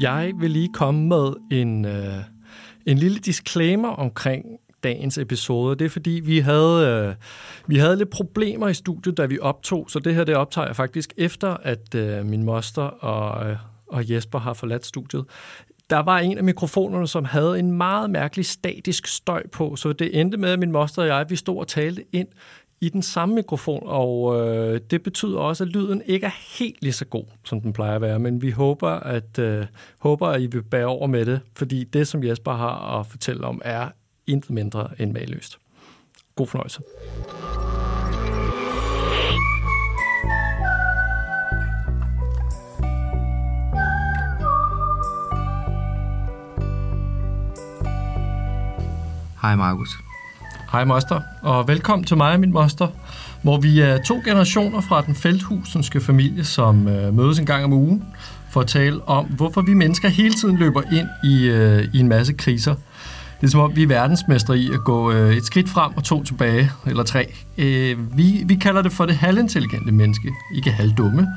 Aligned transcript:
Jeg 0.00 0.32
vil 0.38 0.50
lige 0.50 0.68
komme 0.72 1.08
med 1.08 1.32
en, 1.50 1.84
øh, 1.84 2.14
en 2.86 2.98
lille 2.98 3.18
disclaimer 3.18 3.88
omkring 3.88 4.44
dagens 4.84 5.18
episode. 5.18 5.76
Det 5.76 5.84
er 5.84 5.88
fordi, 5.88 6.20
vi 6.24 6.38
havde, 6.38 7.06
øh, 7.08 7.14
vi 7.66 7.76
havde 7.78 7.96
lidt 7.96 8.10
problemer 8.10 8.68
i 8.68 8.74
studiet, 8.74 9.16
da 9.16 9.26
vi 9.26 9.38
optog, 9.38 9.90
så 9.90 9.98
det 9.98 10.14
her 10.14 10.24
det 10.24 10.36
optager 10.36 10.66
jeg 10.66 10.76
faktisk 10.76 11.14
efter, 11.16 11.56
at 11.62 11.94
øh, 11.94 12.26
min 12.26 12.44
moster 12.44 12.82
og, 12.82 13.50
øh, 13.50 13.56
og 13.86 14.10
Jesper 14.10 14.38
har 14.38 14.52
forladt 14.52 14.86
studiet. 14.86 15.24
Der 15.90 15.98
var 15.98 16.18
en 16.18 16.38
af 16.38 16.44
mikrofonerne, 16.44 17.08
som 17.08 17.24
havde 17.24 17.58
en 17.58 17.72
meget 17.72 18.10
mærkelig 18.10 18.46
statisk 18.46 19.06
støj 19.06 19.42
på, 19.52 19.76
så 19.76 19.92
det 19.92 20.20
endte 20.20 20.38
med, 20.38 20.50
at 20.50 20.58
min 20.58 20.72
moster 20.72 21.02
og 21.02 21.08
jeg, 21.08 21.26
vi 21.28 21.36
stod 21.36 21.58
og 21.58 21.68
talte 21.68 22.04
ind 22.12 22.28
i 22.80 22.88
den 22.88 23.02
samme 23.02 23.34
mikrofon, 23.34 23.82
og 23.86 24.40
øh, 24.40 24.80
det 24.90 25.02
betyder 25.02 25.38
også, 25.38 25.64
at 25.64 25.70
lyden 25.70 26.02
ikke 26.06 26.26
er 26.26 26.58
helt 26.58 26.82
lige 26.82 26.92
så 26.92 27.04
god, 27.04 27.24
som 27.44 27.60
den 27.60 27.72
plejer 27.72 27.94
at 27.94 28.00
være, 28.00 28.18
men 28.18 28.42
vi 28.42 28.50
håber, 28.50 28.90
at, 28.90 29.38
øh, 29.38 29.66
håber, 29.98 30.28
at 30.28 30.42
I 30.42 30.46
vil 30.46 30.62
bære 30.62 30.86
over 30.86 31.06
med 31.06 31.26
det, 31.26 31.40
fordi 31.56 31.84
det, 31.84 32.08
som 32.08 32.24
Jesper 32.24 32.52
har 32.52 33.00
at 33.00 33.06
fortælle 33.06 33.46
om, 33.46 33.62
er 33.64 33.88
intet 34.26 34.50
mindre 34.50 34.88
end 34.98 35.12
maløst. 35.12 35.58
God 36.36 36.46
fornøjelse. 36.46 36.82
Hej 49.42 49.56
Markus. 49.56 50.03
Hej 50.74 50.84
moster, 50.84 51.20
og 51.42 51.68
velkommen 51.68 52.04
til 52.04 52.16
mig 52.16 52.32
og 52.32 52.40
min 52.40 52.52
moster, 52.52 52.88
hvor 53.42 53.60
vi 53.60 53.80
er 53.80 53.98
to 54.02 54.22
generationer 54.24 54.80
fra 54.80 55.02
den 55.02 55.14
felthusenske 55.14 56.00
familie, 56.00 56.44
som 56.44 56.88
øh, 56.88 57.14
mødes 57.14 57.38
en 57.38 57.46
gang 57.46 57.64
om 57.64 57.72
ugen 57.72 58.04
for 58.50 58.60
at 58.60 58.66
tale 58.66 59.08
om, 59.08 59.24
hvorfor 59.24 59.62
vi 59.62 59.74
mennesker 59.74 60.08
hele 60.08 60.34
tiden 60.34 60.56
løber 60.56 60.82
ind 60.92 61.08
i, 61.32 61.44
øh, 61.44 61.88
i 61.92 61.98
en 61.98 62.08
masse 62.08 62.32
kriser. 62.32 62.74
Det 63.40 63.46
er 63.46 63.50
som 63.50 63.60
om, 63.60 63.76
vi 63.76 63.82
er 63.82 63.86
verdensmestre 63.86 64.58
i 64.58 64.70
at 64.72 64.84
gå 64.84 65.12
øh, 65.12 65.36
et 65.36 65.44
skridt 65.44 65.68
frem 65.68 65.92
og 65.96 66.04
to 66.04 66.24
tilbage, 66.24 66.70
eller 66.86 67.02
tre. 67.02 67.34
Øh, 67.58 68.18
vi, 68.18 68.42
vi 68.46 68.54
kalder 68.54 68.82
det 68.82 68.92
for 68.92 69.06
det 69.06 69.16
halvintelligente 69.16 69.92
menneske, 69.92 70.32
ikke 70.56 70.70
halvdumme. 70.70 71.28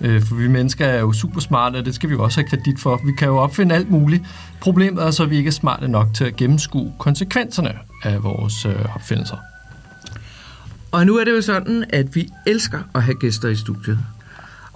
Øh, 0.00 0.22
for 0.22 0.34
vi 0.34 0.48
mennesker 0.48 0.86
er 0.86 1.00
jo 1.00 1.12
super 1.12 1.40
smarte, 1.40 1.76
og 1.76 1.84
det 1.84 1.94
skal 1.94 2.08
vi 2.08 2.14
jo 2.14 2.22
også 2.22 2.40
have 2.40 2.48
kredit 2.48 2.80
for. 2.80 3.00
Vi 3.06 3.12
kan 3.18 3.28
jo 3.28 3.36
opfinde 3.36 3.74
alt 3.74 3.90
muligt. 3.90 4.22
Problemet 4.60 5.02
er 5.02 5.10
så, 5.10 5.22
at 5.22 5.30
vi 5.30 5.36
ikke 5.36 5.48
er 5.48 5.52
smarte 5.52 5.88
nok 5.88 6.06
til 6.14 6.24
at 6.24 6.36
gennemskue 6.36 6.92
konsekvenserne 6.98 7.72
af 8.02 8.22
vores 8.22 8.66
øh, 8.66 8.94
opfindelser. 8.94 9.36
Og 10.92 11.06
nu 11.06 11.16
er 11.16 11.24
det 11.24 11.30
jo 11.30 11.40
sådan, 11.40 11.84
at 11.90 12.14
vi 12.14 12.28
elsker 12.46 12.78
at 12.94 13.02
have 13.02 13.14
gæster 13.14 13.48
i 13.48 13.56
studiet. 13.56 13.98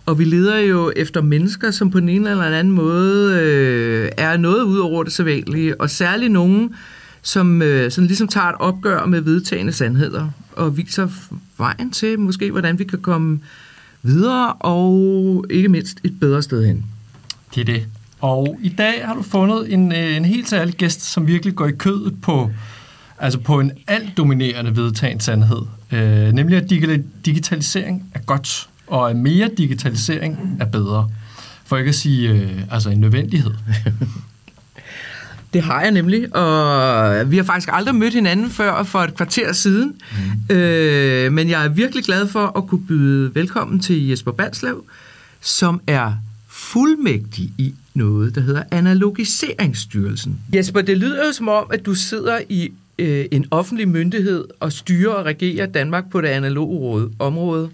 Og 0.06 0.18
vi 0.18 0.24
leder 0.24 0.58
jo 0.58 0.92
efter 0.96 1.22
mennesker, 1.22 1.70
som 1.70 1.90
på 1.90 2.00
den 2.00 2.08
ene 2.08 2.30
eller 2.30 2.44
anden 2.44 2.74
måde 2.74 3.40
øh, 3.40 4.10
er 4.16 4.36
noget 4.36 4.62
ud 4.62 4.78
over 4.78 5.02
det 5.02 5.12
sædvanlige, 5.12 5.80
og 5.80 5.90
særligt 5.90 6.32
nogen, 6.32 6.74
som 7.22 7.62
øh, 7.62 7.90
sådan 7.90 8.06
ligesom 8.06 8.28
tager 8.28 8.46
et 8.46 8.54
opgør 8.58 9.06
med 9.06 9.20
vedtagende 9.20 9.72
sandheder, 9.72 10.28
og 10.52 10.76
viser 10.76 11.08
vejen 11.58 11.90
til 11.90 12.18
måske, 12.18 12.50
hvordan 12.50 12.78
vi 12.78 12.84
kan 12.84 12.98
komme 12.98 13.40
videre, 14.02 14.52
og 14.52 15.46
ikke 15.50 15.68
mindst 15.68 16.00
et 16.04 16.20
bedre 16.20 16.42
sted 16.42 16.66
hen. 16.66 16.84
Det 17.54 17.60
er 17.60 17.64
det. 17.64 17.86
Og 18.20 18.58
i 18.62 18.68
dag 18.68 19.06
har 19.06 19.14
du 19.14 19.22
fundet 19.22 19.72
en, 19.72 19.92
øh, 19.92 20.16
en 20.16 20.24
helt 20.24 20.48
særlig 20.48 20.74
gæst, 20.74 21.02
som 21.02 21.26
virkelig 21.26 21.54
går 21.54 21.66
i 21.66 21.72
kødet 21.72 22.20
på, 22.22 22.50
altså 23.18 23.38
på 23.38 23.60
en 23.60 23.72
alt 23.86 24.16
dominerende 24.16 24.76
vedtagen 24.76 25.20
sandhed. 25.20 25.62
Øh, 25.92 26.32
nemlig 26.32 26.56
at 26.58 26.70
digitalisering 27.24 28.10
er 28.14 28.20
godt, 28.20 28.68
og 28.86 29.10
at 29.10 29.16
mere 29.16 29.50
digitalisering 29.58 30.56
er 30.60 30.64
bedre. 30.64 31.10
For 31.64 31.76
ikke 31.76 31.88
at 31.88 31.94
sige 31.94 32.30
øh, 32.30 32.62
altså 32.70 32.90
en 32.90 32.98
nødvendighed. 32.98 33.54
Det 35.52 35.62
har 35.62 35.82
jeg 35.82 35.90
nemlig, 35.90 36.36
og 36.36 37.30
vi 37.30 37.36
har 37.36 37.44
faktisk 37.44 37.68
aldrig 37.72 37.94
mødt 37.94 38.14
hinanden 38.14 38.50
før 38.50 38.82
for 38.82 38.98
et 38.98 39.14
kvarter 39.14 39.52
siden. 39.52 39.96
Mm. 40.48 40.56
Øh, 40.56 41.32
men 41.32 41.50
jeg 41.50 41.64
er 41.64 41.68
virkelig 41.68 42.04
glad 42.04 42.28
for 42.28 42.58
at 42.58 42.66
kunne 42.66 42.86
byde 42.86 43.34
velkommen 43.34 43.80
til 43.80 44.08
Jesper 44.08 44.32
Balslev, 44.32 44.84
som 45.40 45.80
er 45.86 46.12
fuldmægtig 46.48 47.52
i 47.58 47.74
noget, 47.94 48.34
der 48.34 48.40
hedder 48.40 48.62
Analogiseringsstyrelsen. 48.70 50.38
Jesper, 50.54 50.80
det 50.80 50.98
lyder 50.98 51.26
jo 51.26 51.32
som 51.32 51.48
om, 51.48 51.66
at 51.72 51.86
du 51.86 51.94
sidder 51.94 52.38
i 52.48 52.72
øh, 52.98 53.24
en 53.30 53.46
offentlig 53.50 53.88
myndighed 53.88 54.44
og 54.60 54.72
styrer 54.72 55.12
og 55.12 55.24
regerer 55.24 55.66
Danmark 55.66 56.10
på 56.10 56.20
det 56.20 56.28
analoge 56.28 57.10
område. 57.18 57.70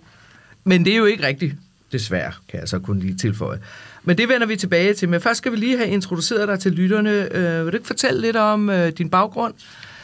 Men 0.65 0.85
det 0.85 0.93
er 0.93 0.97
jo 0.97 1.05
ikke 1.05 1.27
rigtigt, 1.27 1.55
desværre, 1.93 2.33
kan 2.49 2.61
jeg 2.61 2.69
så 2.69 2.79
kun 2.79 2.99
lige 2.99 3.15
tilføje. 3.15 3.59
Men 4.07 4.19
det 4.19 4.29
vender 4.29 4.47
vi 4.47 4.57
tilbage 4.57 4.95
til. 4.95 5.09
Men 5.09 5.21
først 5.21 5.39
skal 5.39 5.53
vi 5.53 5.57
lige 5.57 5.77
have 5.77 5.89
introduceret 5.89 6.49
dig 6.49 6.61
til 6.61 6.73
lytterne. 6.73 7.37
Øh, 7.37 7.65
vil 7.65 7.73
du 7.73 7.77
ikke 7.77 7.87
fortælle 7.87 8.21
lidt 8.21 8.37
om 8.37 8.71
øh, 8.71 8.93
din 8.99 9.11
baggrund? 9.11 9.55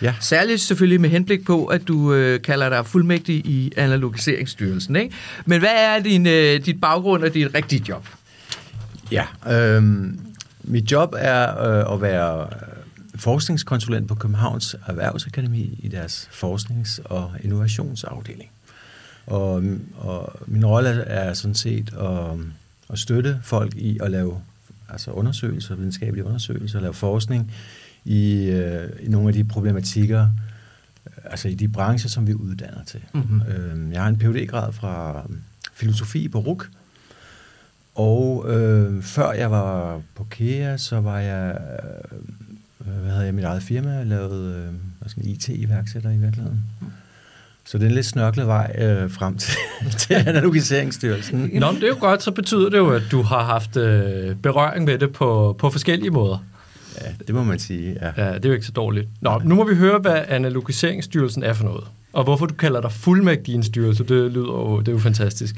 Ja. 0.03 0.15
Særligt 0.21 0.61
selvfølgelig 0.61 1.01
med 1.01 1.11
henblik 1.11 1.45
på, 1.45 1.67
at 1.67 1.89
du 1.89 2.15
øh, 2.15 2.43
kalder 2.43 2.69
dig 2.69 2.87
fuldmægtig 2.87 3.35
i 3.35 3.73
Analogiseringsstyrelsen. 3.77 4.97
Ikke? 4.97 5.15
Men 5.45 5.59
hvad 5.59 5.75
er 5.75 6.03
din, 6.03 6.27
øh, 6.27 6.67
dit 6.67 6.81
baggrund 6.81 7.25
og 7.25 7.35
dit 7.35 7.55
rigtige 7.55 7.85
job? 7.89 8.09
Ja, 9.13 9.25
øh, 9.51 9.83
mit 10.65 10.93
job 10.93 11.15
er 11.19 11.65
øh, 11.65 11.95
at 11.95 12.03
være 12.03 12.49
forskningskonsulent 13.17 14.09
på 14.09 14.15
Københavns 14.15 14.77
Erhvervsakademi 14.87 15.79
i 15.83 15.89
deres 15.89 16.29
forsknings- 16.33 17.01
og 17.05 17.31
innovationsafdeling. 17.43 18.51
Og, 19.27 19.63
og 19.99 20.33
min 20.47 20.67
rolle 20.67 20.91
er 20.91 21.33
sådan 21.35 21.55
set 21.55 21.93
at, 22.01 22.39
at 22.91 22.99
støtte 22.99 23.41
folk 23.43 23.77
i 23.77 23.99
at 24.03 24.11
lave 24.11 24.41
altså 24.89 25.11
undersøgelser, 25.11 25.75
videnskabelige 25.75 26.25
undersøgelser, 26.25 26.81
lave 26.81 26.95
forskning 26.95 27.53
i, 28.05 28.45
øh, 28.45 28.89
i 29.01 29.09
nogle 29.09 29.29
af 29.29 29.35
de 29.35 29.45
problematikker, 29.45 30.29
altså 31.25 31.49
i 31.49 31.55
de 31.55 31.69
brancher, 31.69 32.11
som 32.11 32.27
vi 32.27 32.35
uddanner 32.35 32.85
til. 32.85 33.01
Mm-hmm. 33.15 33.43
Øh, 33.43 33.93
jeg 33.93 34.03
har 34.03 34.09
en 34.09 34.19
phd 34.19 34.47
grad 34.47 34.73
fra 34.73 35.27
filosofi 35.75 36.29
på 36.29 36.39
RUK, 36.39 36.69
og 37.95 38.45
øh, 38.49 39.03
før 39.03 39.33
jeg 39.33 39.51
var 39.51 40.03
på 40.15 40.25
KEA, 40.31 40.77
så 40.77 41.01
var 41.01 41.19
jeg, 41.19 41.59
øh, 42.81 42.87
hvad 43.01 43.11
havde 43.11 43.25
jeg, 43.25 43.35
mit 43.35 43.45
eget 43.45 43.63
firma, 43.63 44.03
lavet 44.03 44.55
øh, 44.55 44.73
sådan 45.07 45.25
IT-iværksætter 45.25 46.11
i 46.11 46.17
virkeligheden. 46.17 46.65
Mm. 46.81 46.87
Så 47.65 47.79
det 47.79 47.85
er 47.85 47.89
en 47.89 47.95
lidt 47.95 48.07
snørklet 48.07 48.47
vej 48.47 48.77
øh, 48.79 49.11
frem 49.11 49.39
til, 49.39 49.55
til 49.99 50.15
analogiseringsstyrelsen. 50.15 51.51
Nå, 51.53 51.73
men 51.73 51.81
det 51.81 51.85
er 51.85 51.89
jo 51.89 51.97
godt, 52.01 52.23
så 52.23 52.31
betyder 52.31 52.69
det 52.69 52.79
jo, 52.79 52.91
at 52.91 53.03
du 53.11 53.23
har 53.23 53.45
haft 53.45 53.77
øh, 53.77 54.37
berøring 54.37 54.85
med 54.85 54.99
det 54.99 55.13
på, 55.13 55.57
på 55.59 55.71
forskellige 55.71 56.11
måder. 56.11 56.45
Ja, 57.01 57.11
det 57.27 57.35
må 57.35 57.43
man 57.45 57.59
sige, 57.59 57.97
ja. 58.03 58.25
Ja, 58.25 58.35
det 58.35 58.45
er 58.45 58.49
jo 58.49 58.55
ikke 58.55 58.67
så 58.67 58.73
dårligt. 58.73 59.09
Nå, 59.21 59.41
nu 59.45 59.55
må 59.55 59.65
vi 59.65 59.75
høre, 59.75 59.99
hvad 59.99 60.23
analogiseringsstyrelsen 60.29 61.43
er 61.43 61.53
for 61.53 61.65
noget. 61.65 61.85
Og 62.13 62.25
hvorfor 62.25 62.47
du 62.47 62.55
kalder 62.55 62.81
dig 62.81 62.93
fuldmægtig 62.93 63.53
i 63.53 63.55
en 63.55 63.63
styrelse, 63.63 64.05
det 64.05 64.33
lyder 64.33 64.45
jo, 64.45 64.81
det 64.81 64.89
er 64.89 64.93
jo 64.93 64.99
fantastisk. 64.99 65.57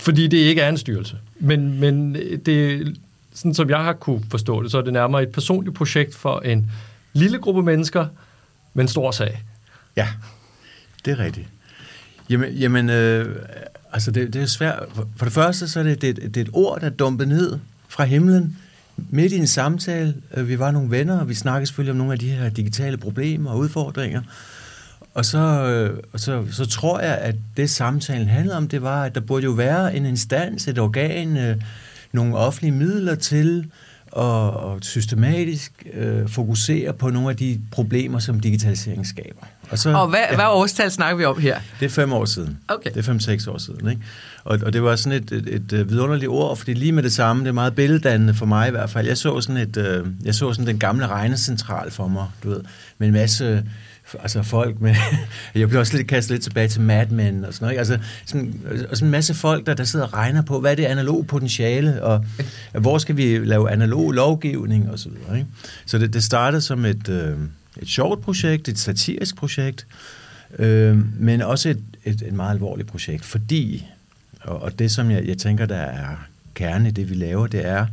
Fordi 0.00 0.26
det 0.26 0.36
ikke 0.36 0.60
er 0.60 0.68
en 0.68 0.78
styrelse. 0.78 1.16
Men, 1.40 1.80
men 1.80 2.14
det, 2.46 2.98
sådan 3.34 3.54
som 3.54 3.70
jeg 3.70 3.78
har 3.78 3.92
kunne 3.92 4.22
forstå 4.30 4.62
det, 4.62 4.70
så 4.70 4.78
er 4.78 4.82
det 4.82 4.92
nærmere 4.92 5.22
et 5.22 5.28
personligt 5.28 5.76
projekt 5.76 6.14
for 6.14 6.40
en 6.40 6.70
lille 7.12 7.38
gruppe 7.38 7.62
mennesker, 7.62 8.06
med 8.74 8.84
en 8.84 8.88
stor 8.88 9.10
sag. 9.10 9.42
Ja, 9.96 10.08
det 11.04 11.10
er 11.10 11.18
rigtigt. 11.18 11.48
Jamen, 12.30 12.52
jamen 12.52 12.90
øh, 12.90 13.36
altså 13.92 14.10
det, 14.10 14.32
det 14.32 14.42
er 14.42 14.46
svært. 14.46 14.82
For 15.16 15.24
det 15.26 15.32
første, 15.32 15.68
så 15.68 15.78
er 15.80 15.84
det, 15.84 16.02
det, 16.02 16.16
det 16.16 16.36
er 16.36 16.40
et 16.40 16.50
ord, 16.52 16.80
der 16.80 16.86
er 16.86 16.90
dumpet 16.90 17.28
ned 17.28 17.58
fra 17.88 18.04
himlen, 18.04 18.56
midt 18.96 19.32
i 19.32 19.36
en 19.36 19.46
samtale. 19.46 20.14
Øh, 20.34 20.48
vi 20.48 20.58
var 20.58 20.70
nogle 20.70 20.90
venner, 20.90 21.20
og 21.20 21.28
vi 21.28 21.34
snakkede 21.34 21.66
selvfølgelig 21.66 21.90
om 21.90 21.96
nogle 21.96 22.12
af 22.12 22.18
de 22.18 22.28
her 22.28 22.48
digitale 22.48 22.96
problemer 22.96 23.50
og 23.50 23.58
udfordringer. 23.58 24.22
Og 25.14 25.24
så, 25.24 25.38
øh, 25.38 26.02
så, 26.16 26.44
så 26.50 26.66
tror 26.66 27.00
jeg, 27.00 27.18
at 27.18 27.34
det 27.56 27.70
samtalen 27.70 28.28
handlede 28.28 28.56
om, 28.56 28.68
det 28.68 28.82
var, 28.82 29.04
at 29.04 29.14
der 29.14 29.20
burde 29.20 29.44
jo 29.44 29.50
være 29.50 29.96
en 29.96 30.06
instans, 30.06 30.68
et 30.68 30.78
organ, 30.78 31.36
øh, 31.36 31.56
nogle 32.12 32.36
offentlige 32.36 32.72
midler 32.72 33.14
til 33.14 33.70
og, 34.12 34.52
og 34.52 34.78
systematisk 34.82 35.86
øh, 35.92 36.28
fokusere 36.28 36.92
på 36.92 37.10
nogle 37.10 37.30
af 37.30 37.36
de 37.36 37.60
problemer, 37.70 38.18
som 38.18 38.40
digitalisering 38.40 39.06
skaber. 39.06 39.46
Og, 39.70 39.78
så, 39.78 39.90
og 39.90 40.08
hvad, 40.08 40.20
ja, 40.30 40.34
hvad 40.34 40.44
årstal 40.48 40.90
snakker 40.90 41.16
vi 41.16 41.24
om 41.24 41.38
her? 41.38 41.60
Det 41.80 41.86
er 41.86 41.90
fem 41.90 42.12
år 42.12 42.24
siden. 42.24 42.58
Okay. 42.68 42.90
Det 42.90 42.96
er 42.96 43.02
fem-seks 43.02 43.46
år 43.46 43.58
siden. 43.58 43.90
Ikke? 43.90 44.02
Og, 44.44 44.58
og 44.66 44.72
det 44.72 44.82
var 44.82 44.96
sådan 44.96 45.22
et, 45.22 45.32
et, 45.32 45.48
et, 45.48 45.72
et 45.72 45.90
vidunderligt 45.90 46.28
ord, 46.28 46.56
fordi 46.56 46.74
lige 46.74 46.92
med 46.92 47.02
det 47.02 47.12
samme, 47.12 47.42
det 47.42 47.48
er 47.48 47.52
meget 47.52 47.74
billeddannende 47.74 48.34
for 48.34 48.46
mig 48.46 48.68
i 48.68 48.70
hvert 48.70 48.90
fald. 48.90 49.06
Jeg 49.06 49.16
så 49.16 49.40
sådan, 49.40 49.56
et, 49.56 49.76
øh, 49.76 50.06
jeg 50.24 50.34
så 50.34 50.52
sådan 50.52 50.66
den 50.66 50.78
gamle 50.78 51.06
regnecentral 51.06 51.90
for 51.90 52.08
mig, 52.08 52.26
du 52.44 52.50
ved, 52.50 52.60
med 52.98 53.08
en 53.08 53.14
masse 53.14 53.64
altså 54.18 54.42
folk 54.42 54.80
med, 54.80 54.94
jeg 55.54 55.68
bliver 55.68 55.80
også 55.80 55.96
lidt 55.96 56.08
kastet 56.08 56.30
lidt 56.30 56.42
tilbage 56.42 56.68
til 56.68 56.80
Mad 56.80 57.06
Men 57.06 57.44
og 57.44 57.54
sådan 57.54 57.64
noget, 57.64 57.72
ikke? 57.72 57.78
altså 57.78 57.98
sådan, 58.26 58.60
og 58.90 58.96
sådan 58.96 59.06
en 59.06 59.10
masse 59.10 59.34
folk, 59.34 59.66
der, 59.66 59.74
der 59.74 59.84
sidder 59.84 60.06
og 60.06 60.14
regner 60.14 60.42
på, 60.42 60.60
hvad 60.60 60.70
er 60.70 60.74
det 60.74 60.84
analog 60.84 61.26
potentiale, 61.26 62.02
og 62.02 62.24
hvor 62.72 62.98
skal 62.98 63.16
vi 63.16 63.38
lave 63.38 63.70
analog 63.70 64.12
lovgivning 64.12 64.90
og 64.90 64.98
så 64.98 65.08
videre, 65.08 65.38
ikke? 65.38 65.50
Så 65.86 65.98
det, 65.98 66.14
det 66.14 66.24
startede 66.24 66.62
som 66.62 66.84
et, 66.84 67.08
øh, 67.08 67.36
et 67.80 67.88
sjovt 67.88 68.22
projekt, 68.22 68.68
et 68.68 68.78
satirisk 68.78 69.36
projekt, 69.36 69.86
øh, 70.58 71.20
men 71.20 71.42
også 71.42 71.68
et, 71.68 71.82
et, 72.04 72.22
et 72.22 72.32
meget 72.32 72.50
alvorligt 72.50 72.88
projekt, 72.88 73.24
fordi, 73.24 73.86
og, 74.40 74.62
og 74.62 74.78
det 74.78 74.90
som 74.90 75.10
jeg, 75.10 75.26
jeg 75.26 75.38
tænker, 75.38 75.66
der 75.66 75.76
er 75.76 76.16
kerne 76.54 76.88
i 76.88 76.92
det, 76.92 77.10
vi 77.10 77.14
laver, 77.14 77.46
det 77.46 77.66
er 77.66 77.86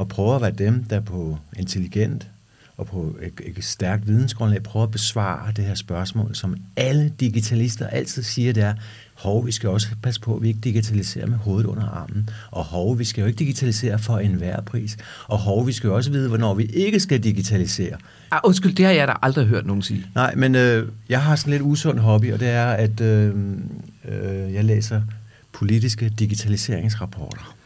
at 0.00 0.08
prøve 0.08 0.34
at 0.34 0.42
være 0.42 0.50
dem, 0.50 0.84
der 0.84 1.00
på 1.00 1.38
intelligent 1.56 2.28
og 2.76 2.86
på 2.86 3.16
et, 3.22 3.56
et 3.56 3.64
stærkt 3.64 4.06
vidensgrundlag 4.06 4.62
prøver 4.62 4.84
at 4.86 4.90
besvare 4.90 5.52
det 5.52 5.64
her 5.64 5.74
spørgsmål, 5.74 6.34
som 6.34 6.56
alle 6.76 7.12
digitalister 7.20 7.86
altid 7.86 8.22
siger, 8.22 8.52
det 8.52 8.62
er, 8.62 8.74
hov, 9.18 9.46
vi 9.46 9.52
skal 9.52 9.68
også 9.68 9.88
passe 10.02 10.20
på, 10.20 10.36
at 10.36 10.42
vi 10.42 10.48
ikke 10.48 10.60
digitaliserer 10.60 11.26
med 11.26 11.36
hovedet 11.36 11.66
under 11.66 11.82
armen, 11.88 12.30
og 12.50 12.64
hov, 12.64 12.98
vi 12.98 13.04
skal 13.04 13.20
jo 13.20 13.26
ikke 13.26 13.38
digitalisere 13.38 13.98
for 13.98 14.18
enhver 14.18 14.60
pris, 14.60 14.96
og 15.26 15.38
hov, 15.38 15.66
vi 15.66 15.72
skal 15.72 15.88
jo 15.88 15.94
også 15.94 16.10
vide, 16.10 16.28
hvornår 16.28 16.54
vi 16.54 16.64
ikke 16.64 17.00
skal 17.00 17.24
digitalisere. 17.24 17.96
Ah, 18.30 18.40
undskyld, 18.44 18.74
det 18.74 18.84
har 18.84 18.92
jeg 18.92 19.08
da 19.08 19.12
aldrig 19.22 19.46
hørt 19.46 19.66
nogen 19.66 19.82
sige. 19.82 20.06
Nej, 20.14 20.34
men 20.34 20.54
øh, 20.54 20.88
jeg 21.08 21.22
har 21.22 21.36
sådan 21.36 21.50
lidt 21.50 21.62
usund 21.62 21.98
hobby, 21.98 22.32
og 22.32 22.40
det 22.40 22.48
er, 22.48 22.66
at 22.66 23.00
øh, 23.00 23.34
øh, 24.08 24.54
jeg 24.54 24.64
læser 24.64 25.02
politiske 25.52 26.08
digitaliseringsrapporter. 26.08 27.57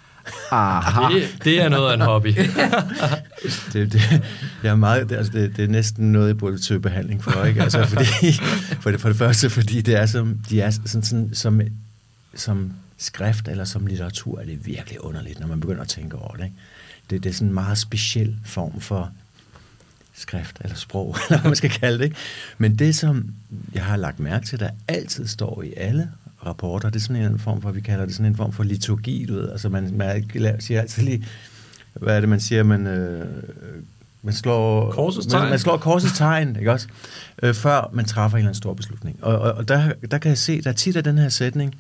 Aha. 0.50 1.14
Det, 1.14 1.44
det 1.44 1.62
er 1.62 1.69
noget 1.69 1.90
af 1.90 1.94
en 1.94 2.00
hobby. 2.00 2.28
det, 3.72 3.92
det, 3.92 4.22
jeg 4.62 4.70
er 4.70 4.74
meget, 4.74 5.08
det, 5.08 5.16
altså 5.16 5.32
det, 5.32 5.56
det 5.56 5.64
er 5.64 5.69
næsten 5.69 6.12
noget, 6.12 6.28
jeg 6.28 6.38
burde 6.38 6.64
søge 6.64 6.80
behandling 6.80 7.24
for. 7.24 7.44
Ikke? 7.44 7.62
Altså, 7.62 7.86
fordi, 7.94 8.32
for, 8.80 8.90
det, 8.90 9.00
for 9.00 9.08
det 9.08 9.19
første, 9.19 9.50
fordi 9.50 9.80
det 9.80 9.96
er 9.96 10.06
som, 10.06 10.38
de 10.50 10.60
er 10.60 10.70
sådan, 10.70 11.02
sådan, 11.02 11.30
som, 11.32 11.60
som 12.34 12.72
skrift 12.98 13.48
eller 13.48 13.64
som 13.64 13.86
litteratur, 13.86 14.40
er 14.40 14.44
det 14.44 14.66
virkelig 14.66 15.04
underligt, 15.04 15.40
når 15.40 15.46
man 15.46 15.60
begynder 15.60 15.82
at 15.82 15.88
tænke 15.88 16.16
over 16.16 16.36
det. 16.36 16.44
Ikke? 16.44 16.56
Det, 17.10 17.24
det 17.24 17.30
er 17.30 17.34
sådan 17.34 17.48
en 17.48 17.54
meget 17.54 17.78
speciel 17.78 18.36
form 18.44 18.80
for 18.80 19.12
skrift 20.14 20.56
eller 20.60 20.76
sprog, 20.76 21.16
eller 21.28 21.40
hvad 21.40 21.50
man 21.50 21.56
skal 21.56 21.70
kalde 21.70 21.98
det. 21.98 22.04
Ikke? 22.04 22.16
Men 22.58 22.76
det, 22.76 22.94
som 22.94 23.34
jeg 23.74 23.84
har 23.84 23.96
lagt 23.96 24.20
mærke 24.20 24.46
til, 24.46 24.60
der 24.60 24.70
altid 24.88 25.26
står 25.26 25.62
i 25.62 25.72
alle 25.76 26.10
rapporter. 26.47 26.91
Det 26.91 26.97
er 26.97 27.00
sådan 27.00 27.23
en 27.23 27.39
form 27.39 27.62
for, 27.62 27.71
vi 27.71 27.81
kalder 27.81 28.05
det 28.05 28.15
sådan 28.15 28.27
en 28.27 28.37
form 28.37 28.53
for 28.53 28.62
liturgi, 28.62 29.27
du 29.29 29.35
ved. 29.35 29.50
Altså 29.50 29.69
man, 29.69 29.91
man 29.97 30.25
siger 30.61 30.81
altid 30.81 31.03
lige, 31.03 31.27
hvad 31.94 32.17
er 32.17 32.21
det, 32.21 32.29
man 32.29 32.41
siger, 32.41 32.62
man, 32.62 32.87
øh, 32.87 33.27
man 34.23 34.35
slår... 34.35 34.91
Korsets 34.91 35.27
tegn. 35.27 35.43
Man, 35.43 35.50
man 35.50 35.59
slår 35.59 35.77
korsets 35.77 36.19
tegn, 36.19 36.56
ikke 36.56 36.73
også? 36.73 36.89
Øh, 37.43 37.55
før 37.55 37.91
man 37.93 38.05
træffer 38.05 38.37
en 38.37 38.41
eller 38.41 38.49
anden 38.49 38.59
stor 38.59 38.75
beslutning. 38.75 39.19
Og, 39.23 39.39
og, 39.39 39.53
og 39.53 39.69
der, 39.69 39.93
der 40.11 40.19
kan 40.19 40.29
jeg 40.29 40.39
se, 40.39 40.62
der 40.62 40.71
er 40.71 40.75
tit 40.75 40.97
af 40.97 41.05
den 41.05 41.19
her 41.19 41.29
sætning, 41.29 41.75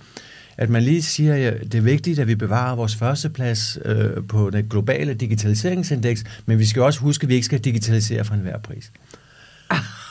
at 0.56 0.70
man 0.70 0.82
lige 0.82 1.02
siger, 1.02 1.50
at 1.50 1.72
det 1.72 1.74
er 1.74 1.82
vigtigt, 1.82 2.18
at 2.18 2.26
vi 2.26 2.34
bevarer 2.34 2.76
vores 2.76 2.96
førsteplads 2.96 3.78
øh, 3.84 4.10
på 4.28 4.50
det 4.50 4.68
globale 4.68 5.14
digitaliseringsindeks, 5.14 6.24
men 6.46 6.58
vi 6.58 6.66
skal 6.66 6.82
også 6.82 7.00
huske, 7.00 7.24
at 7.24 7.28
vi 7.28 7.34
ikke 7.34 7.44
skal 7.44 7.58
digitalisere 7.58 8.24
for 8.24 8.34
enhver 8.34 8.58
pris. 8.58 8.92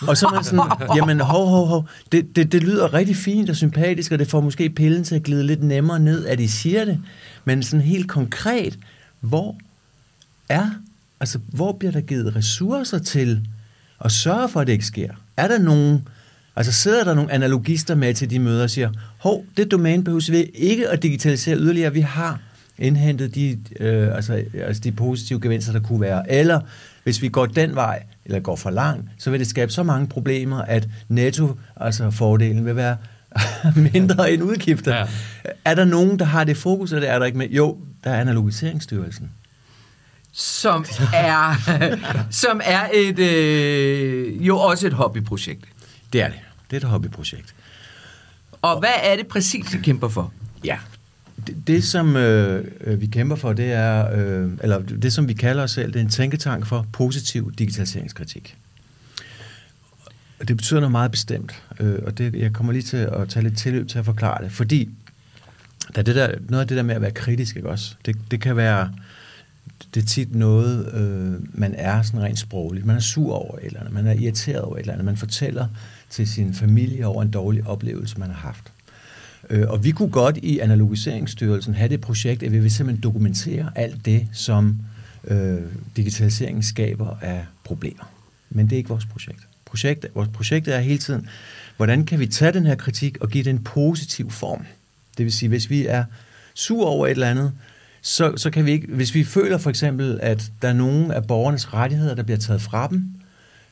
Og 0.08 0.18
så 0.18 0.28
er 0.28 0.34
man 0.34 0.44
sådan, 0.44 0.72
jamen 0.98 1.20
hov, 1.20 1.48
hov, 1.48 1.68
hov, 1.68 1.88
det, 2.12 2.36
det, 2.36 2.52
det 2.52 2.64
lyder 2.64 2.94
rigtig 2.94 3.16
fint 3.16 3.50
og 3.50 3.56
sympatisk, 3.56 4.12
og 4.12 4.20
det 4.20 4.28
får 4.28 4.42
måske 4.42 4.70
pillen 4.70 5.04
til 5.04 5.16
at 5.16 5.24
glide 5.24 5.44
lidt 5.44 5.64
nemmere 5.64 6.00
ned, 6.00 6.26
at 6.26 6.40
I 6.40 6.48
siger 6.48 6.86
det. 6.86 7.00
Men 7.46 7.64
sådan 7.64 7.86
helt 7.86 8.10
konkret, 8.10 8.80
hvor 9.20 9.56
er, 10.50 10.70
altså 11.20 11.40
hvor 11.54 11.72
bliver 11.72 11.92
der 11.92 12.02
givet 12.02 12.36
ressourcer 12.36 13.00
til 13.00 13.48
at 14.06 14.12
sørge 14.12 14.50
for, 14.50 14.60
at 14.60 14.68
det 14.68 14.74
ikke 14.74 14.86
sker? 14.86 15.10
Er 15.38 15.48
der 15.48 15.60
nogen, 15.60 16.08
altså 16.56 16.72
sidder 16.72 17.04
der 17.04 17.14
nogle 17.14 17.32
analogister 17.32 17.96
med 17.96 18.14
til 18.14 18.30
de 18.30 18.40
møder 18.40 18.64
og 18.64 18.70
siger, 18.70 18.92
hov, 19.18 19.46
det 19.58 19.72
domæne 19.72 20.04
behøver 20.04 20.32
vi 20.32 20.44
ikke 20.54 20.90
at 20.90 21.04
digitalisere 21.04 21.58
yderligere, 21.58 21.94
vi 21.94 22.02
har 22.02 22.40
indhentet 22.78 23.36
de, 23.36 23.60
øh, 23.80 24.16
altså, 24.16 24.44
altså 24.54 24.82
de 24.84 24.92
positive 24.92 25.42
gevinster, 25.42 25.72
der 25.72 25.80
kunne 25.80 26.02
være. 26.02 26.32
Eller 26.32 26.62
hvis 27.04 27.22
vi 27.22 27.30
går 27.30 27.46
den 27.46 27.76
vej, 27.76 28.04
eller 28.26 28.40
går 28.40 28.56
for 28.56 28.70
langt, 28.70 29.10
så 29.18 29.32
vil 29.32 29.40
det 29.40 29.48
skabe 29.48 29.72
så 29.72 29.84
mange 29.84 30.08
problemer, 30.08 30.62
at 30.62 30.88
netto, 31.08 31.58
altså 31.78 32.12
fordelen, 32.12 32.66
vil 32.66 32.76
være 32.76 32.98
mindre 33.94 34.32
end 34.32 34.44
udgifter. 34.44 34.96
Ja. 34.96 35.06
Er 35.66 35.76
der 35.76 35.86
nogen, 35.86 36.20
der 36.20 36.26
har 36.26 36.44
det 36.44 36.58
fokus, 36.58 36.92
eller 36.92 37.08
er 37.10 37.20
der 37.20 37.26
ikke 37.26 37.38
med? 37.38 37.50
Jo, 37.50 37.78
der 38.04 38.12
er 38.12 38.22
Analogiseringsstyrelsen. 38.22 39.32
Som 40.34 40.86
er, 41.14 41.56
som 42.32 42.62
er 42.64 42.90
et, 42.94 43.20
øh, 43.20 44.48
jo 44.48 44.58
også 44.58 44.88
et 44.88 44.94
hobbyprojekt. 44.94 45.66
Det 46.14 46.22
er 46.22 46.28
det. 46.28 46.40
Det 46.72 46.76
er 46.78 46.88
et 46.88 46.92
hobbyprojekt. 46.92 47.56
Og 48.62 48.80
hvad 48.80 48.94
er 49.04 49.16
det 49.16 49.28
præcis, 49.28 49.74
I 49.74 49.78
kæmper 49.78 50.08
for? 50.08 50.34
Ja, 50.64 50.78
det, 51.48 51.68
det 51.68 51.84
som 51.84 52.16
øh, 52.16 52.66
øh, 52.82 53.02
vi 53.02 53.08
kæmper 53.08 53.36
for, 53.36 53.54
det 53.54 53.72
er, 53.72 54.12
øh, 54.16 54.52
eller 54.64 54.80
det 54.80 55.14
som 55.14 55.28
vi 55.28 55.34
kalder 55.34 55.64
os 55.64 55.72
selv, 55.72 55.94
det 55.94 56.00
er 56.00 56.04
en 56.04 56.10
tænketank 56.10 56.66
for 56.66 56.88
positiv 56.94 57.54
digitaliseringskritik. 57.54 58.58
Og 60.40 60.48
det 60.48 60.58
betyder 60.58 60.80
noget 60.80 60.92
meget 60.92 61.12
bestemt, 61.12 61.64
øh, 61.80 62.00
og 62.06 62.18
det, 62.18 62.36
jeg 62.36 62.54
kommer 62.54 62.74
lige 62.74 62.84
til 62.84 62.98
at 62.98 63.30
tage 63.30 63.44
lidt 63.44 63.58
tilløb 63.58 63.88
til 63.88 64.00
at 64.00 64.06
forklare 64.06 64.44
det, 64.44 64.52
fordi 64.52 64.90
der 65.96 66.00
er 66.00 66.04
det 66.04 66.16
der, 66.16 66.36
noget 66.50 66.62
af 66.62 66.68
det 66.68 66.78
der 66.78 66.84
med 66.84 66.96
at 66.96 67.02
være 67.02 67.12
kritisk, 67.12 67.56
ikke 67.56 67.70
også? 67.70 67.96
Det, 68.06 68.18
det 68.32 68.42
kan 68.42 68.56
være, 68.56 68.92
det 69.94 70.04
er 70.04 70.08
tit 70.08 70.36
noget, 70.36 70.94
øh, 70.94 71.60
man 71.60 71.76
er 71.78 72.02
sådan 72.02 72.22
rent 72.22 72.40
sprogligt. 72.40 72.86
Man 72.86 72.96
er 72.96 73.00
sur 73.00 73.34
over 73.34 73.58
et 73.58 73.66
eller 73.66 73.80
andet, 73.80 73.94
man 73.94 74.08
er 74.08 74.14
irriteret 74.14 74.62
over 74.62 74.76
et 74.76 74.80
eller 74.80 74.94
andet, 74.94 75.06
man 75.06 75.18
fortæller 75.18 75.68
til 76.10 76.28
sin 76.28 76.54
familie 76.54 77.08
over 77.08 77.22
en 77.22 77.32
dårlig 77.32 77.68
oplevelse, 77.68 78.20
man 78.20 78.30
har 78.30 78.38
haft. 78.38 78.72
Øh, 79.50 79.70
og 79.70 79.84
vi 79.84 79.92
kunne 79.92 80.10
godt 80.10 80.38
i 80.38 80.60
Analogiseringsstyrelsen 80.60 81.74
have 81.74 81.90
det 81.90 82.02
projekt, 82.02 82.44
at 82.44 82.52
vi 82.52 82.60
vil 82.60 82.72
simpelthen 82.72 83.04
dokumentere 83.04 83.72
alt 83.76 84.06
det, 84.06 84.28
som 84.34 84.80
øh, 85.28 85.58
digitaliseringen 85.98 86.64
skaber 86.64 87.18
af 87.22 87.46
problemer. 87.64 88.04
Men 88.50 88.66
det 88.66 88.74
er 88.74 88.78
ikke 88.78 88.90
vores 88.90 89.06
projekt. 89.06 89.48
projekt. 89.66 90.06
Vores 90.16 90.30
projekt 90.34 90.68
er 90.68 90.80
hele 90.80 90.98
tiden, 90.98 91.28
hvordan 91.78 92.06
kan 92.06 92.20
vi 92.20 92.28
tage 92.28 92.52
den 92.52 92.66
her 92.66 92.76
kritik 92.76 93.18
og 93.22 93.30
give 93.30 93.44
den 93.44 93.56
en 93.56 93.64
positiv 93.64 94.32
form? 94.32 94.66
Det 95.18 95.26
vil 95.26 95.34
sige, 95.34 95.50
hvis 95.50 95.70
vi 95.70 95.86
er 95.86 96.04
sur 96.54 96.86
over 96.86 97.08
et 97.08 97.12
eller 97.12 97.30
andet, 97.30 97.52
så, 98.02 98.34
så 98.38 98.50
kan 98.50 98.66
vi 98.66 98.72
ikke, 98.72 98.88
hvis 98.88 99.14
vi 99.14 99.24
føler 99.24 99.58
for 99.58 99.70
eksempel, 99.70 100.20
at 100.22 100.52
der 100.62 100.68
er 100.68 100.74
nogle 100.74 101.16
af 101.16 101.28
borgernes 101.28 101.74
rettigheder, 101.74 102.16
der 102.16 102.24
bliver 102.24 102.38
taget 102.38 102.62
fra 102.62 102.88
dem, 102.88 103.10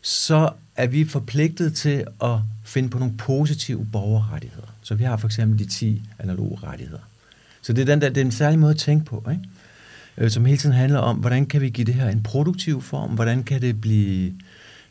så 0.02 0.50
er 0.76 0.88
vi 0.88 1.06
forpligtet 1.06 1.76
til 1.76 2.06
at 2.24 2.38
finde 2.64 2.90
på 2.90 3.00
nogle 3.00 3.18
positive 3.18 3.88
borgerrettigheder. 3.92 4.69
Så 4.90 4.96
vi 4.96 5.04
har 5.04 5.18
for 5.18 5.28
eksempel 5.28 5.60
de 5.60 5.66
10 5.66 6.04
analoge 6.20 6.60
rettigheder. 6.64 7.00
Så 7.62 7.74
det 7.74 7.82
er, 7.82 7.86
den 7.86 8.02
der, 8.02 8.10
det 8.10 8.18
er 8.18 8.26
en 8.26 8.32
særlig 8.32 8.60
måde 8.60 8.72
at 8.72 8.78
tænke 8.78 9.06
på, 9.06 9.26
ikke? 9.32 9.44
Øh, 10.18 10.30
som 10.30 10.46
hele 10.46 10.58
tiden 10.58 10.76
handler 10.76 11.00
om, 11.00 11.18
hvordan 11.18 11.46
kan 11.46 11.62
vi 11.62 11.70
give 11.70 11.86
det 11.86 11.94
her 11.94 12.10
en 12.10 12.24
produktiv 12.24 12.82
form, 12.82 13.12
hvordan 13.12 13.44
kan 13.44 13.62
det 13.62 13.82
blive 13.82 14.28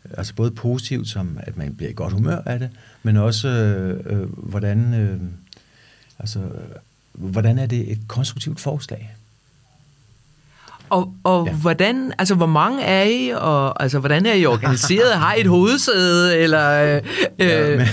øh, 0.05 0.11
altså 0.19 0.35
både 0.35 0.51
positivt, 0.51 1.09
som 1.09 1.39
at 1.43 1.57
man 1.57 1.75
bliver 1.75 1.91
i 1.91 1.95
godt 1.95 2.13
humør 2.13 2.43
af 2.47 2.59
det, 2.59 2.71
men 3.03 3.17
også 3.17 3.49
øh, 3.49 4.21
øh, 4.21 4.29
hvordan, 4.49 4.95
øh, 4.95 5.21
altså, 6.19 6.41
øh, 6.41 6.77
hvordan 7.13 7.59
er 7.59 7.67
det 7.67 7.93
et 7.93 8.01
konstruktivt 8.09 8.61
forslag? 8.61 9.17
Og, 10.91 11.15
og 11.25 11.47
ja. 11.47 11.53
hvordan, 11.53 12.13
altså 12.19 12.35
hvor 12.35 12.47
mange 12.47 12.83
er 12.83 13.03
I, 13.03 13.31
og 13.35 13.83
altså 13.83 13.99
hvordan 13.99 14.27
er 14.27 14.33
I 14.33 14.47
organiseret? 14.47 15.13
Har 15.15 15.35
I 15.35 15.41
et 15.41 15.47
hovedsæde, 15.47 16.39
eller... 16.39 16.71
Øh, 16.71 17.03
ja, 17.39 17.77
men, 17.77 17.87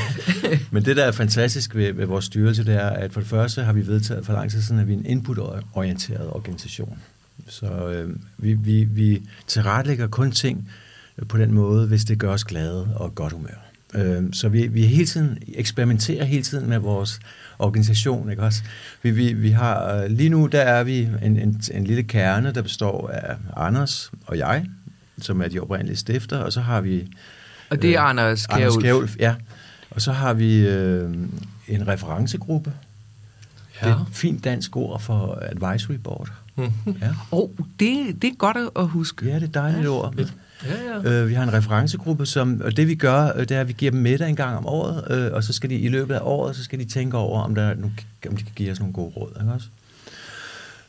men 0.72 0.86
det, 0.86 0.96
der 0.96 1.04
er 1.04 1.12
fantastisk 1.12 1.76
ved, 1.76 1.94
ved 1.94 2.06
vores 2.06 2.26
styrelse, 2.26 2.66
det 2.66 2.76
er, 2.76 2.90
at 2.90 3.14
for 3.14 3.20
det 3.20 3.30
første 3.30 3.64
har 3.64 3.74
vi 3.74 3.88
vedtaget 3.88 4.26
for 4.26 4.34
lang 4.34 4.52
tid 4.52 4.62
siden, 4.62 4.82
at 4.82 4.88
vi 4.88 4.94
er 4.94 4.98
en 4.98 5.06
input-orienteret 5.06 6.30
organisation. 6.30 6.98
Så 7.48 7.66
øh, 7.66 8.16
vi, 8.38 8.54
vi, 8.54 8.84
vi 8.84 9.22
tilrettelægger 9.48 10.08
kun 10.08 10.32
ting 10.32 10.70
på 11.30 11.38
den 11.38 11.54
måde, 11.54 11.88
hvis 11.88 12.06
det 12.06 12.20
gør 12.20 12.30
os 12.30 12.44
glade 12.44 12.90
og 12.96 13.16
godt 13.16 13.34
humør. 13.34 13.65
Øh, 13.96 14.24
så 14.34 14.50
vi, 14.50 14.68
vi 14.68 14.86
hele 14.86 15.06
tiden 15.06 15.38
eksperimenterer 15.48 16.26
hele 16.26 16.44
tiden 16.44 16.70
med 16.70 16.78
vores 16.78 17.20
organisation, 17.60 18.30
ikke 18.30 18.44
også? 18.44 18.64
Vi, 19.04 19.12
vi, 19.12 19.34
vi 19.34 19.50
har, 19.50 19.94
øh, 19.94 20.10
lige 20.10 20.30
nu 20.30 20.48
der 20.52 20.62
er 20.62 20.84
vi 20.84 21.00
en, 21.00 21.40
en, 21.40 21.62
en 21.74 21.84
lille 21.84 22.04
kerne, 22.04 22.52
der 22.52 22.62
består 22.62 23.10
af 23.10 23.36
Anders 23.56 24.12
og 24.26 24.38
jeg, 24.38 24.66
som 25.22 25.42
er 25.42 25.48
de 25.48 25.60
oprindelige 25.60 25.98
stifter, 25.98 26.38
og 26.38 26.54
så 26.54 26.62
har 26.62 26.82
vi... 26.82 27.08
Og 27.70 27.82
det 27.82 27.96
er 27.96 28.04
øh, 28.04 28.10
Anders 28.10 28.46
Kjærulf. 28.46 28.66
Anders 28.66 28.84
Kjærulf, 28.84 29.16
ja. 29.20 29.36
Og 29.90 30.02
så 30.02 30.12
har 30.12 30.34
vi 30.34 30.68
øh, 30.68 31.14
en 31.68 31.88
referencegruppe. 31.88 32.74
Ja. 33.82 33.88
Det 33.88 33.94
er 33.94 34.02
et 34.02 34.08
fint 34.12 34.44
dansk 34.44 34.76
ord 34.76 35.00
for 35.00 35.40
advisory 35.42 35.96
board. 35.96 36.30
Mm-hmm. 36.56 36.96
Ja. 37.02 37.10
Oh, 37.32 37.50
det, 37.80 38.22
det 38.22 38.28
er 38.28 38.36
godt 38.36 38.58
at 38.76 38.88
huske. 38.88 39.26
Ja, 39.26 39.36
det 39.36 39.42
er 39.42 39.48
et 39.48 39.54
dejligt 39.54 39.84
ja. 39.84 39.90
ord. 39.90 40.16
Ja, 40.64 41.00
ja. 41.04 41.22
Øh, 41.22 41.30
vi 41.30 41.34
har 41.34 41.44
en 41.44 41.54
referencegruppe, 41.54 42.26
som, 42.26 42.62
og 42.66 42.78
det 42.78 42.88
vi 42.88 42.96
gør, 42.96 43.32
øh, 43.36 43.40
det 43.40 43.52
er, 43.52 43.62
at 43.62 43.68
vi 43.68 43.74
giver 43.74 43.92
dem 43.92 44.02
middag 44.02 44.30
en 44.30 44.36
gang 44.36 44.58
om 44.58 44.66
året, 44.66 45.04
øh, 45.10 45.34
og 45.34 45.44
så 45.44 45.54
skal 45.54 45.70
de 45.70 45.76
i 45.76 45.90
løbet 45.90 46.16
af 46.16 46.20
året, 46.22 46.56
så 46.56 46.64
skal 46.64 46.80
de 46.80 46.86
tænke 46.86 47.18
over, 47.18 47.42
om, 47.42 47.56
der, 47.56 47.72
om 48.30 48.36
de 48.38 48.44
kan 48.44 48.54
give 48.56 48.72
os 48.72 48.80
nogle 48.80 48.94
gode 48.94 49.14
råd. 49.18 49.30
Ikke 49.42 49.54
også? 49.54 49.68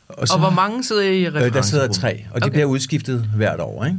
Og, 0.07 0.27
så, 0.27 0.33
og 0.33 0.39
hvor 0.39 0.49
mange 0.49 0.83
sidder 0.83 1.01
I 1.01 1.05
i 1.05 1.29
referencegruppen? 1.29 1.47
Øh, 1.47 1.53
der 1.53 1.61
sidder 1.61 1.87
tre, 1.87 2.25
og 2.31 2.41
de 2.41 2.45
okay. 2.45 2.51
bliver 2.51 2.65
udskiftet 2.65 3.29
hvert 3.35 3.59
år. 3.59 3.85
Ikke? 3.85 3.97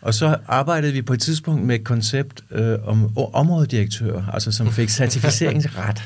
Og 0.00 0.14
så 0.14 0.36
arbejdede 0.46 0.92
vi 0.92 1.02
på 1.02 1.12
et 1.12 1.20
tidspunkt 1.20 1.62
med 1.62 1.74
et 1.74 1.84
koncept 1.84 2.44
øh, 2.50 2.78
om 2.84 3.18
områdedirektør, 3.34 4.22
altså 4.32 4.52
som 4.52 4.72
fik 4.72 4.88
certificeringsret. 4.88 6.02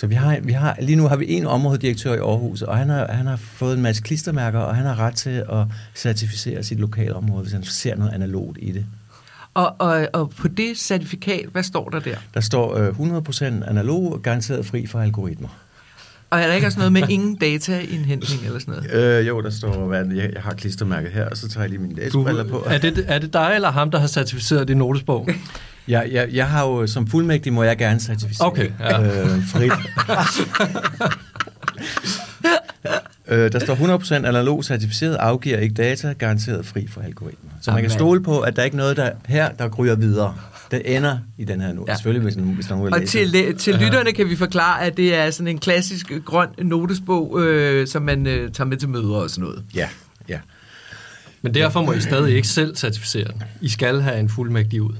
Så 0.00 0.06
vi 0.06 0.14
har, 0.14 0.40
vi 0.40 0.52
har, 0.52 0.76
lige 0.80 0.96
nu 0.96 1.08
har 1.08 1.16
vi 1.16 1.32
en 1.32 1.46
områdedirektør 1.46 2.14
i 2.14 2.18
Aarhus, 2.18 2.62
og 2.62 2.76
han 2.76 2.88
har, 2.88 3.12
han 3.12 3.26
har 3.26 3.36
fået 3.36 3.76
en 3.76 3.82
masse 3.82 4.02
klistermærker, 4.02 4.58
og 4.58 4.76
han 4.76 4.86
har 4.86 4.98
ret 4.98 5.14
til 5.14 5.30
at 5.30 5.66
certificere 5.94 6.62
sit 6.62 6.80
lokale 6.80 7.14
område, 7.14 7.42
hvis 7.42 7.52
han 7.52 7.64
ser 7.64 7.96
noget 7.96 8.12
analogt 8.12 8.58
i 8.60 8.72
det. 8.72 8.86
Og, 9.54 9.74
og, 9.78 10.08
og 10.12 10.30
på 10.30 10.48
det 10.48 10.78
certifikat, 10.78 11.46
hvad 11.52 11.62
står 11.62 11.88
der 11.88 12.00
der? 12.00 12.16
Der 12.34 12.40
står 12.40 12.76
øh, 12.76 12.88
100% 12.88 13.44
analog, 13.44 14.20
garanteret 14.22 14.66
fri 14.66 14.86
for 14.86 15.00
algoritmer. 15.00 15.48
Og 16.30 16.40
er 16.40 16.46
der 16.46 16.54
ikke 16.54 16.66
også 16.66 16.78
noget 16.78 16.92
med 16.92 17.02
ingen 17.08 17.36
dataindhentning 17.36 18.44
eller 18.44 18.58
sådan 18.58 18.74
noget? 18.74 19.20
Øh, 19.20 19.28
jo, 19.28 19.40
der 19.40 19.50
står, 19.50 19.86
hvad, 19.86 20.06
jeg, 20.06 20.30
jeg 20.34 20.42
har 20.42 20.54
klistermærket 20.54 21.12
her, 21.12 21.28
og 21.28 21.36
så 21.36 21.48
tager 21.48 21.62
jeg 21.62 21.70
lige 21.70 21.80
mine 21.80 21.94
læsebriller 21.94 22.44
på. 22.44 22.64
Er 22.66 22.78
det, 22.78 23.04
er 23.08 23.18
det 23.18 23.32
dig 23.32 23.52
eller 23.54 23.70
ham, 23.70 23.90
der 23.90 23.98
har 23.98 24.06
certificeret 24.06 24.68
din 24.68 24.76
notesbog? 24.76 25.28
Jeg, 25.88 26.08
jeg, 26.12 26.28
jeg 26.32 26.48
har 26.48 26.66
jo, 26.66 26.86
som 26.86 27.06
fuldmægtig 27.06 27.52
må 27.52 27.62
jeg 27.62 27.78
gerne 27.78 28.00
certificere. 28.00 28.46
Okay, 28.46 28.70
ja. 28.80 29.02
øh, 29.02 29.28
frit. 29.46 29.72
øh, 33.28 33.52
der 33.52 33.58
står 33.58 33.74
100% 33.98 34.14
analog 34.14 34.64
certificeret, 34.64 35.14
afgiver 35.14 35.58
ikke 35.58 35.74
data, 35.74 36.12
garanteret 36.12 36.66
fri 36.66 36.86
for 36.86 37.00
algoritmer. 37.00 37.50
Så 37.62 37.70
man 37.70 37.76
kan 37.76 37.90
Amen. 37.90 37.98
stole 37.98 38.22
på, 38.22 38.40
at 38.40 38.56
der 38.56 38.62
er 38.62 38.64
ikke 38.64 38.76
noget 38.76 38.96
der 38.96 39.10
her, 39.26 39.52
der 39.52 39.68
ryger 39.68 39.94
videre. 39.94 40.34
Det 40.70 40.96
ender 40.96 41.18
i 41.38 41.44
den 41.44 41.60
her 41.60 41.72
nu. 41.72 41.84
Ja. 41.86 41.92
Ja. 41.92 41.96
Selvfølgelig, 41.96 42.22
hvis, 42.22 42.34
hvis 42.34 42.66
er 42.66 42.70
nogen, 42.70 42.92
der 42.92 43.00
Og 43.00 43.06
til, 43.06 43.58
til 43.58 43.74
lytterne 43.74 44.12
kan 44.12 44.28
vi 44.28 44.36
forklare, 44.36 44.82
at 44.82 44.96
det 44.96 45.14
er 45.14 45.30
sådan 45.30 45.48
en 45.48 45.58
klassisk 45.58 46.12
grøn 46.24 46.48
notesbog, 46.58 47.40
øh, 47.40 47.86
som 47.86 48.02
man 48.02 48.26
øh, 48.26 48.52
tager 48.52 48.68
med 48.68 48.76
til 48.76 48.88
møder 48.88 49.14
og 49.14 49.30
sådan 49.30 49.42
noget. 49.42 49.64
Ja, 49.74 49.88
ja. 50.28 50.38
Men 51.42 51.54
derfor 51.54 51.82
må 51.82 51.92
I 51.92 52.00
stadig 52.00 52.36
ikke 52.36 52.48
selv 52.48 52.76
certificere 52.76 53.24
den. 53.24 53.42
I 53.60 53.68
skal 53.68 54.00
have 54.00 54.20
en 54.20 54.28
fuldmægtig 54.28 54.82
ud. 54.82 54.94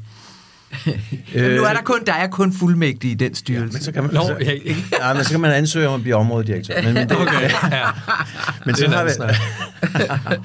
Men 1.34 1.50
nu 1.50 1.62
er 1.62 1.72
der 1.72 1.82
kun, 1.84 2.00
der 2.06 2.12
er 2.12 2.26
kun 2.26 2.52
fuldmægtige 2.52 3.10
i 3.10 3.14
den 3.14 3.28
Men 3.28 3.34
styrelse. 3.34 3.84
så 3.84 3.92
kan 3.92 4.02
man, 4.02 4.14
Nå, 4.14 4.20
så, 4.20 4.36
ja, 4.40 4.50
ikke. 4.50 4.84
ja, 5.02 5.14
men 5.14 5.24
så 5.24 5.30
kan 5.30 5.40
man 5.40 5.50
ansøge 5.52 5.88
om 5.88 5.94
at 5.94 6.02
blive 6.02 6.14
områdedirektør. 6.14 6.82
Men, 6.82 6.94
men, 6.94 7.08
det, 7.08 7.16
Okay, 7.16 7.50
ja. 7.70 7.86
men, 8.66 8.74
så 8.74 8.84
Det 8.84 8.94
har 8.94 9.04
vi, 9.04 10.36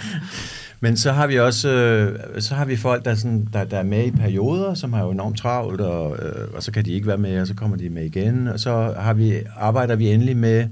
men 0.79 0.97
så 0.97 1.11
har 1.11 1.27
vi 1.27 1.39
også 1.39 1.69
øh, 1.69 2.41
så 2.41 2.55
har 2.55 2.65
vi 2.65 2.75
folk, 2.75 3.05
der, 3.05 3.15
sådan, 3.15 3.47
der, 3.53 3.63
der 3.63 3.77
er 3.77 3.83
med 3.83 4.05
i 4.05 4.11
perioder, 4.11 4.73
som 4.73 4.93
har 4.93 5.03
jo 5.03 5.11
enormt 5.11 5.37
travlt, 5.37 5.81
og, 5.81 6.17
øh, 6.25 6.47
og 6.55 6.63
så 6.63 6.71
kan 6.71 6.85
de 6.85 6.91
ikke 6.91 7.07
være 7.07 7.17
med, 7.17 7.41
og 7.41 7.47
så 7.47 7.53
kommer 7.53 7.77
de 7.77 7.89
med 7.89 8.05
igen. 8.05 8.47
Og 8.47 8.59
så 8.59 8.93
har 8.99 9.13
vi, 9.13 9.33
arbejder 9.57 9.95
vi 9.95 10.07
endelig 10.07 10.37
med, 10.37 10.67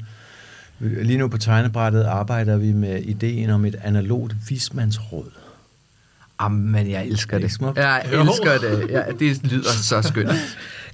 lige 0.80 1.18
nu 1.18 1.28
på 1.28 1.38
tegnebrættet 1.38 2.04
arbejder 2.04 2.58
vi 2.58 2.74
med 2.74 3.00
ideen 3.02 3.50
om 3.50 3.66
et 3.66 3.76
analogt 3.84 4.36
vismandsråd. 4.50 5.43
Jamen, 6.44 6.90
jeg 6.90 7.08
elsker 7.08 7.38
Er 7.38 7.42
det? 7.42 7.78
Jeg 7.78 8.02
elsker 8.22 8.58
det. 8.58 8.88
Ja, 8.90 9.02
det 9.20 9.52
lyder 9.52 9.70
så 9.70 10.02
skønt. 10.02 10.30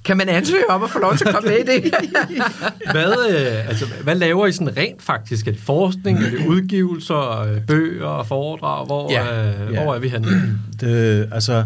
Kan 0.04 0.16
man 0.16 0.28
ansøge 0.28 0.70
om 0.70 0.82
at 0.82 0.90
få 0.90 0.98
lov 0.98 1.16
til 1.16 1.28
at 1.28 1.34
komme 1.34 1.50
med 1.50 1.58
i 1.58 1.62
det? 1.82 1.94
Hvad, 2.92 3.12
øh, 3.30 3.68
altså, 3.68 3.86
hvad 4.02 4.14
laver 4.14 4.46
I 4.46 4.52
sådan 4.52 4.76
rent 4.76 5.02
faktisk? 5.02 5.46
Er 5.46 5.52
det 5.52 5.60
forskning, 5.60 6.18
er 6.18 6.30
det 6.30 6.46
udgivelser, 6.46 7.40
øh, 7.40 7.60
bøger 7.66 8.06
og 8.06 8.26
foredrag? 8.26 8.86
Hvor, 8.86 9.12
Ja, 9.12 9.48
øh, 9.48 9.72
ja. 9.74 9.82
hvor 9.82 9.94
er 9.94 9.98
vi 9.98 10.08
henne? 10.08 10.58
Det, 10.80 11.28
altså, 11.32 11.64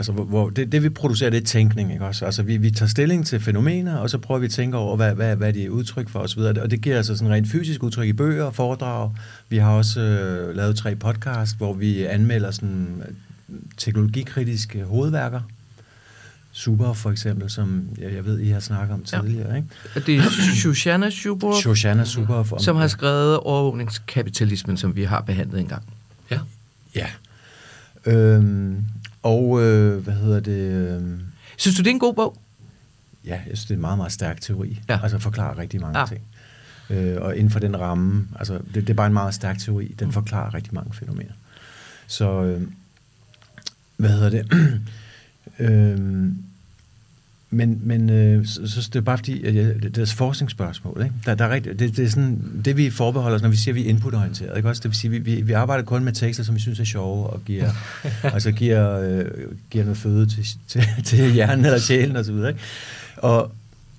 altså 0.00 0.12
hvor, 0.12 0.24
hvor 0.24 0.50
det, 0.50 0.72
det 0.72 0.82
vi 0.82 0.88
producerer, 0.88 1.30
det 1.30 1.40
er 1.42 1.46
tænkning, 1.46 1.92
ikke 1.92 2.04
også? 2.04 2.24
Altså 2.24 2.42
vi, 2.42 2.56
vi 2.56 2.70
tager 2.70 2.88
stilling 2.88 3.26
til 3.26 3.40
fænomener, 3.40 3.96
og 3.96 4.10
så 4.10 4.18
prøver 4.18 4.38
vi 4.38 4.44
at 4.46 4.50
tænke 4.52 4.76
over, 4.76 4.96
hvad, 4.96 5.14
hvad, 5.14 5.36
hvad 5.36 5.52
de 5.52 5.64
er 5.64 5.68
udtryk 5.70 6.08
for 6.08 6.18
osv. 6.18 6.38
Og 6.40 6.70
det 6.70 6.80
giver 6.80 6.96
altså 6.96 7.16
sådan 7.16 7.32
rent 7.34 7.48
fysisk 7.48 7.82
udtryk 7.82 8.08
i 8.08 8.12
bøger 8.12 8.44
og 8.44 8.54
foredrag. 8.54 9.10
Vi 9.48 9.56
har 9.56 9.70
også 9.70 10.00
øh, 10.00 10.56
lavet 10.56 10.76
tre 10.76 10.96
podcast, 10.96 11.56
hvor 11.56 11.72
vi 11.74 12.04
anmelder 12.04 12.50
sådan 12.50 13.02
øh, 13.08 13.56
teknologikritiske 13.76 14.84
hovedværker. 14.84 15.40
Super 16.52 16.92
for 16.92 17.10
eksempel, 17.10 17.50
som 17.50 17.88
jeg, 17.98 18.14
jeg 18.14 18.24
ved, 18.24 18.38
I 18.38 18.48
har 18.48 18.60
snakket 18.60 18.94
om 18.94 19.04
Ja. 19.12 19.20
tidligere, 19.20 19.56
ikke? 19.56 19.68
Og 19.94 20.06
det 20.06 20.16
er 20.16 20.22
Shoshana 20.56 21.10
Shubor, 21.10 21.60
Shoshana 21.60 22.04
Super. 22.04 22.58
som 22.58 22.76
har 22.76 22.86
skrevet 22.86 23.36
overvågningskapitalismen, 23.36 24.76
som 24.76 24.96
vi 24.96 25.04
har 25.04 25.20
behandlet 25.20 25.60
engang. 25.60 25.82
Ja. 26.30 26.38
Ja. 26.94 27.06
Øhm, 28.06 28.84
og 29.22 29.62
øh, 29.62 29.98
hvad 30.04 30.14
hedder 30.14 30.40
det? 30.40 30.72
øhm, 30.72 31.20
Synes 31.56 31.76
du, 31.76 31.82
det 31.82 31.86
er 31.86 31.94
en 31.94 31.98
god 32.00 32.14
bog? 32.14 32.36
Ja, 33.24 33.30
jeg 33.34 33.42
synes, 33.46 33.62
det 33.62 33.70
er 33.70 33.74
en 33.74 33.80
meget, 33.80 33.96
meget 33.98 34.12
stærk 34.12 34.40
teori. 34.40 34.80
Ja. 34.88 35.00
Altså 35.02 35.18
forklarer 35.18 35.58
rigtig 35.58 35.80
mange 35.80 35.98
Ja. 35.98 36.06
ting. 36.06 36.20
Øh, 36.90 37.16
og 37.22 37.36
inden 37.36 37.50
for 37.50 37.58
den 37.58 37.80
ramme, 37.80 38.28
altså 38.38 38.54
det, 38.54 38.74
det 38.74 38.90
er 38.90 38.94
bare 38.94 39.06
en 39.06 39.12
meget 39.12 39.34
stærk 39.34 39.58
teori. 39.58 39.94
Den 39.98 40.12
forklarer 40.12 40.54
rigtig 40.54 40.74
mange 40.74 40.94
fænomener. 40.94 41.32
Så, 42.06 42.42
øh, 42.42 42.62
hvad 43.96 44.10
hedder 44.10 44.30
det? 44.30 44.46
øh, 45.70 46.28
men 47.50 47.80
men 47.82 48.10
øh, 48.10 48.46
så, 48.46 48.66
så 48.66 48.90
det 48.92 48.96
er 48.96 49.00
bare 49.00 49.18
fordi, 49.18 49.44
at 49.44 49.54
jeg, 49.54 49.82
det, 49.82 49.98
er 49.98 50.14
forskningsspørgsmål. 50.16 51.02
Ikke? 51.02 51.14
Der, 51.26 51.34
der 51.34 51.44
er 51.44 51.50
rigtig, 51.50 51.78
det, 51.78 51.96
det, 51.96 52.04
er 52.04 52.08
sådan, 52.08 52.62
det 52.64 52.76
vi 52.76 52.90
forbeholder 52.90 53.36
os, 53.36 53.42
når 53.42 53.48
vi 53.48 53.56
siger, 53.56 53.72
at 53.72 53.76
vi 53.76 53.84
er 53.84 53.88
inputorienteret. 53.88 54.56
Ikke? 54.56 54.68
Også, 54.68 54.82
det 54.82 54.88
vil 54.88 54.96
sige, 54.96 55.10
vi, 55.10 55.18
vi, 55.18 55.40
vi 55.40 55.52
arbejder 55.52 55.84
kun 55.84 56.04
med 56.04 56.12
tekster, 56.12 56.44
som 56.44 56.54
vi 56.54 56.60
synes 56.60 56.80
er 56.80 56.84
sjove, 56.84 57.26
og 57.26 57.44
giver, 57.44 57.70
altså 58.34 58.52
giver, 58.52 59.00
øh, 59.00 59.24
giver 59.70 59.84
noget 59.84 59.98
føde 59.98 60.26
til, 60.26 60.46
til, 60.68 60.82
til 61.04 61.32
hjernen 61.32 61.64
eller 61.64 61.78
sjælen 61.78 62.16
osv. 62.16 62.36
Ikke? 62.36 62.56
Og, 63.16 63.52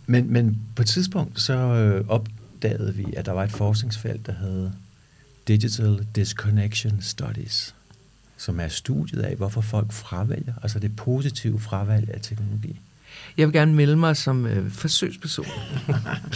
men, 0.07 0.33
men 0.33 0.57
på 0.75 0.81
et 0.81 0.87
tidspunkt 0.87 1.41
så 1.41 1.53
øh, 1.53 2.05
opdagede 2.07 2.95
vi, 2.95 3.05
at 3.17 3.25
der 3.25 3.31
var 3.31 3.43
et 3.43 3.51
forskningsfelt, 3.51 4.25
der 4.25 4.33
hed 4.33 4.69
Digital 5.47 6.05
Disconnection 6.15 7.01
Studies, 7.01 7.75
som 8.37 8.59
er 8.59 8.67
studiet 8.67 9.21
af, 9.21 9.35
hvorfor 9.35 9.61
folk 9.61 9.91
fravælger, 9.91 10.53
altså 10.63 10.79
det 10.79 10.95
positive 10.95 11.59
fravalg 11.59 12.09
af 12.13 12.21
teknologi. 12.21 12.79
Jeg 13.37 13.47
vil 13.47 13.53
gerne 13.53 13.73
melde 13.73 13.95
mig 13.95 14.17
som 14.17 14.45
øh, 14.45 14.71
forsøgsperson. 14.71 15.45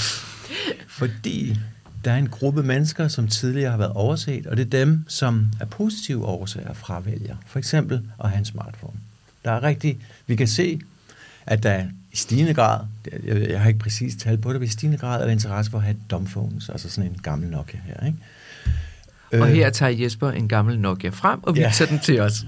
Fordi 0.88 1.58
der 2.06 2.12
er 2.12 2.18
en 2.18 2.30
gruppe 2.30 2.64
mennesker, 2.64 3.08
som 3.08 3.28
tidligere 3.28 3.72
har 3.72 3.78
været 3.78 3.92
overset, 3.92 4.48
og 4.48 4.58
det 4.58 4.66
er 4.66 4.70
dem, 4.70 5.06
som 5.08 5.48
er 5.60 5.66
positive 5.66 6.26
årsager 6.26 6.74
fravælger. 6.74 7.36
For 7.48 7.60
eksempel 7.60 8.02
at 8.24 8.30
have 8.30 8.40
en 8.40 8.46
smartphone. 8.46 9.00
Der 9.46 9.52
er 9.52 9.64
rigtig, 9.64 9.98
vi 10.28 10.36
kan 10.36 10.48
se, 10.48 10.82
at 11.46 11.64
der 11.64 11.84
i 12.12 12.16
stigende 12.16 12.54
grad, 12.54 12.80
jeg, 13.24 13.50
jeg 13.50 13.62
har 13.62 13.68
ikke 13.68 13.80
præcis 13.80 14.16
tal 14.16 14.38
på 14.38 14.54
det, 14.54 14.60
men 14.60 14.68
i 14.68 14.72
stigende 14.72 14.98
grad 14.98 15.22
er 15.22 15.26
der 15.26 15.32
interesse 15.32 15.72
for 15.72 15.78
at 15.78 15.84
have 15.84 15.98
domphones, 16.12 16.70
altså 16.70 16.90
sådan 16.90 17.12
en 17.12 17.20
gammel 17.24 17.50
Nokia 17.50 17.80
her, 17.86 18.06
ikke? 18.06 18.18
Og 19.42 19.48
Øh, 19.50 19.54
her 19.56 19.70
tager 19.70 19.90
Jesper 19.92 20.32
en 20.32 20.48
gammel 20.48 20.80
Nokia 20.80 21.10
frem 21.10 21.44
og 21.44 21.56
Ja. 21.58 21.68
viser 21.68 21.86
den 21.86 22.00
til 22.00 22.20
os. 22.20 22.46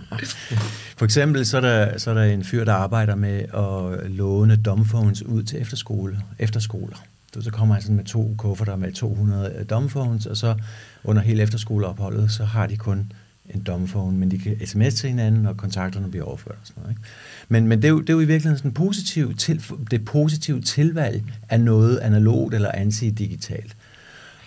For 0.98 1.06
eksempel 1.06 1.46
så 1.46 1.58
er, 1.58 1.62
der, 1.62 1.98
så 1.98 2.10
er 2.10 2.14
der 2.14 2.24
en 2.24 2.44
fyr, 2.44 2.64
der 2.66 2.74
arbejder 2.74 3.16
med 3.16 3.40
at 3.40 4.12
låne 4.12 4.56
dumbphones 4.56 5.24
ud 5.24 5.44
til 5.44 5.62
efterskole, 5.62 6.20
efterskoler. 6.40 6.96
Så 7.34 7.42
så 7.42 7.52
kommer 7.52 7.76
han 7.76 7.82
sådan 7.82 7.96
med 7.96 8.06
to 8.06 8.36
kufferter 8.38 8.76
med 8.76 8.94
200 8.94 9.66
dumbphones, 9.70 10.26
og 10.26 10.38
så 10.38 10.56
under 11.04 11.22
hele 11.22 11.42
efterskoleopholdet, 11.44 12.32
så 12.32 12.46
har 12.46 12.68
de 12.68 12.78
kun 12.78 13.12
en 13.56 13.62
dumbphone, 13.64 14.18
men 14.18 14.32
de 14.32 14.40
kan 14.40 14.68
sms 14.68 14.94
til 14.96 15.10
hinanden, 15.10 15.46
og 15.46 15.58
kontakterne 15.58 16.12
bliver 16.12 16.26
overført 16.26 16.56
og 16.62 16.68
sådan 16.68 16.82
noget. 16.84 16.92
Ikke? 16.92 17.02
Men, 17.50 17.68
men 17.68 17.78
det, 17.82 17.86
er 17.86 17.90
jo, 17.90 18.02
det 18.02 18.10
er 18.10 18.14
jo 18.14 18.20
i 18.20 18.26
virkeligheden 18.26 18.58
sådan 18.58 18.72
positiv 18.74 19.36
til, 19.36 19.64
det 19.92 20.06
positive 20.06 20.62
tilvalg 20.62 21.24
af 21.50 21.60
noget 21.62 21.98
analogt 21.98 22.54
eller 22.54 22.72
anti-digitalt. 22.72 23.76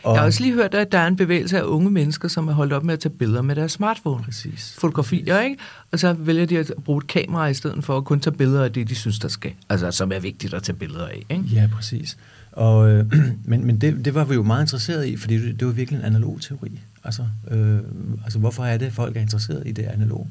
Og, 0.03 0.13
Jeg 0.15 0.21
har 0.21 0.27
også 0.27 0.43
lige 0.43 0.55
hørt, 0.55 0.75
at 0.75 0.93
der 0.93 0.99
er 0.99 1.07
en 1.07 1.17
bevægelse 1.17 1.59
af 1.59 1.63
unge 1.63 1.91
mennesker, 1.91 2.29
som 2.29 2.49
er 2.49 2.53
holdt 2.53 2.73
op 2.73 2.85
med 2.85 2.95
at 2.95 3.01
tage 3.01 3.13
billeder 3.13 3.43
med 3.43 3.57
deres 3.57 3.73
smartphone. 3.73 4.25
Præcis. 4.25 4.77
Fotografier, 4.79 5.41
ikke? 5.41 5.57
Og 5.93 5.99
så 5.99 6.13
vælger 6.13 6.47
de 6.47 6.59
at 6.59 6.73
bruge 6.85 6.99
et 6.99 7.07
kamera 7.07 7.47
i 7.47 7.55
stedet 7.55 7.85
for 7.85 7.97
at 7.97 8.05
kun 8.05 8.21
tage 8.21 8.37
billeder 8.37 8.65
af 8.65 8.73
det, 8.73 8.89
de 8.89 8.95
synes, 8.95 9.19
der 9.19 9.29
skal. 9.29 9.53
Altså, 9.69 9.91
som 9.91 10.13
er 10.13 10.19
vigtigt 10.21 10.55
at 10.55 10.63
tage 10.63 10.77
billeder 10.77 11.07
af, 11.07 11.23
ikke? 11.31 11.45
Ja, 11.45 11.69
præcis. 11.75 12.19
Og, 12.53 12.91
øh, 12.91 13.13
men 13.45 13.65
men 13.67 13.79
det, 13.81 14.05
det 14.05 14.15
var 14.15 14.25
vi 14.25 14.35
jo 14.35 14.43
meget 14.43 14.63
interesseret 14.65 15.07
i, 15.07 15.17
fordi 15.17 15.39
det, 15.39 15.61
det 15.61 15.67
var 15.67 15.73
virkelig 15.73 15.99
en 15.99 16.05
analog 16.05 16.39
teori. 16.41 16.81
Altså, 17.05 17.23
øh, 17.51 17.79
altså, 18.25 18.39
hvorfor 18.39 18.65
er 18.65 18.77
det, 18.77 18.87
at 18.87 18.93
folk 18.93 19.17
er 19.17 19.21
interesseret 19.21 19.63
i 19.67 19.73
det 19.73 19.83
analog? 19.83 20.29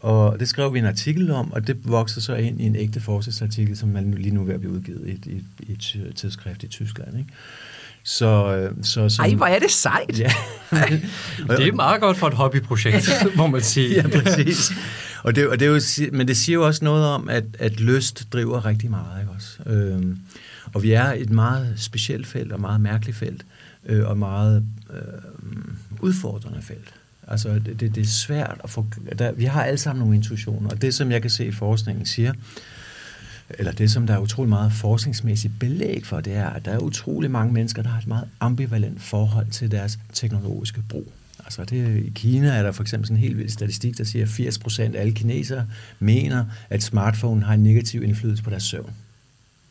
Og 0.00 0.40
det 0.40 0.48
skrev 0.48 0.74
vi 0.74 0.78
en 0.78 0.84
artikel 0.84 1.30
om, 1.30 1.52
og 1.52 1.66
det 1.66 1.76
voksede 1.84 2.20
så 2.20 2.34
ind 2.34 2.60
i 2.60 2.64
en 2.64 2.76
ægte 2.76 3.00
forskningsartikel, 3.00 3.76
som 3.76 3.88
man 3.88 4.14
lige 4.14 4.34
nu 4.34 4.40
er 4.40 4.44
ved 4.44 4.54
at 4.54 4.60
blive 4.60 4.72
udgivet 4.72 5.06
i 5.08 5.10
et, 5.12 5.26
i, 5.26 5.36
et- 5.36 5.44
i 5.68 5.72
et 5.72 5.78
ty- 5.78 5.96
tidsskrift 6.16 6.62
i 6.62 6.66
Tyskland. 6.68 7.18
Ikke? 7.18 7.30
Så, 8.08 8.56
øh, 8.56 8.84
så, 8.84 9.08
så, 9.08 9.22
Ej, 9.22 9.34
hvor 9.34 9.46
er 9.46 9.58
det 9.58 9.70
sejt! 9.70 10.18
Ja. 10.18 10.32
Det 11.56 11.68
er 11.68 11.72
meget 11.72 12.00
godt 12.00 12.16
for 12.16 12.26
et 12.26 12.34
hobbyprojekt, 12.34 13.10
må 13.36 13.46
man 13.46 13.62
sige. 13.62 13.94
ja, 13.94 14.08
præcis. 14.08 14.72
Og 15.22 15.36
det, 15.36 15.48
og 15.48 15.60
det 15.60 15.66
er 15.66 15.70
jo, 15.70 16.10
men 16.12 16.28
det 16.28 16.36
siger 16.36 16.54
jo 16.54 16.66
også 16.66 16.84
noget 16.84 17.06
om, 17.06 17.28
at, 17.28 17.44
at 17.58 17.80
lyst 17.80 18.32
driver 18.32 18.64
rigtig 18.64 18.90
meget. 18.90 19.20
Ikke 19.20 19.32
også? 19.32 19.58
Øhm, 19.66 20.18
og 20.74 20.82
vi 20.82 20.92
er 20.92 21.12
et 21.12 21.30
meget 21.30 21.74
specielt 21.76 22.26
felt, 22.26 22.52
og 22.52 22.60
meget 22.60 22.80
mærkeligt 22.80 23.16
felt, 23.16 23.46
øh, 23.86 24.08
og 24.08 24.18
meget 24.18 24.64
øh, 24.90 25.00
udfordrende 26.00 26.62
felt. 26.62 26.94
Altså, 27.28 27.48
det, 27.48 27.80
det, 27.80 27.94
det 27.94 28.00
er 28.00 28.06
svært 28.06 28.60
at 28.64 28.70
få... 28.70 28.86
Der, 29.18 29.32
vi 29.32 29.44
har 29.44 29.62
alle 29.62 29.78
sammen 29.78 30.00
nogle 30.00 30.16
intuitioner, 30.16 30.70
og 30.70 30.82
det, 30.82 30.94
som 30.94 31.10
jeg 31.10 31.22
kan 31.22 31.30
se 31.30 31.46
i 31.46 31.52
forskningen 31.52 32.06
siger, 32.06 32.32
eller 33.50 33.72
det, 33.72 33.90
som 33.90 34.06
der 34.06 34.14
er 34.14 34.18
utrolig 34.18 34.48
meget 34.48 34.72
forskningsmæssigt 34.72 35.52
belæg 35.60 36.06
for, 36.06 36.20
det 36.20 36.34
er, 36.34 36.50
at 36.50 36.64
der 36.64 36.70
er 36.70 36.78
utrolig 36.78 37.30
mange 37.30 37.52
mennesker, 37.52 37.82
der 37.82 37.88
har 37.88 37.98
et 37.98 38.06
meget 38.06 38.28
ambivalent 38.40 39.02
forhold 39.02 39.46
til 39.50 39.70
deres 39.70 39.98
teknologiske 40.12 40.82
brug. 40.88 41.12
Altså 41.44 41.64
det, 41.64 41.96
I 41.96 42.12
Kina 42.14 42.48
er 42.48 42.62
der 42.62 42.72
for 42.72 42.82
eksempel 42.82 43.06
sådan 43.06 43.16
en 43.16 43.22
helt 43.22 43.38
vild 43.38 43.48
statistik, 43.48 43.98
der 43.98 44.04
siger, 44.04 44.24
at 44.24 44.28
80 44.28 44.58
procent 44.58 44.96
af 44.96 45.00
alle 45.00 45.12
kinesere 45.12 45.66
mener, 45.98 46.44
at 46.70 46.82
smartphone 46.82 47.44
har 47.44 47.54
en 47.54 47.62
negativ 47.62 48.02
indflydelse 48.02 48.42
på 48.42 48.50
deres 48.50 48.62
søvn. 48.62 48.90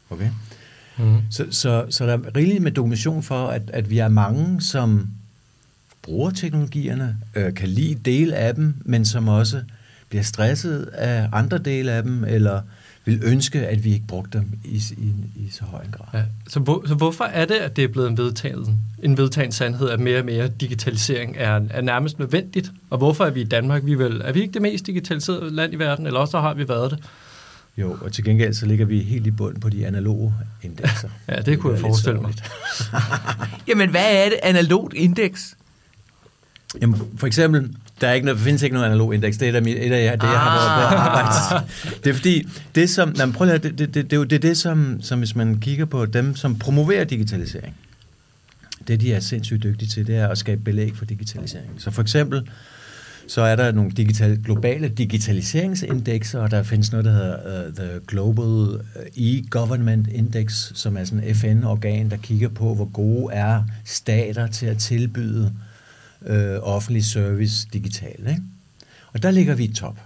Okay? 0.10 0.30
Mm. 0.98 1.22
Så, 1.32 1.46
så, 1.52 1.86
så 1.90 2.06
der 2.06 2.14
er 2.14 2.36
rigeligt 2.36 2.64
med 2.64 2.72
dokumentation 2.72 3.24
for, 3.24 3.48
at, 3.48 3.62
at 3.74 3.90
vi 3.90 3.98
er 3.98 4.08
mange, 4.08 4.62
som 4.62 5.10
bruger 6.02 6.30
teknologierne, 6.30 7.18
øh, 7.36 7.54
kan 7.54 7.70
lide 7.70 7.96
dele 7.96 8.36
af 8.36 8.56
dem, 8.56 8.74
men 8.86 9.06
som 9.06 9.28
også 9.28 9.62
bliver 10.10 10.24
stresset 10.24 10.86
af 10.86 11.30
andre 11.32 11.58
dele 11.58 11.92
af 11.92 12.04
dem, 12.04 12.24
eller 12.24 12.62
vil 13.08 13.22
ønske, 13.24 13.68
at 13.68 13.84
vi 13.84 13.94
ikke 13.94 14.08
brugte 14.08 14.38
dem 14.38 14.60
i, 14.64 14.82
i, 14.98 15.14
i 15.36 15.50
så 15.52 15.64
høj 15.66 15.84
en 15.84 15.92
grad. 15.92 16.06
Ja. 16.14 16.24
Så, 16.48 16.60
hvor, 16.60 16.84
så 16.88 16.96
hvorfor 16.96 17.24
er 17.24 17.46
det, 17.46 17.56
at 17.56 17.76
det 17.76 17.84
er 17.84 17.88
blevet 17.88 18.10
en 18.10 18.18
vedtaget, 18.18 18.68
en 19.04 19.18
vedtaget 19.18 19.54
sandhed, 19.54 19.90
at 19.90 20.00
mere 20.00 20.20
og 20.20 20.26
mere 20.26 20.48
digitalisering 20.48 21.36
er, 21.38 21.62
er 21.70 21.82
nærmest 21.82 22.20
nødvendigt? 22.20 22.72
Og 22.90 22.98
hvorfor 22.98 23.26
er 23.26 23.30
vi 23.30 23.42
i 23.42 23.44
Danmark? 23.44 23.86
Vi 23.86 23.96
vel, 23.96 24.22
er 24.26 24.32
vi 24.32 24.42
ikke 24.42 24.54
det 24.54 24.62
mest 24.62 24.88
digitaliserede 24.88 25.56
land 25.56 25.74
i 25.74 25.76
verden, 25.76 26.06
eller 26.08 26.20
også 26.20 26.40
har 26.40 26.54
vi 26.54 26.70
været 26.70 26.92
det? 26.92 27.00
Jo, 27.78 27.98
og 28.02 28.12
til 28.12 28.24
gengæld 28.24 28.54
så 28.54 28.66
ligger 28.66 28.86
vi 28.86 29.00
helt 29.00 29.28
i 29.28 29.32
bund 29.32 29.62
på 29.62 29.70
de 29.70 29.88
analoge 29.88 30.34
indekser. 30.64 31.10
ja, 31.28 31.36
det, 31.36 31.46
det 31.46 31.60
kunne 31.60 31.74
jeg 31.74 31.82
forestille 31.82 32.20
mig. 32.20 32.34
Jamen, 33.68 33.90
hvad 33.90 34.26
er 34.26 34.30
det 34.30 34.40
analogt 34.44 34.94
indeks? 34.94 35.57
Jamen, 36.82 37.02
for 37.18 37.28
eksempel, 37.28 37.76
der, 38.02 38.08
er 38.08 38.14
ikke 38.14 38.26
noget, 38.26 38.42
findes 38.42 38.62
ikke 38.64 38.74
noget 38.74 38.86
analog 38.88 39.14
indeks. 39.14 39.38
Det 39.38 39.46
er 39.46 39.50
et 39.50 39.56
af, 39.56 39.62
et 39.62 39.92
af 39.92 40.20
det, 40.20 40.28
jeg 40.28 40.40
har 40.40 40.56
været 40.58 40.92
på 40.92 40.98
Ah. 40.98 41.06
arbejde. 41.06 41.68
Det 42.04 42.10
er 42.10 42.14
fordi, 42.14 42.48
det 42.76 42.90
som, 42.90 43.14
nej, 43.18 43.32
prøv 43.32 43.48
at, 43.48 43.64
det, 43.64 43.80
det, 43.80 43.94
det, 43.94 44.12
det, 44.12 44.20
er 44.20 44.24
det 44.24 44.36
er 44.36 44.40
det, 44.40 44.58
som, 44.58 45.02
som 45.02 45.20
hvis 45.20 45.36
man 45.36 45.60
kigger 45.60 45.86
på 45.86 46.06
dem, 46.06 46.36
som 46.36 46.60
promoverer 46.60 47.04
digitalisering. 47.04 47.76
Det, 48.88 49.02
de 49.02 49.14
er 49.14 49.20
sindssygt 49.20 49.64
dygtige 49.64 49.90
til, 49.90 50.08
det 50.08 50.16
er 50.18 50.28
at 50.28 50.38
skabe 50.38 50.62
belæg 50.62 50.96
for 50.96 51.06
digitalisering. 51.06 51.70
Så 51.78 51.92
for 51.92 52.02
eksempel, 52.02 52.50
så 53.28 53.42
er 53.42 53.56
der 53.56 53.72
nogle 53.72 53.92
digital, 53.92 54.40
globale 54.46 54.88
digitaliseringsindekser, 54.88 56.40
og 56.40 56.52
der 56.52 56.64
findes 56.64 56.92
noget, 56.92 57.06
der 57.06 57.12
hedder 57.12 57.68
uh, 57.68 57.76
The 57.76 58.00
Global 58.08 58.80
E-Government 59.18 60.08
Index, 60.12 60.72
som 60.76 60.98
er 60.98 61.04
sådan 61.04 61.24
et 61.24 61.36
FN-organ, 61.38 62.10
der 62.10 62.18
kigger 62.18 62.50
på, 62.50 62.76
hvor 62.76 62.86
gode 62.86 63.34
er 63.34 63.64
stater 63.86 64.48
til 64.48 64.66
at 64.66 64.78
tilbyde 64.78 65.54
øh, 66.26 66.60
offentlig 66.62 67.06
service 67.06 67.68
digitalt. 67.74 68.28
Ikke? 68.30 68.44
Og 69.14 69.24
der 69.24 69.32
ligger 69.32 69.56
vi 69.56 69.64
i 69.64 69.74
top. 69.74 70.00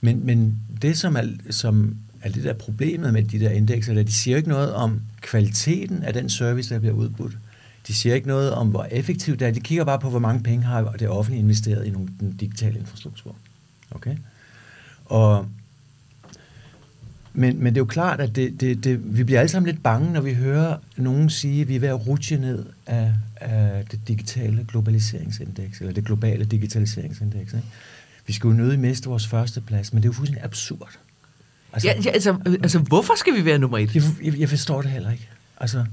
Men, 0.00 0.26
men 0.26 0.58
det, 0.82 0.98
som 0.98 1.16
er, 1.16 1.22
som 1.50 1.96
er 2.22 2.30
det 2.30 2.44
der 2.44 2.52
problemet 2.52 3.12
med 3.12 3.22
de 3.22 3.40
der 3.40 3.50
indekser, 3.50 3.94
der, 3.94 4.02
de 4.02 4.12
siger 4.12 4.36
ikke 4.36 4.48
noget 4.48 4.74
om 4.74 5.00
kvaliteten 5.20 6.02
af 6.02 6.12
den 6.12 6.30
service, 6.30 6.74
der 6.74 6.80
bliver 6.80 6.94
udbudt. 6.94 7.38
De 7.86 7.94
siger 7.94 8.14
ikke 8.14 8.28
noget 8.28 8.52
om, 8.52 8.68
hvor 8.68 8.84
effektivt 8.84 9.40
det 9.40 9.48
er. 9.48 9.52
De 9.52 9.60
kigger 9.60 9.84
bare 9.84 9.98
på, 9.98 10.10
hvor 10.10 10.18
mange 10.18 10.42
penge 10.42 10.64
har 10.64 10.82
det 10.82 11.08
offentlige 11.08 11.40
investeret 11.40 11.86
i 11.86 11.90
nogle, 11.90 12.08
den 12.20 12.36
digitale 12.36 12.78
infrastruktur. 12.78 13.36
Okay? 13.90 14.16
Og, 15.04 15.46
men, 17.34 17.62
men 17.62 17.66
det 17.66 17.76
er 17.76 17.80
jo 17.80 17.84
klart, 17.84 18.20
at 18.20 18.36
det, 18.36 18.60
det, 18.60 18.84
det, 18.84 19.16
vi 19.16 19.24
bliver 19.24 19.40
alle 19.40 19.50
sammen 19.50 19.70
lidt 19.72 19.82
bange, 19.82 20.12
når 20.12 20.20
vi 20.20 20.34
hører 20.34 20.76
nogen 20.96 21.30
sige, 21.30 21.60
at 21.60 21.68
vi 21.68 21.76
er 21.76 21.80
ved 21.80 21.88
at 21.88 22.06
rutsche 22.06 22.36
ned 22.36 22.64
af, 22.86 23.12
af 23.36 23.84
det 23.90 24.00
digitale 24.08 24.66
globaliseringsindeks, 24.68 25.80
eller 25.80 25.92
det 25.92 26.04
globale 26.04 26.44
digitaliseringsindeks. 26.44 27.52
Ikke? 27.52 27.66
Vi 28.26 28.32
skal 28.32 28.48
jo 28.48 28.54
nødig 28.54 28.78
miste 28.78 29.08
vores 29.08 29.26
første 29.26 29.60
plads, 29.60 29.92
men 29.92 30.02
det 30.02 30.08
er 30.08 30.08
jo 30.08 30.12
fuldstændig 30.12 30.44
absurd. 30.44 30.98
Altså, 31.72 31.88
ja, 31.88 32.00
ja, 32.04 32.10
altså, 32.10 32.36
altså, 32.46 32.78
hvorfor 32.78 33.14
skal 33.16 33.34
vi 33.34 33.44
være 33.44 33.58
nummer 33.58 33.78
et? 33.78 33.94
Jeg, 33.94 34.02
jeg, 34.22 34.38
jeg 34.38 34.48
forstår 34.48 34.82
det 34.82 34.90
heller 34.90 35.10
ikke. 35.10 35.28
Altså, 35.60 35.84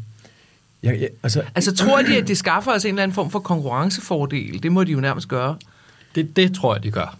jeg, 0.83 1.01
jeg, 1.01 1.09
altså, 1.23 1.43
Altså, 1.55 1.75
tror 1.75 2.01
de, 2.01 2.17
at 2.17 2.27
det 2.27 2.37
skaffer 2.37 2.71
os 2.71 2.85
en 2.85 2.89
eller 2.89 3.03
anden 3.03 3.15
form 3.15 3.31
for 3.31 3.39
konkurrencefordel? 3.39 4.63
Det 4.63 4.71
må 4.71 4.83
de 4.83 4.91
jo 4.91 4.99
nærmest 4.99 5.27
gøre. 5.27 5.57
Det, 6.15 6.35
det 6.35 6.55
tror 6.55 6.75
jeg, 6.75 6.83
de 6.83 6.91
gør. 6.91 7.17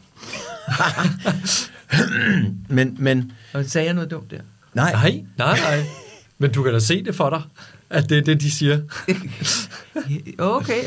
men, 2.69 2.96
men, 3.00 3.31
Og 3.53 3.65
sagde 3.65 3.86
jeg 3.86 3.93
noget 3.93 4.12
dumt 4.12 4.31
der? 4.31 4.39
nej, 4.74 4.91
Nej, 4.91 5.24
nej, 5.38 5.60
nej. 5.60 5.84
Men 6.41 6.51
du 6.51 6.63
kan 6.63 6.74
da 6.74 6.79
se 6.79 7.03
det 7.03 7.15
for 7.15 7.29
dig, 7.29 7.41
at 7.89 8.10
det 8.10 8.17
er 8.17 8.22
det, 8.22 8.41
de 8.41 8.51
siger. 8.51 8.81
Okay, 10.38 10.84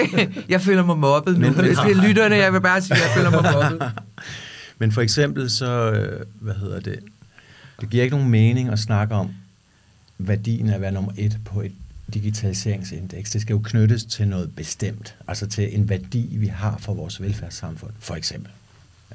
jeg 0.49 0.61
føler 0.61 0.85
mig 0.85 0.99
mobbet 0.99 1.35
nu. 1.39 1.41
Men- 1.47 1.57
Men, 1.57 1.65
men- 1.65 1.97
men, 1.97 2.07
lytterne, 2.07 2.37
jeg 2.37 2.53
vil 2.53 2.61
bare 2.61 2.83
sige, 2.83 2.95
at 2.97 3.03
jeg 3.03 3.11
føler 3.17 3.31
mig 3.31 3.43
mobbet. 3.53 3.93
Men 4.79 4.93
for 4.93 5.01
eksempel 5.03 5.51
så, 5.51 5.91
øh, 5.93 6.27
hvad 6.41 6.55
hedder 6.55 6.81
det, 6.81 6.99
det 7.81 7.91
giver 7.91 8.03
ikke 8.05 8.17
nogen 8.17 8.31
mening 8.31 8.69
at 8.69 8.79
snakke 8.79 9.15
om 9.15 9.31
værdien 10.19 10.69
af 10.71 10.75
at 10.75 10.81
være 10.81 10.93
nummer 10.93 11.13
et 11.19 11.39
på 11.45 11.61
et 11.61 11.73
digitaliseringsindeks. 12.15 13.31
Det 13.31 13.41
skal 13.41 13.55
jo 13.55 13.61
knyttes 13.65 14.05
til 14.05 14.29
noget 14.29 14.55
bestemt, 14.57 15.15
altså 15.29 15.47
til 15.47 15.79
en 15.79 15.89
værdi, 15.89 16.29
vi 16.37 16.47
har 16.47 16.77
for 16.79 16.95
vores 16.95 17.23
velfærdssamfund, 17.23 17.93
for 18.01 18.15
eksempel. 18.15 18.51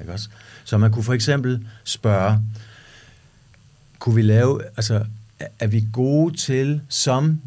Ikke 0.00 0.12
også? 0.12 0.28
Så 0.64 0.78
man 0.78 0.92
kunne 0.92 1.02
for 1.04 1.12
eksempel 1.14 1.66
spørge, 1.84 2.40
kunne 3.98 4.14
vi 4.14 4.22
lave, 4.22 4.60
altså 4.76 5.04
er- 5.58 5.66
vi 5.66 5.84
gode 5.92 6.36
til, 6.36 6.80
som 6.88 7.40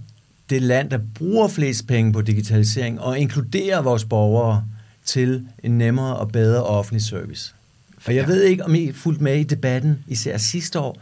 det 0.49 0.61
land, 0.61 0.89
der 0.89 0.99
bruger 1.15 1.47
flest 1.47 1.87
penge 1.87 2.13
på 2.13 2.21
digitalisering, 2.21 3.01
og 3.01 3.19
inkludere 3.19 3.83
vores 3.83 4.05
borgere 4.05 4.65
til 5.05 5.47
en 5.63 5.77
nemmere 5.77 6.15
og 6.15 6.31
bedre 6.31 6.63
offentlig 6.63 7.01
service? 7.03 7.53
For 7.97 8.11
jeg 8.11 8.27
ved 8.27 8.43
ikke, 8.43 8.65
om 8.65 8.75
I 8.75 8.91
fuldt 8.91 9.21
med 9.21 9.39
i 9.39 9.43
debatten, 9.43 10.03
især 10.07 10.37
sidste 10.37 10.79
år. 10.79 11.01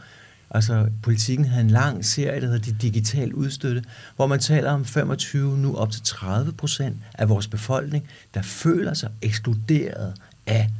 Altså, 0.50 0.88
politikken 1.02 1.46
havde 1.46 1.64
en 1.64 1.70
lang 1.70 2.04
serie, 2.04 2.40
der 2.40 2.46
hedder 2.46 2.58
De 2.72 2.72
Digital 2.82 3.34
Udstøtte, 3.34 3.84
hvor 4.16 4.26
man 4.26 4.38
taler 4.40 4.70
om 4.70 4.84
25, 4.84 5.58
nu 5.58 5.76
op 5.76 5.90
til 5.92 6.02
30 6.02 6.52
procent 6.52 6.96
af 7.14 7.28
vores 7.28 7.46
befolkning, 7.46 8.04
der 8.34 8.42
føler 8.42 8.94
sig 8.94 9.10
ekskluderet 9.22 10.14
af, 10.46 10.70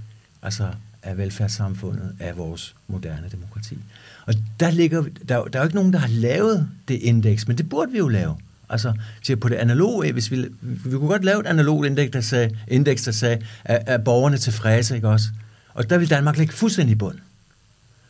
altså, 0.42 0.68
af 1.02 1.18
velfærdssamfundet, 1.18 2.12
af 2.20 2.36
vores 2.36 2.74
moderne 2.88 3.28
demokrati. 3.32 3.78
Og 4.26 4.34
der, 4.60 4.70
ligger, 4.70 5.02
der, 5.28 5.44
der 5.44 5.58
er 5.58 5.62
jo 5.62 5.62
ikke 5.62 5.76
nogen, 5.76 5.92
der 5.92 5.98
har 5.98 6.08
lavet 6.08 6.68
det 6.88 6.94
indeks, 6.94 7.48
men 7.48 7.58
det 7.58 7.68
burde 7.68 7.92
vi 7.92 7.98
jo 7.98 8.08
lave. 8.08 8.36
Altså, 8.68 8.92
til 9.22 9.36
på 9.36 9.48
det 9.48 9.54
analoge, 9.54 10.12
hvis 10.12 10.30
vi, 10.30 10.44
vi 10.60 10.90
kunne 10.90 11.08
godt 11.08 11.24
lave 11.24 11.40
et 11.40 11.46
analogt 11.46 11.86
indeks, 11.86 12.10
der 12.12 12.20
sagde, 12.20 12.56
indeks, 12.68 13.02
der 13.02 13.12
sagde 13.12 13.38
er, 13.64 13.78
er 13.86 13.98
borgerne 13.98 14.38
tilfredse, 14.38 14.94
ikke 14.94 15.08
også? 15.08 15.28
Og 15.74 15.90
der 15.90 15.98
vil 15.98 16.10
Danmark 16.10 16.38
ligge 16.38 16.54
fuldstændig 16.54 16.92
i 16.92 16.98
bund. 16.98 17.18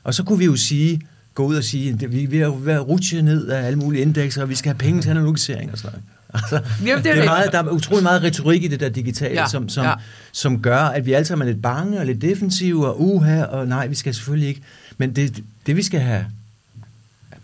Og 0.05 0.15
så 0.15 0.25
kunne 0.25 0.39
vi 0.39 0.45
jo 0.45 0.57
sige, 0.57 1.01
gå 1.35 1.45
ud 1.45 1.57
og 1.57 1.65
sige, 1.65 1.93
at 1.93 2.13
vi, 2.13 2.27
vi 2.27 2.39
er 2.39 2.49
ved 2.49 2.73
at 2.73 2.89
rutsche 2.89 3.23
ned 3.23 3.49
af 3.49 3.67
alle 3.67 3.79
mulige 3.79 4.03
indekser, 4.03 4.43
og 4.43 4.49
vi 4.49 4.55
skal 4.55 4.73
have 4.73 4.79
penge 4.79 5.03
til 5.03 5.11
analogisering 5.11 5.73
og 5.73 5.79
sådan 5.79 5.93
noget. 5.93 6.20
Altså, 6.35 6.61
Jamen, 6.87 7.05
det 7.05 7.11
er 7.11 7.15
det 7.15 7.21
er 7.23 7.25
meget, 7.25 7.53
der 7.53 7.59
er 7.63 7.69
utrolig 7.71 8.03
meget 8.03 8.23
retorik 8.23 8.65
i 8.65 8.69
det 8.69 8.81
der 8.81 8.89
digitale, 8.89 9.35
Ja, 9.41 9.49
som, 9.49 9.69
som, 9.69 9.85
ja. 9.85 9.95
som 10.33 10.63
gør, 10.63 10.79
at 10.79 11.07
vi 11.07 11.13
alle 11.13 11.25
sammen 11.25 11.49
er 11.49 11.53
lidt 11.53 11.63
bange 11.63 11.99
og 11.99 12.07
lidt 12.07 12.23
defensive 12.23 12.87
og 12.89 13.01
uha, 13.03 13.43
og 13.45 13.69
nej, 13.69 13.87
vi 13.87 13.95
skal 13.95 14.15
selvfølgelig 14.15 14.49
ikke. 14.49 14.63
Men 14.99 15.17
det, 15.17 15.43
det 15.67 15.77
vi 15.77 15.83
skal 15.83 16.01
have, 16.01 16.27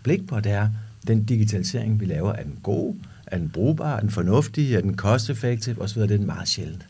blik 0.03 0.27
på, 0.27 0.39
det 0.39 0.51
er, 0.51 0.67
den 1.07 1.23
digitalisering, 1.23 1.99
vi 1.99 2.05
laver, 2.05 2.33
er 2.33 2.43
den 2.43 2.55
god, 2.63 2.95
er 3.27 3.37
den 3.37 3.49
brugbar, 3.49 3.95
er 3.95 3.99
den 3.99 4.11
fornuftig, 4.11 4.75
er 4.75 4.81
den 4.81 4.95
cost-effective 4.95 5.81
osv., 5.81 6.01
det 6.01 6.11
er 6.11 6.17
den 6.17 6.25
meget 6.25 6.47
sjældent. 6.47 6.81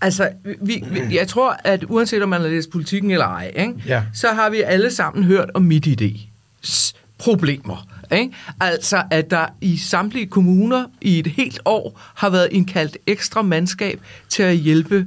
Altså, 0.00 0.28
vi, 0.62 0.84
vi, 0.90 1.16
jeg 1.16 1.28
tror, 1.28 1.56
at 1.64 1.84
uanset 1.88 2.22
om 2.22 2.28
man 2.28 2.40
har 2.40 2.48
læst 2.48 2.70
politikken 2.70 3.10
eller 3.10 3.26
ej, 3.26 3.52
ikke, 3.56 3.74
Ja. 3.86 4.02
så 4.14 4.28
har 4.28 4.50
vi 4.50 4.60
alle 4.62 4.90
sammen 4.94 5.24
hørt 5.24 5.50
om 5.54 5.72
MitID's 5.72 6.92
problemer. 7.18 7.87
Ikke? 8.12 8.34
Altså, 8.60 9.02
at 9.10 9.30
der 9.30 9.46
i 9.60 9.76
samtlige 9.76 10.26
kommuner 10.26 10.84
i 11.00 11.18
et 11.18 11.26
helt 11.26 11.60
år 11.64 12.00
har 12.14 12.30
været 12.30 12.48
indkaldt 12.50 12.96
ekstra 13.06 13.42
mandskab 13.42 14.00
til 14.28 14.42
at 14.42 14.56
hjælpe 14.56 15.06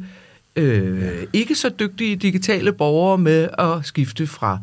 øh, 0.55 1.11
ikke 1.33 1.55
så 1.55 1.69
dygtige 1.69 2.15
digitale 2.15 2.73
borgere 2.73 3.17
med 3.17 3.49
at 3.57 3.85
skifte 3.85 4.27
fra, 4.27 4.59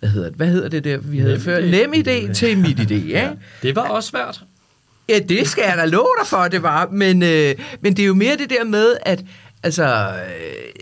hvad 0.00 0.08
hedder 0.08 0.28
det, 0.28 0.36
hvad 0.36 0.46
hedder 0.46 0.68
det 0.68 0.84
der, 0.84 0.98
vi 0.98 1.18
havde 1.18 1.32
NemID. 1.32 1.44
før, 1.44 1.60
NemID 1.60 2.34
til 2.34 2.58
MitID. 2.58 2.90
Ikke? 2.90 3.30
Det 3.62 3.76
var 3.76 3.88
også 3.88 4.08
svært. 4.08 4.44
Ja, 5.08 5.18
det 5.18 5.48
skal 5.48 5.64
jeg 5.68 5.76
da 5.78 5.84
love 5.84 6.08
dig 6.20 6.26
for, 6.26 6.48
det 6.48 6.62
var. 6.62 6.88
Men, 6.92 7.22
øh, 7.22 7.54
men 7.80 7.96
det 7.96 8.02
er 8.02 8.06
jo 8.06 8.14
mere 8.14 8.36
det 8.36 8.50
der 8.50 8.64
med, 8.64 8.96
at 9.02 9.24
altså, 9.64 9.84
øh, 9.84 10.14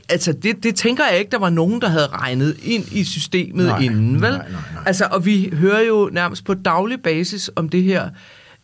altså 0.08 0.32
det, 0.32 0.62
det 0.62 0.74
tænker 0.74 1.04
jeg 1.10 1.18
ikke, 1.18 1.30
der 1.30 1.38
var 1.38 1.50
nogen, 1.50 1.80
der 1.80 1.88
havde 1.88 2.06
regnet 2.06 2.56
ind 2.62 2.84
i 2.92 3.04
systemet 3.04 3.66
Nej, 3.66 3.78
inden, 3.78 4.22
vel? 4.22 4.30
nej, 4.30 4.38
nej, 4.38 4.48
nej. 4.74 4.82
Altså, 4.86 5.08
og 5.10 5.26
vi 5.26 5.50
hører 5.52 5.80
jo 5.80 6.10
nærmest 6.12 6.44
på 6.44 6.54
daglig 6.54 7.02
basis 7.02 7.50
om 7.56 7.68
det 7.68 7.82
her 7.82 8.08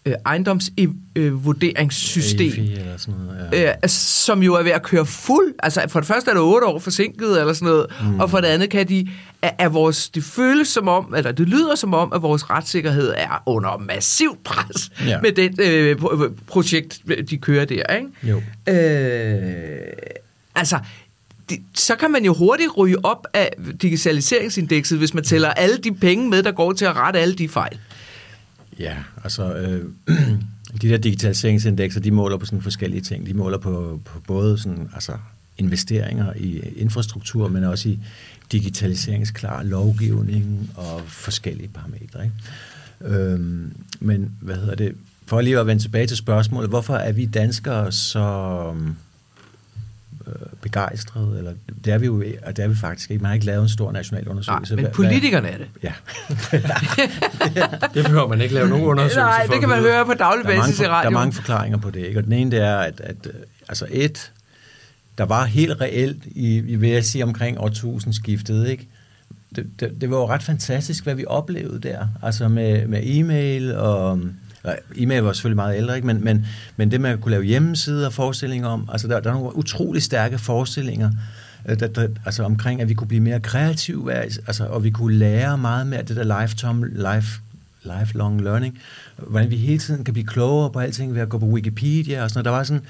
øh, 0.06 0.14
ejendomsvurderingssystem. 0.26 2.48
EFI 2.48 2.72
eller 2.72 2.96
sådan 2.96 3.20
noget, 3.20 3.48
ja. 3.52 3.68
Øh, 3.68 3.74
altså, 3.82 4.24
som 4.24 4.42
jo 4.42 4.54
er 4.54 4.62
ved 4.62 4.70
at 4.70 4.82
køre 4.82 5.06
fuld. 5.06 5.54
Altså, 5.58 5.84
for 5.88 6.00
det 6.00 6.06
første 6.06 6.30
er 6.30 6.34
det 6.34 6.42
otte 6.42 6.66
år 6.66 6.78
forsinket, 6.78 7.40
eller 7.40 7.52
sådan 7.52 7.68
noget, 7.68 7.86
mm. 8.02 8.20
og 8.20 8.30
for 8.30 8.40
det 8.40 8.48
andet 8.48 8.70
kan 8.70 8.88
de, 8.88 9.08
er, 9.42 9.68
vores, 9.68 10.08
det 10.08 10.24
føles 10.24 10.68
som 10.68 10.88
om, 10.88 11.14
eller 11.14 11.32
det 11.32 11.48
lyder 11.48 11.74
som 11.74 11.94
om, 11.94 12.12
at 12.12 12.22
vores 12.22 12.50
retssikkerhed 12.50 13.14
er 13.16 13.42
under 13.46 13.78
massivt 13.78 14.44
pres 14.44 14.90
ja. 15.06 15.20
Med 15.20 15.32
det 15.32 15.60
øh, 15.60 15.96
pro- 15.96 16.32
projekt, 16.46 17.02
de 17.30 17.36
kører 17.36 17.64
der, 17.64 17.94
ikke? 17.94 18.08
Jo. 18.22 18.42
Øh, 18.68 19.92
altså, 20.54 20.78
det, 21.50 21.58
så 21.74 21.96
kan 21.96 22.10
man 22.10 22.24
jo 22.24 22.34
hurtigt 22.34 22.76
ryge 22.76 23.04
op 23.04 23.26
af 23.34 23.54
digitaliseringsindekset, 23.82 24.98
hvis 24.98 25.14
man 25.14 25.24
tæller 25.24 25.48
alle 25.48 25.76
de 25.76 25.94
penge 25.94 26.28
med, 26.28 26.42
der 26.42 26.52
går 26.52 26.72
til 26.72 26.84
at 26.84 26.96
rette 26.96 27.18
alle 27.20 27.34
de 27.34 27.48
fejl. 27.48 27.78
Ja, 28.78 28.96
altså 29.24 29.54
øh, 29.54 29.84
de 30.82 30.88
der 30.88 30.96
digitaliseringsindekser, 30.96 32.00
de 32.00 32.10
måler 32.10 32.36
på 32.36 32.46
sådan 32.46 32.62
forskellige 32.62 33.00
ting. 33.00 33.26
De 33.26 33.34
måler 33.34 33.58
på, 33.58 34.00
på 34.04 34.20
både 34.26 34.58
sådan, 34.58 34.90
altså, 34.94 35.12
investeringer 35.58 36.32
i 36.36 36.58
infrastruktur, 36.76 37.48
men 37.48 37.64
også 37.64 37.88
i 37.88 37.98
digitaliseringsklar 38.52 39.62
lovgivning 39.62 40.70
og 40.76 41.02
forskellige 41.06 41.68
parametre. 41.68 42.24
Ikke? 42.24 43.14
Øhm, 43.14 43.72
men 44.00 44.32
hvad 44.40 44.56
hedder 44.56 44.74
det? 44.74 44.94
For 45.26 45.40
lige 45.40 45.58
at 45.58 45.66
vende 45.66 45.82
tilbage 45.82 46.06
til 46.06 46.16
spørgsmålet, 46.16 46.68
hvorfor 46.70 46.94
er 46.94 47.12
vi 47.12 47.26
danskere 47.26 47.92
så 47.92 48.74
øh, 50.26 50.32
begejstrede, 50.62 51.38
eller 51.38 51.52
det 51.84 51.92
er 51.92 51.98
vi 51.98 52.06
jo 52.06 52.24
og 52.46 52.56
det 52.56 52.64
er 52.64 52.68
vi 52.68 52.76
faktisk 52.76 53.10
ikke. 53.10 53.22
Man 53.22 53.28
har 53.28 53.34
ikke 53.34 53.46
lavet 53.46 53.62
en 53.62 53.68
stor 53.68 53.92
national 53.92 54.28
undersøgelse. 54.28 54.74
Nej, 54.74 54.82
men 54.82 54.92
politikerne 54.92 55.48
er 55.48 55.58
det. 55.58 55.68
Ja. 55.82 55.92
det 57.94 58.04
behøver 58.04 58.28
man 58.28 58.40
ikke 58.40 58.54
lave 58.54 58.68
nogen 58.68 58.84
undersøgelse 58.84 59.20
Nej, 59.20 59.46
for 59.46 59.52
det 59.52 59.60
kan 59.60 59.68
man 59.68 59.80
høre 59.80 60.06
på 60.06 60.14
daglig 60.14 60.46
basis 60.46 60.80
i 60.80 60.86
radioen. 60.86 61.14
Der 61.14 61.20
er 61.20 61.24
mange 61.24 61.32
forklaringer 61.32 61.78
på 61.78 61.90
det, 61.90 62.00
ikke? 62.00 62.20
Og 62.20 62.24
den 62.24 62.32
ene, 62.32 62.50
det 62.50 62.60
er, 62.60 62.76
at, 62.76 63.00
at 63.00 63.28
altså 63.68 63.86
et, 63.90 64.32
der 65.18 65.24
var 65.24 65.44
helt 65.44 65.80
reelt 65.80 66.26
i, 66.26 66.56
i 66.56 66.76
vil 66.76 66.90
jeg 66.90 67.04
sige, 67.04 67.24
omkring 67.24 67.60
årtusindskiftet, 67.60 68.68
ikke? 68.68 68.88
Det, 69.56 69.66
det, 69.80 70.00
det 70.00 70.10
var 70.10 70.16
jo 70.16 70.28
ret 70.28 70.42
fantastisk, 70.42 71.04
hvad 71.04 71.14
vi 71.14 71.24
oplevede 71.26 71.80
der. 71.88 72.06
Altså 72.22 72.48
med, 72.48 72.86
med 72.86 73.00
e-mail 73.04 73.74
og... 73.74 74.20
E-mail 74.96 75.22
var 75.22 75.32
selvfølgelig 75.32 75.56
meget 75.56 75.76
ældre, 75.76 75.96
ikke? 75.96 76.06
Men, 76.06 76.24
men, 76.24 76.46
men 76.76 76.90
det 76.90 77.00
med 77.00 77.10
at 77.10 77.20
kunne 77.20 77.30
lave 77.30 77.44
hjemmesider 77.44 78.06
og 78.06 78.12
forestillinger 78.12 78.68
om, 78.68 78.88
altså 78.92 79.08
der, 79.08 79.20
der 79.20 79.30
er 79.30 79.34
nogle 79.34 79.56
utrolig 79.56 80.02
stærke 80.02 80.38
forestillinger, 80.38 81.10
øh, 81.68 81.80
der, 81.80 81.86
der, 81.86 82.08
altså 82.24 82.42
omkring, 82.42 82.80
at 82.80 82.88
vi 82.88 82.94
kunne 82.94 83.08
blive 83.08 83.20
mere 83.20 83.40
kreative, 83.40 84.12
altså, 84.12 84.66
og 84.66 84.84
vi 84.84 84.90
kunne 84.90 85.16
lære 85.16 85.58
meget 85.58 85.86
mere 85.86 86.02
det 86.02 86.16
der 86.16 86.40
lifetime, 86.40 86.88
life, 86.88 87.40
lifelong 87.82 88.40
learning, 88.40 88.78
hvordan 89.16 89.50
vi 89.50 89.56
hele 89.56 89.78
tiden 89.78 90.04
kan 90.04 90.14
blive 90.14 90.26
klogere 90.26 90.70
på 90.70 90.78
alting 90.78 91.14
ved 91.14 91.20
at 91.20 91.28
gå 91.28 91.38
på 91.38 91.46
Wikipedia 91.46 92.22
og 92.22 92.30
sådan 92.30 92.38
noget. 92.38 92.44
Der 92.44 92.50
var 92.50 92.64
sådan 92.64 92.82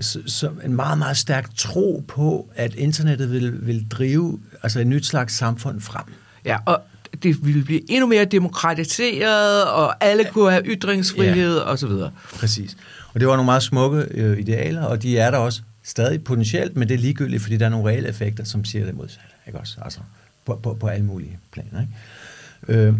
så, 0.00 0.50
en 0.64 0.74
meget, 0.74 0.98
meget 0.98 1.16
stærk 1.16 1.54
tro 1.56 2.04
på, 2.08 2.50
at 2.54 2.74
internettet 2.74 3.30
vil, 3.30 3.66
vil 3.66 3.86
drive 3.90 4.40
altså 4.62 4.80
et 4.80 4.86
nyt 4.86 5.06
slags 5.06 5.34
samfund 5.34 5.80
frem. 5.80 6.04
Ja, 6.44 6.58
og 6.64 6.82
det 7.22 7.46
ville 7.46 7.64
blive 7.64 7.90
endnu 7.90 8.06
mere 8.06 8.24
demokratiseret, 8.24 9.64
og 9.64 10.04
alle 10.04 10.24
kunne 10.24 10.50
have 10.50 10.62
ytringsfrihed 10.64 11.56
ja. 11.56 11.62
og 11.62 11.78
så 11.78 11.86
videre. 11.86 12.10
Præcis. 12.34 12.76
Og 13.14 13.20
det 13.20 13.28
var 13.28 13.36
nogle 13.36 13.44
meget 13.46 13.62
smukke 13.62 14.06
øh, 14.10 14.38
idealer, 14.38 14.82
og 14.82 15.02
de 15.02 15.18
er 15.18 15.30
der 15.30 15.38
også 15.38 15.62
stadig 15.82 16.24
potentielt, 16.24 16.76
men 16.76 16.88
det 16.88 16.94
er 16.94 16.98
ligegyldigt, 16.98 17.42
fordi 17.42 17.56
der 17.56 17.66
er 17.66 17.70
nogle 17.70 17.90
reelle 17.90 18.08
effekter, 18.08 18.44
som 18.44 18.64
siger 18.64 18.84
det 18.84 18.94
modsatte. 18.94 19.30
Ikke 19.46 19.58
også? 19.58 19.76
Altså, 19.82 20.00
på, 20.44 20.60
på, 20.62 20.74
på 20.74 20.86
alle 20.86 21.06
mulige 21.06 21.38
planer. 21.52 21.80
Ikke? 21.80 21.92
Øh, 22.68 22.94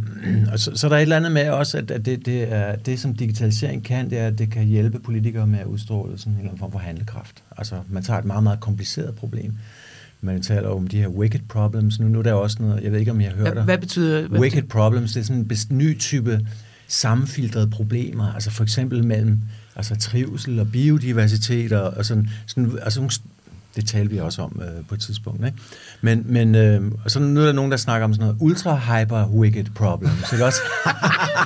og 0.53 0.59
så, 0.59 0.71
så 0.75 0.89
der 0.89 0.95
er 0.95 0.99
et 0.99 1.03
eller 1.03 1.17
andet 1.17 1.33
med 1.33 1.49
også, 1.49 1.79
at, 1.79 1.91
at 1.91 2.07
det, 2.07 2.27
det, 2.27 2.53
er, 2.53 2.77
det, 2.77 3.01
som 3.01 3.15
digitalisering 3.15 3.85
kan, 3.85 4.11
det 4.11 4.19
er, 4.19 4.27
at 4.27 4.39
det 4.39 4.51
kan 4.51 4.65
hjælpe 4.65 4.99
politikere 5.01 5.47
med 5.47 5.59
at 5.59 5.67
udstråle 5.67 6.19
sådan 6.19 6.33
en 6.33 6.39
eller 6.39 6.49
anden 6.49 6.59
form 6.59 6.73
for 6.73 6.79
handlekraft. 6.79 7.43
Altså, 7.57 7.77
man 7.89 8.03
tager 8.03 8.19
et 8.19 8.25
meget, 8.25 8.43
meget 8.43 8.61
kompliceret 8.61 9.15
problem. 9.15 9.53
Man 10.21 10.43
taler 10.43 10.69
om 10.69 10.87
de 10.87 10.99
her 10.99 11.09
wicked 11.09 11.41
problems. 11.49 12.01
Nu, 12.01 12.09
nu 12.09 12.19
er 12.19 12.23
der 12.23 12.33
også 12.33 12.57
noget, 12.61 12.83
jeg 12.83 12.93
ved 12.93 12.99
ikke, 12.99 13.11
om 13.11 13.21
jeg 13.21 13.31
har 13.31 13.37
hørt 13.37 13.57
det. 13.57 13.65
Hvad 13.65 13.79
betyder 13.79 14.29
hvad 14.29 14.41
Wicked 14.41 14.63
betyder? 14.63 14.83
problems, 14.83 15.13
det 15.13 15.21
er 15.21 15.25
sådan 15.25 15.51
en 15.71 15.79
ny 15.79 15.99
type 15.99 16.47
sammenfiltrede 16.89 17.71
problemer. 17.71 18.33
Altså 18.35 18.51
for 18.51 18.63
eksempel 18.63 19.05
mellem 19.05 19.41
altså 19.77 19.97
trivsel 19.97 20.61
og 20.61 20.73
biodiversitet 20.73 21.73
og, 21.73 21.91
og 21.91 22.05
sådan, 22.05 22.29
sådan 22.47 22.79
altså 22.83 23.01
nogle 23.01 23.13
det 23.77 23.89
talte 23.89 24.11
vi 24.11 24.19
også 24.21 24.43
om 24.43 24.63
øh, 24.65 24.85
på 24.89 24.95
et 24.95 25.01
tidspunkt. 25.01 25.47
Ikke? 25.47 25.59
Men, 26.01 26.25
men 26.27 26.55
øh, 26.55 26.93
og 27.05 27.11
så 27.11 27.21
nu 27.21 27.41
er 27.41 27.45
der 27.45 27.53
nogen, 27.53 27.71
der 27.71 27.77
snakker 27.77 28.05
om 28.05 28.15
sådan 28.15 28.27
noget 28.27 28.39
ultra-hyper-wicked 28.41 29.75
problems. 29.75 30.33
Ikke 30.33 30.45
også? 30.45 30.61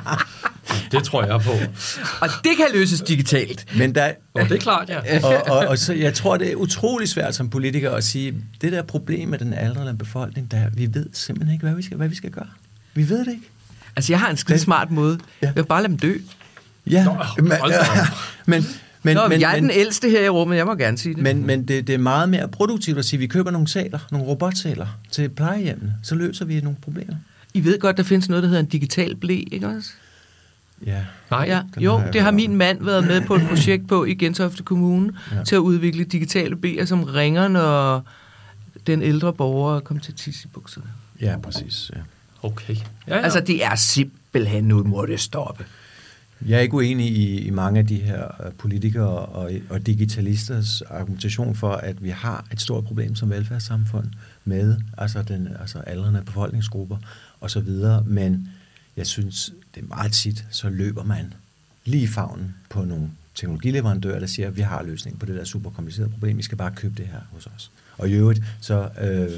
det 0.92 1.04
tror 1.04 1.24
jeg 1.24 1.40
på. 1.40 1.50
Og 2.20 2.28
det 2.44 2.56
kan 2.56 2.66
løses 2.74 3.00
digitalt. 3.00 3.76
Men 3.76 3.94
der, 3.94 4.12
og 4.34 4.48
det 4.48 4.52
er 4.52 4.58
klart, 4.58 4.88
ja. 4.88 5.20
og, 5.26 5.56
og, 5.56 5.68
og 5.68 5.78
så, 5.78 5.92
jeg 5.92 6.14
tror, 6.14 6.36
det 6.36 6.52
er 6.52 6.56
utrolig 6.56 7.08
svært 7.08 7.34
som 7.34 7.50
politiker 7.50 7.90
at 7.90 8.04
sige, 8.04 8.34
det 8.60 8.72
der 8.72 8.82
problem 8.82 9.28
med 9.28 9.38
den 9.38 9.54
aldrende 9.54 9.94
befolkning, 9.94 10.50
der, 10.50 10.70
vi 10.74 10.88
ved 10.94 11.06
simpelthen 11.12 11.52
ikke, 11.52 11.66
hvad 11.66 11.74
vi 11.74 11.82
skal, 11.82 11.96
hvad 11.96 12.08
vi 12.08 12.14
skal 12.14 12.30
gøre. 12.30 12.48
Vi 12.94 13.08
ved 13.08 13.18
det 13.18 13.32
ikke. 13.32 13.48
Altså, 13.96 14.12
jeg 14.12 14.20
har 14.20 14.30
en 14.30 14.36
skide 14.36 14.58
smart 14.58 14.90
måde. 14.90 15.18
Ja. 15.42 15.46
Jeg 15.46 15.56
vil 15.56 15.64
bare 15.64 15.82
lade 15.82 15.90
dem 15.90 15.98
dø. 15.98 16.14
Ja, 16.86 17.04
Nå, 17.04 17.16
men, 17.38 17.52
men, 18.46 18.66
men, 19.02 19.16
Nå, 19.16 19.28
men, 19.28 19.40
jeg 19.40 19.50
er 19.50 19.54
men, 19.54 19.62
den 19.62 19.70
ældste 19.70 20.10
her 20.10 20.24
i 20.24 20.28
rummet, 20.28 20.56
jeg 20.56 20.66
må 20.66 20.74
gerne 20.74 20.98
sige 20.98 21.14
det. 21.14 21.22
Men, 21.22 21.46
men 21.46 21.68
det, 21.68 21.86
det 21.86 21.94
er 21.94 21.98
meget 21.98 22.28
mere 22.28 22.48
produktivt 22.48 22.98
at 22.98 23.04
sige, 23.04 23.18
at 23.18 23.20
vi 23.20 23.26
køber 23.26 23.50
nogle 23.50 23.68
saler, 23.68 23.98
nogle 24.10 24.26
robotsaler 24.26 24.86
til 25.10 25.28
plejehjemmene, 25.28 25.94
så 26.02 26.14
løser 26.14 26.44
vi 26.44 26.60
nogle 26.60 26.78
problemer. 26.82 27.14
I 27.54 27.64
ved 27.64 27.78
godt, 27.78 27.96
der 27.96 28.02
findes 28.02 28.28
noget, 28.28 28.42
der 28.42 28.48
hedder 28.48 28.62
en 28.62 28.68
digital 28.68 29.16
blæ, 29.16 29.42
ikke 29.52 29.68
også? 29.68 29.90
Ja. 30.86 31.04
Nej, 31.30 31.44
ja. 31.48 31.62
Jo, 31.78 31.96
har 31.96 32.10
det 32.10 32.20
har 32.20 32.30
min 32.30 32.56
mand 32.56 32.84
været 32.84 33.06
med 33.06 33.20
på 33.20 33.34
et 33.34 33.42
projekt 33.48 33.88
på 33.88 34.04
i 34.04 34.14
Gentofte 34.14 34.62
Kommune, 34.62 35.12
ja. 35.32 35.44
til 35.44 35.54
at 35.54 35.60
udvikle 35.60 36.04
digitale 36.04 36.56
blæer, 36.56 36.84
som 36.84 37.04
ringer, 37.04 37.48
når 37.48 38.04
den 38.86 39.02
ældre 39.02 39.32
borger 39.32 39.80
kommer 39.80 40.02
til 40.02 40.14
tisse 40.14 40.46
i 40.46 40.48
bukserne. 40.54 40.86
Ja, 41.20 41.36
præcis. 41.42 41.90
Ja. 41.96 42.00
Okay. 42.42 42.76
Ja, 43.08 43.16
ja. 43.16 43.22
Altså, 43.22 43.40
det 43.40 43.64
er 43.64 43.74
simpelthen, 43.74 44.64
nu 44.64 44.84
må 44.84 45.06
det 45.06 45.20
stoppe. 45.20 45.64
Jeg 46.46 46.56
er 46.56 46.60
ikke 46.60 46.74
uenig 46.74 47.06
i, 47.06 47.38
i 47.38 47.50
mange 47.50 47.78
af 47.78 47.86
de 47.86 47.96
her 47.96 48.46
øh, 48.46 48.52
politikere 48.52 49.18
og, 49.18 49.50
og 49.68 49.86
digitalisters 49.86 50.82
argumentation 50.82 51.54
for, 51.54 51.72
at 51.72 52.02
vi 52.02 52.08
har 52.08 52.46
et 52.52 52.60
stort 52.60 52.84
problem 52.84 53.14
som 53.14 53.30
velfærdssamfund 53.30 54.06
med 54.44 54.76
altså 54.98 55.22
den 55.22 55.48
altså 55.60 55.78
aldrende 55.78 56.22
befolkningsgrupper 56.26 56.96
osv., 57.40 57.68
men 58.06 58.48
jeg 58.96 59.06
synes, 59.06 59.52
det 59.74 59.82
er 59.82 59.86
meget 59.86 60.12
tit, 60.12 60.44
så 60.50 60.68
løber 60.68 61.04
man 61.04 61.34
lige 61.84 62.02
i 62.02 62.06
favnen 62.06 62.54
på 62.70 62.84
nogle 62.84 63.10
teknologileverandører, 63.34 64.18
der 64.18 64.26
siger, 64.26 64.48
at 64.48 64.56
vi 64.56 64.62
har 64.62 64.82
løsning 64.82 65.18
på 65.18 65.26
det 65.26 65.34
der 65.34 65.44
super 65.44 65.70
komplicerede 65.70 66.10
problem, 66.10 66.36
vi 66.36 66.42
skal 66.42 66.58
bare 66.58 66.72
købe 66.76 66.94
det 66.96 67.06
her 67.06 67.20
hos 67.32 67.46
os. 67.46 67.70
Og 67.98 68.08
i 68.08 68.12
øvrigt, 68.12 68.42
så 68.60 68.88
øh, 69.00 69.30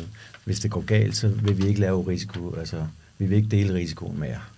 hvis 0.45 0.61
det 0.61 0.71
går 0.71 0.81
galt, 0.81 1.17
så 1.17 1.29
vil 1.29 1.59
vi 1.59 1.67
ikke 1.67 1.81
lave 1.81 2.09
risiko, 2.09 2.55
altså 2.55 2.87
vi 3.19 3.27
vil 3.27 3.37
ikke 3.37 3.49
dele 3.49 3.75
risikoen 3.75 4.21
med 4.21 4.29
jer. 4.29 4.52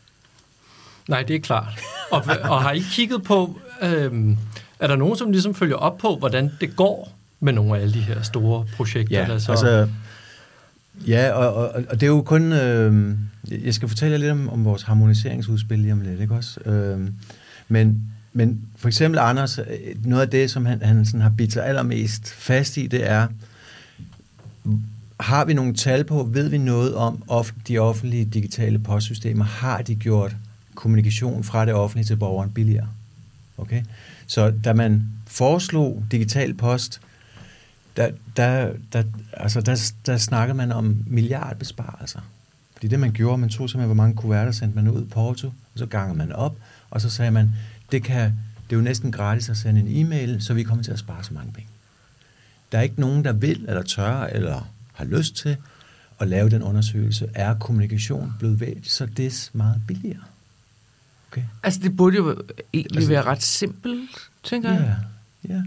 Nej, 1.09 1.23
det 1.23 1.37
er 1.37 1.41
klart. 1.41 1.81
Og, 2.11 2.23
og 2.43 2.63
har 2.63 2.73
I 2.73 2.83
kigget 2.91 3.23
på, 3.23 3.59
øhm, 3.83 4.37
er 4.81 4.87
der 4.87 4.97
nogen, 4.97 5.17
som 5.17 5.31
ligesom 5.31 5.55
følger 5.55 5.77
op 5.77 5.99
på, 5.99 6.17
hvordan 6.17 6.51
det 6.61 6.77
går 6.77 7.13
med 7.41 7.53
nogle 7.53 7.77
af 7.77 7.81
alle 7.81 7.95
de 7.95 8.01
her 8.01 8.23
store 8.23 8.67
projekter? 8.77 9.21
Ja, 9.21 9.27
der 9.27 9.39
så... 9.39 9.51
altså, 9.51 9.89
ja 11.07 11.33
og, 11.33 11.55
og, 11.55 11.85
og 11.89 12.01
det 12.01 12.03
er 12.03 12.11
jo 12.11 12.23
kun, 12.23 12.53
øh, 12.53 13.17
jeg 13.65 13.75
skal 13.75 13.89
fortælle 13.89 14.13
jer 14.13 14.19
lidt 14.19 14.31
om, 14.31 14.49
om 14.49 14.65
vores 14.65 14.83
harmoniseringsudspil 14.83 15.79
lige 15.79 15.93
om 15.93 16.01
lidt, 16.01 16.21
ikke 16.21 16.35
også? 16.35 16.61
Øh, 16.61 17.09
men, 17.69 18.03
men 18.33 18.61
for 18.77 18.89
eksempel 18.89 19.19
Anders, 19.19 19.59
noget 20.05 20.23
af 20.23 20.31
det, 20.31 20.51
som 20.51 20.67
han, 20.67 20.83
han 20.83 21.05
sådan 21.05 21.21
har 21.21 21.33
bidt 21.39 21.53
sig 21.53 21.67
allermest 21.67 22.35
fast 22.35 22.77
i, 22.77 22.87
det 22.87 23.11
er, 23.11 23.27
har 25.21 25.45
vi 25.45 25.55
nogle 25.55 25.75
tal 25.75 26.05
på, 26.05 26.29
ved 26.33 26.49
vi 26.49 26.59
noget 26.59 26.95
om 26.95 27.23
of, 27.29 27.53
de 27.69 27.79
offentlige 27.79 28.25
digitale 28.25 28.79
postsystemer, 28.79 29.45
har 29.45 29.83
de 29.83 29.95
gjort 29.95 30.37
kommunikation 30.75 31.45
fra 31.45 31.67
det 31.67 31.75
offentlige 31.75 32.07
til 32.07 32.17
borgeren 32.17 32.51
billigere. 32.51 32.89
Okay? 33.59 33.83
Så 34.27 34.53
da 34.65 34.73
man 34.73 35.09
foreslog 35.27 36.05
digital 36.11 36.55
post, 36.55 37.01
der, 37.97 38.11
der, 38.37 38.73
der, 38.93 39.03
altså 39.33 39.61
der, 39.61 39.93
der 40.07 40.17
snakkede 40.17 40.57
man 40.57 40.73
om 40.73 41.05
milliardbesparelser. 41.07 42.21
Fordi 42.73 42.89
det 42.89 43.01
man 43.01 43.13
gjorde, 43.13 43.39
man 43.39 43.49
tog 43.49 43.71
simpelthen, 43.71 43.89
hvor 43.89 44.05
mange 44.05 44.17
kuverter 44.17 44.53
sendte 44.53 44.77
man 44.77 44.89
ud 44.89 45.05
på 45.05 45.15
Porto, 45.15 45.47
og 45.47 45.79
så 45.79 45.87
gangede 45.87 46.19
man 46.19 46.33
op, 46.33 46.57
og 46.91 47.01
så 47.01 47.11
sagde 47.11 47.31
man, 47.31 47.51
det, 47.93 48.03
kan, 48.03 48.25
det 48.71 48.73
er 48.73 48.77
jo 48.77 48.83
næsten 48.83 49.13
gratis 49.13 49.49
at 49.49 49.57
sende 49.57 49.81
en 49.81 50.07
e-mail, 50.07 50.43
så 50.43 50.55
vi 50.55 50.63
kommer 50.63 50.85
til 50.85 50.93
at 50.93 50.99
spare 50.99 51.25
så 51.25 51.35
mange 51.35 51.53
penge. 51.53 51.69
Der 52.73 52.79
er 52.79 52.83
ikke 52.83 53.01
nogen, 53.01 53.25
der 53.25 53.33
vil, 53.33 53.65
eller 53.69 53.83
tør, 53.83 54.25
eller 54.25 54.71
har 54.93 55.05
lyst 55.05 55.37
til 55.37 55.57
at 56.21 56.29
lave 56.29 56.51
den 56.51 56.63
undersøgelse. 56.63 57.29
Er 57.35 57.55
kommunikation 57.55 58.35
blevet 58.39 58.61
vægt 58.61 58.91
så 58.91 59.07
det 59.07 59.51
meget 59.53 59.83
billigere? 59.87 60.23
Okay. 61.35 61.47
Altså, 61.63 61.81
det 61.83 61.97
burde 61.97 62.17
jo 62.17 62.43
egentlig 62.73 62.97
altså, 62.97 63.11
være 63.11 63.23
ret 63.23 63.43
simpelt, 63.43 64.11
tænker 64.43 64.73
ja, 64.73 64.77
jeg. 64.77 64.97
Ja, 65.49 65.63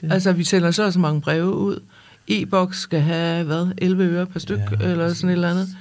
det. 0.00 0.12
Altså, 0.12 0.32
vi 0.32 0.44
sender 0.44 0.70
så 0.70 0.90
så 0.90 0.98
mange 0.98 1.20
breve 1.20 1.54
ud. 1.54 1.80
E-boks 2.28 2.80
skal 2.80 3.00
have, 3.00 3.44
hvad, 3.44 3.72
11 3.78 4.04
øre 4.04 4.26
per 4.26 4.40
styk, 4.40 4.58
ja, 4.58 4.86
eller 4.86 5.14
sådan 5.14 5.28
et 5.30 5.32
eller 5.32 5.50
andet. 5.50 5.76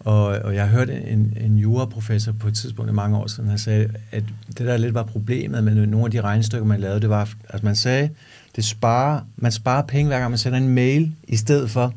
Og, 0.00 0.24
og 0.24 0.54
jeg 0.54 0.68
har 0.68 0.76
hørt 0.76 0.90
en, 0.90 1.36
en 1.40 1.58
juraprofessor 1.58 2.32
på 2.32 2.48
et 2.48 2.54
tidspunkt 2.54 2.90
i 2.90 2.94
mange 2.94 3.16
år 3.16 3.26
siden, 3.26 3.48
han 3.48 3.58
sagde, 3.58 3.90
at 4.12 4.24
det 4.48 4.66
der 4.66 4.76
lidt 4.76 4.94
var 4.94 5.02
problemet 5.02 5.64
med 5.64 5.86
nogle 5.86 6.04
af 6.04 6.10
de 6.10 6.20
regnestykker, 6.20 6.66
man 6.66 6.80
lavede, 6.80 7.00
det 7.00 7.10
var, 7.10 7.28
at 7.48 7.62
man 7.62 7.76
sagde, 7.76 8.10
det 8.56 8.64
sparer, 8.64 9.20
man 9.36 9.52
sparer 9.52 9.82
penge, 9.82 10.06
hver 10.06 10.18
gang 10.18 10.30
man 10.30 10.38
sender 10.38 10.58
en 10.58 10.68
mail, 10.68 11.12
i 11.28 11.36
stedet 11.36 11.70
for 11.70 11.94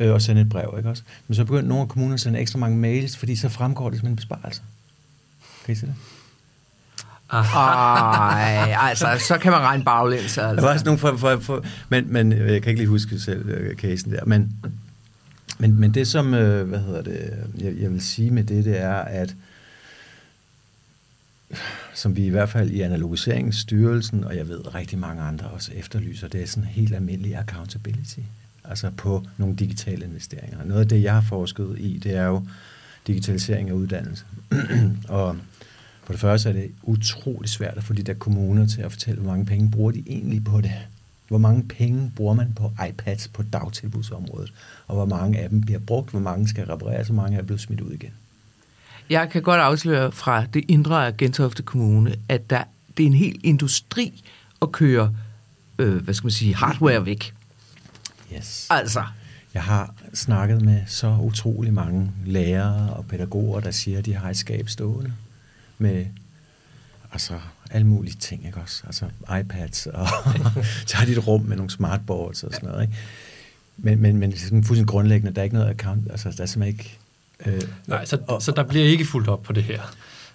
øh, 0.00 0.14
at 0.14 0.22
sende 0.22 0.40
et 0.40 0.48
brev. 0.48 0.74
Ikke 0.76 0.88
også? 0.88 1.02
Men 1.28 1.34
så 1.34 1.44
begyndte 1.44 1.68
nogle 1.68 1.82
af 1.82 1.88
kommunerne 1.88 2.14
at 2.14 2.20
sende 2.20 2.38
ekstra 2.38 2.58
mange 2.58 2.78
mails, 2.78 3.16
fordi 3.16 3.36
så 3.36 3.48
fremgår 3.48 3.90
det 3.90 3.98
som 3.98 4.08
en 4.08 4.16
besparelse. 4.16 4.62
Kan 5.64 5.72
I 5.72 5.76
se 5.76 5.86
det? 5.86 5.94
Ej, 7.34 8.76
altså, 8.80 9.06
så 9.18 9.38
kan 9.38 9.52
man 9.52 9.60
regne 9.60 9.84
baglæns. 9.84 10.22
Altså. 10.22 10.42
Der 10.42 10.60
var 10.60 10.72
også 10.72 10.84
nogle 10.84 10.98
for, 10.98 11.16
for, 11.16 11.38
for 11.40 11.64
men, 11.88 12.12
men 12.12 12.32
jeg 12.32 12.62
kan 12.62 12.70
ikke 12.70 12.80
lige 12.80 12.88
huske 12.88 13.18
selv 13.18 13.70
uh, 13.70 13.76
casen 13.76 14.12
der, 14.12 14.24
men, 14.24 14.52
men, 15.58 15.80
men 15.80 15.94
det 15.94 16.08
som, 16.08 16.26
uh, 16.26 16.60
hvad 16.60 16.78
hedder 16.78 17.02
det, 17.02 17.32
jeg, 17.58 17.72
jeg 17.80 17.90
vil 17.90 18.00
sige 18.00 18.30
med 18.30 18.44
det, 18.44 18.64
det 18.64 18.80
er, 18.80 18.94
at 18.94 19.34
som 21.94 22.16
vi 22.16 22.26
i 22.26 22.28
hvert 22.28 22.48
fald 22.48 22.70
i 22.70 22.80
analogiseringsstyrelsen, 22.80 24.24
og 24.24 24.36
jeg 24.36 24.48
ved 24.48 24.74
rigtig 24.74 24.98
mange 24.98 25.22
andre 25.22 25.46
også 25.46 25.72
efterlyser, 25.74 26.28
det 26.28 26.42
er 26.42 26.46
sådan 26.46 26.68
helt 26.68 26.94
almindelig 26.94 27.36
accountability, 27.36 28.18
altså 28.64 28.90
på 28.96 29.24
nogle 29.36 29.56
digitale 29.56 30.04
investeringer. 30.04 30.64
Noget 30.64 30.80
af 30.80 30.88
det, 30.88 31.02
jeg 31.02 31.14
har 31.14 31.20
forsket 31.20 31.76
i, 31.78 31.98
det 31.98 32.16
er 32.16 32.24
jo 32.24 32.46
digitalisering 33.06 33.68
af 33.68 33.72
uddannelse. 33.72 34.24
og 35.08 35.36
for 36.04 36.12
det 36.12 36.20
første 36.20 36.48
er 36.48 36.52
det 36.52 36.70
utrolig 36.82 37.50
svært 37.50 37.76
at 37.76 37.84
få 37.84 37.92
de 37.92 38.02
der 38.02 38.14
kommuner 38.14 38.66
til 38.66 38.80
at 38.80 38.92
fortælle, 38.92 39.20
hvor 39.20 39.30
mange 39.30 39.46
penge 39.46 39.70
bruger 39.70 39.90
de 39.90 40.02
egentlig 40.06 40.44
på 40.44 40.60
det. 40.60 40.72
hvor 41.28 41.38
mange 41.38 41.62
penge 41.68 42.12
bruger 42.16 42.34
man 42.34 42.52
på 42.56 42.72
iPads 42.88 43.28
på 43.28 43.42
dagtilbudsområdet, 43.42 44.52
og 44.86 44.94
hvor 44.96 45.04
mange 45.06 45.38
af 45.38 45.48
dem 45.48 45.60
bliver 45.60 45.78
brugt, 45.78 46.10
hvor 46.10 46.20
mange 46.20 46.48
skal 46.48 46.66
repareres, 46.66 47.06
hvor 47.08 47.16
mange 47.16 47.38
er 47.38 47.42
blevet 47.42 47.60
smidt 47.60 47.80
ud 47.80 47.90
igen. 47.90 48.10
Jeg 49.10 49.30
kan 49.30 49.42
godt 49.42 49.60
afsløre 49.60 50.12
fra 50.12 50.44
det 50.54 50.64
indre 50.68 51.06
af 51.06 51.16
Gentofte 51.16 51.62
Kommune, 51.62 52.14
at 52.28 52.50
der, 52.50 52.64
det 52.96 53.02
er 53.02 53.06
en 53.06 53.14
hel 53.14 53.40
industri 53.44 54.24
at 54.62 54.72
køre, 54.72 55.14
øh, 55.78 55.96
hvad 56.04 56.14
skal 56.14 56.26
man 56.26 56.32
sige, 56.32 56.54
hardware 56.54 57.06
væk. 57.06 57.34
Yes. 58.36 58.66
Altså, 58.70 59.04
Jeg 59.54 59.62
har 59.62 59.94
snakket 60.14 60.62
med 60.62 60.80
så 60.86 61.16
utrolig 61.20 61.74
mange 61.74 62.10
lærere 62.26 62.92
og 62.92 63.06
pædagoger, 63.06 63.60
der 63.60 63.70
siger, 63.70 63.98
at 63.98 64.06
de 64.06 64.14
har 64.14 64.30
et 64.30 64.36
skab 64.36 64.68
stående 64.68 65.12
med 65.78 66.06
altså, 67.12 67.34
alle 67.70 67.86
mulige 67.86 68.14
ting, 68.20 68.46
ikke 68.46 68.58
også? 68.58 68.82
Altså 68.86 69.06
iPads, 69.40 69.86
og 69.86 70.08
så 70.86 70.96
har 70.96 71.06
de 71.06 71.12
et 71.12 71.26
rum 71.26 71.42
med 71.42 71.56
nogle 71.56 71.70
smartboards 71.70 72.44
og 72.44 72.52
sådan 72.52 72.68
noget, 72.68 72.82
ikke? 72.82 72.94
Men, 73.76 74.02
men, 74.02 74.16
men 74.16 74.30
det 74.30 74.36
er 74.36 74.42
sådan 74.42 74.64
fuldstændig 74.64 74.90
grundlæggende, 74.90 75.34
der 75.34 75.40
er 75.40 75.44
ikke 75.44 75.56
noget 75.56 75.70
account, 75.70 76.10
altså 76.10 76.30
der 76.36 76.42
er 76.42 76.46
simpelthen 76.46 76.78
ikke... 76.78 76.98
Øh, 77.46 77.62
Nej, 77.86 78.04
så, 78.04 78.38
så 78.40 78.52
der 78.56 78.62
bliver 78.62 78.86
ikke 78.86 79.04
fuldt 79.04 79.28
op 79.28 79.42
på 79.42 79.52
det 79.52 79.62
her. 79.62 79.80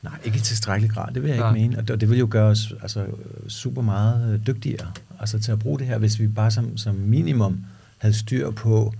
Nej, 0.02 0.13
ikke 0.23 0.38
i 0.38 0.41
tilstrækkelig 0.41 0.95
grad, 0.95 1.13
det 1.13 1.23
vil 1.23 1.30
jeg 1.30 1.39
Nej. 1.39 1.49
ikke 1.49 1.62
mene. 1.62 1.78
Og 1.78 1.88
det, 1.88 2.02
det 2.02 2.10
vil 2.10 2.19
jo 2.19 2.28
gøre 2.30 2.47
os 2.47 2.73
altså, 2.82 3.06
super 3.47 3.82
meget 3.82 4.34
øh, 4.34 4.47
dygtigere 4.47 4.91
altså, 5.19 5.39
til 5.39 5.52
at 5.52 5.60
bruge 5.60 5.80
det 5.80 5.88
her, 5.88 5.97
hvis 5.97 6.19
vi 6.19 6.28
bare 6.28 6.52
som, 6.52 6.78
som 6.78 6.95
minimum 6.95 7.65
havde 7.97 8.13
styr 8.13 8.52
på, 8.52 8.93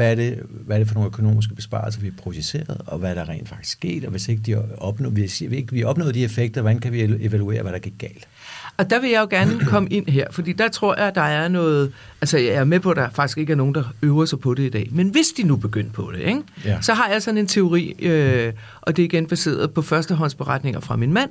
hvad 0.00 0.10
er, 0.10 0.14
det, 0.14 0.42
hvad 0.48 0.76
er 0.76 0.78
det 0.78 0.88
for 0.88 0.94
nogle 0.94 1.06
økonomiske 1.06 1.54
besparelser, 1.54 2.00
vi 2.00 2.06
har 2.06 2.22
projiceret, 2.22 2.80
og 2.86 2.98
hvad 2.98 3.10
er 3.10 3.14
der 3.14 3.28
rent 3.28 3.48
faktisk 3.48 3.72
sket, 3.72 4.04
og 4.04 4.10
hvis 4.10 4.28
ikke, 4.28 4.42
de 4.42 4.62
opnå, 4.78 5.10
hvis 5.10 5.40
ikke 5.40 5.72
vi 5.72 5.84
opnåede 5.84 6.12
de 6.12 6.24
effekter, 6.24 6.60
hvordan 6.60 6.78
kan 6.78 6.92
vi 6.92 7.00
evaluere, 7.00 7.62
hvad 7.62 7.72
der 7.72 7.78
gik 7.78 7.92
galt? 7.98 8.28
Og 8.76 8.90
der 8.90 9.00
vil 9.00 9.10
jeg 9.10 9.20
jo 9.20 9.26
gerne 9.30 9.60
komme 9.72 9.88
ind 9.88 10.08
her, 10.08 10.26
fordi 10.30 10.52
der 10.52 10.68
tror 10.68 10.96
jeg, 10.98 11.06
at 11.06 11.14
der 11.14 11.20
er 11.20 11.48
noget... 11.48 11.92
Altså, 12.20 12.38
jeg 12.38 12.54
er 12.54 12.64
med 12.64 12.80
på, 12.80 12.90
at 12.90 12.96
der 12.96 13.10
faktisk 13.10 13.38
ikke 13.38 13.52
er 13.52 13.56
nogen, 13.56 13.74
der 13.74 13.84
øver 14.02 14.24
sig 14.24 14.40
på 14.40 14.54
det 14.54 14.62
i 14.62 14.68
dag. 14.68 14.88
Men 14.92 15.08
hvis 15.08 15.26
de 15.36 15.42
nu 15.42 15.56
begynder 15.56 15.92
på 15.92 16.12
det, 16.14 16.20
ikke? 16.20 16.42
Ja. 16.64 16.80
så 16.80 16.94
har 16.94 17.08
jeg 17.08 17.22
sådan 17.22 17.38
en 17.38 17.46
teori, 17.46 17.94
øh, 17.98 18.52
og 18.80 18.96
det 18.96 19.02
er 19.02 19.06
igen 19.06 19.26
baseret 19.26 19.72
på 19.72 19.82
førstehåndsberetninger 19.82 20.80
fra 20.80 20.96
min 20.96 21.12
mand, 21.12 21.30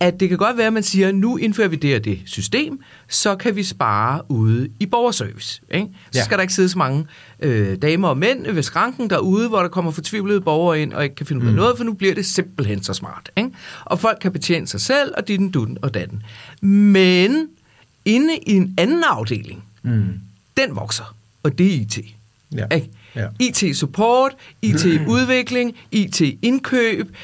at 0.00 0.20
det 0.20 0.28
kan 0.28 0.38
godt 0.38 0.56
være, 0.56 0.66
at 0.66 0.72
man 0.72 0.82
siger, 0.82 1.12
nu 1.12 1.36
indfører 1.36 1.68
vi 1.68 1.76
det 1.76 1.96
og 1.96 2.04
det 2.04 2.20
system, 2.26 2.80
så 3.08 3.36
kan 3.36 3.56
vi 3.56 3.62
spare 3.62 4.20
ude 4.30 4.68
i 4.80 4.86
borgerservice. 4.86 5.60
Ikke? 5.74 5.86
Så 6.10 6.18
Ja. 6.18 6.24
skal 6.24 6.36
der 6.38 6.42
ikke 6.42 6.54
sidde 6.54 6.68
så 6.68 6.78
mange 6.78 7.06
øh, 7.40 7.76
damer 7.82 8.08
og 8.08 8.18
mænd 8.18 8.46
ved 8.50 8.62
skranken 8.62 9.10
derude, 9.10 9.48
hvor 9.48 9.60
der 9.60 9.68
kommer 9.68 9.90
fortvivlede 9.90 10.40
borgere 10.40 10.82
ind 10.82 10.92
og 10.92 11.02
ikke 11.04 11.14
kan 11.16 11.26
finde 11.26 11.42
ud 11.42 11.46
af 11.46 11.52
Mm. 11.52 11.56
noget, 11.56 11.76
for 11.76 11.84
nu 11.84 11.92
bliver 11.92 12.14
det 12.14 12.26
simpelthen 12.26 12.82
så 12.82 12.94
smart. 12.94 13.30
Ikke? 13.36 13.50
Og 13.84 13.98
folk 14.00 14.18
kan 14.20 14.32
betjene 14.32 14.66
sig 14.66 14.80
selv, 14.80 15.12
og 15.16 15.28
ditten, 15.28 15.50
dutten 15.50 15.78
og 15.82 15.94
datten. 15.94 16.22
Men 16.62 17.48
inde 18.04 18.36
i 18.46 18.52
en 18.52 18.74
anden 18.78 19.04
afdeling, 19.10 19.64
Mm. 19.82 20.04
den 20.56 20.76
vokser, 20.76 21.14
og 21.42 21.58
det 21.58 21.66
er 21.66 21.80
IT. 21.80 21.98
Ja. 22.56 22.66
Ikke? 22.74 22.90
Ja. 23.16 23.26
IT-support, 23.40 24.32
IT-udvikling, 24.62 25.76
IT-indkøb, 25.92 27.16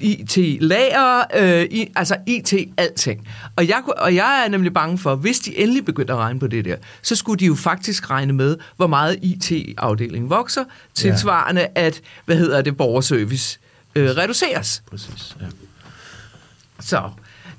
IT-lager, 0.00 1.22
øh, 1.36 1.62
i, 1.70 1.92
altså 1.96 2.16
IT-alting. 2.26 3.28
Og 3.56 3.68
jeg, 3.68 3.82
og 3.98 4.14
jeg 4.14 4.44
er 4.44 4.48
nemlig 4.48 4.74
bange 4.74 4.98
for, 4.98 5.14
hvis 5.14 5.38
de 5.40 5.58
endelig 5.58 5.84
begynder 5.84 6.14
at 6.14 6.20
regne 6.20 6.40
på 6.40 6.46
det 6.46 6.64
der, 6.64 6.76
så 7.02 7.16
skulle 7.16 7.40
de 7.40 7.46
jo 7.46 7.54
faktisk 7.54 8.10
regne 8.10 8.32
med, 8.32 8.56
hvor 8.76 8.86
meget 8.86 9.18
IT-afdelingen 9.22 10.30
vokser, 10.30 10.64
tilsvarende 10.94 11.66
at, 11.74 12.00
hvad 12.24 12.36
hedder 12.36 12.62
det, 12.62 12.76
borgerservice 12.76 13.58
øh, 13.94 14.10
reduceres. 14.10 14.82
Præcis, 14.90 15.36
ja. 15.40 15.46
Så, 16.80 17.10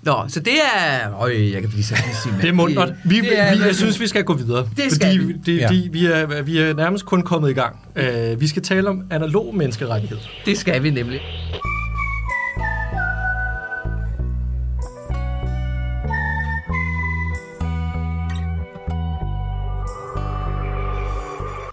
Nå, 0.03 0.15
så 0.27 0.39
det 0.39 0.53
er... 0.75 1.19
Øj, 1.19 1.51
jeg 1.53 1.61
kan 1.61 1.69
blive 1.69 1.83
så. 1.83 1.95
Det 2.41 2.49
er 2.49 2.53
mundret. 2.53 2.95
Vi, 3.05 3.19
det 3.21 3.39
er- 3.39 3.55
vi, 3.57 3.61
jeg 3.63 3.75
synes, 3.75 3.99
vi 3.99 4.07
skal 4.07 4.23
gå 4.23 4.33
videre. 4.33 4.67
Det 4.77 4.91
skal 4.91 5.07
fordi 5.19 5.25
vi. 5.25 5.33
Det, 5.45 5.57
Ja. 5.61 5.67
de, 5.67 5.89
vi, 5.91 6.05
er, 6.05 6.41
vi 6.41 6.57
er 6.57 6.73
nærmest 6.73 7.05
kun 7.05 7.21
kommet 7.23 7.49
i 7.49 7.53
gang. 7.53 7.75
Uh, 7.95 8.41
vi 8.41 8.47
skal 8.47 8.61
tale 8.61 8.89
om 8.89 9.03
analog 9.11 9.55
menneskerettighed. 9.55 10.17
Det 10.45 10.57
skal 10.57 10.83
vi 10.83 10.89
nemlig. 10.89 11.21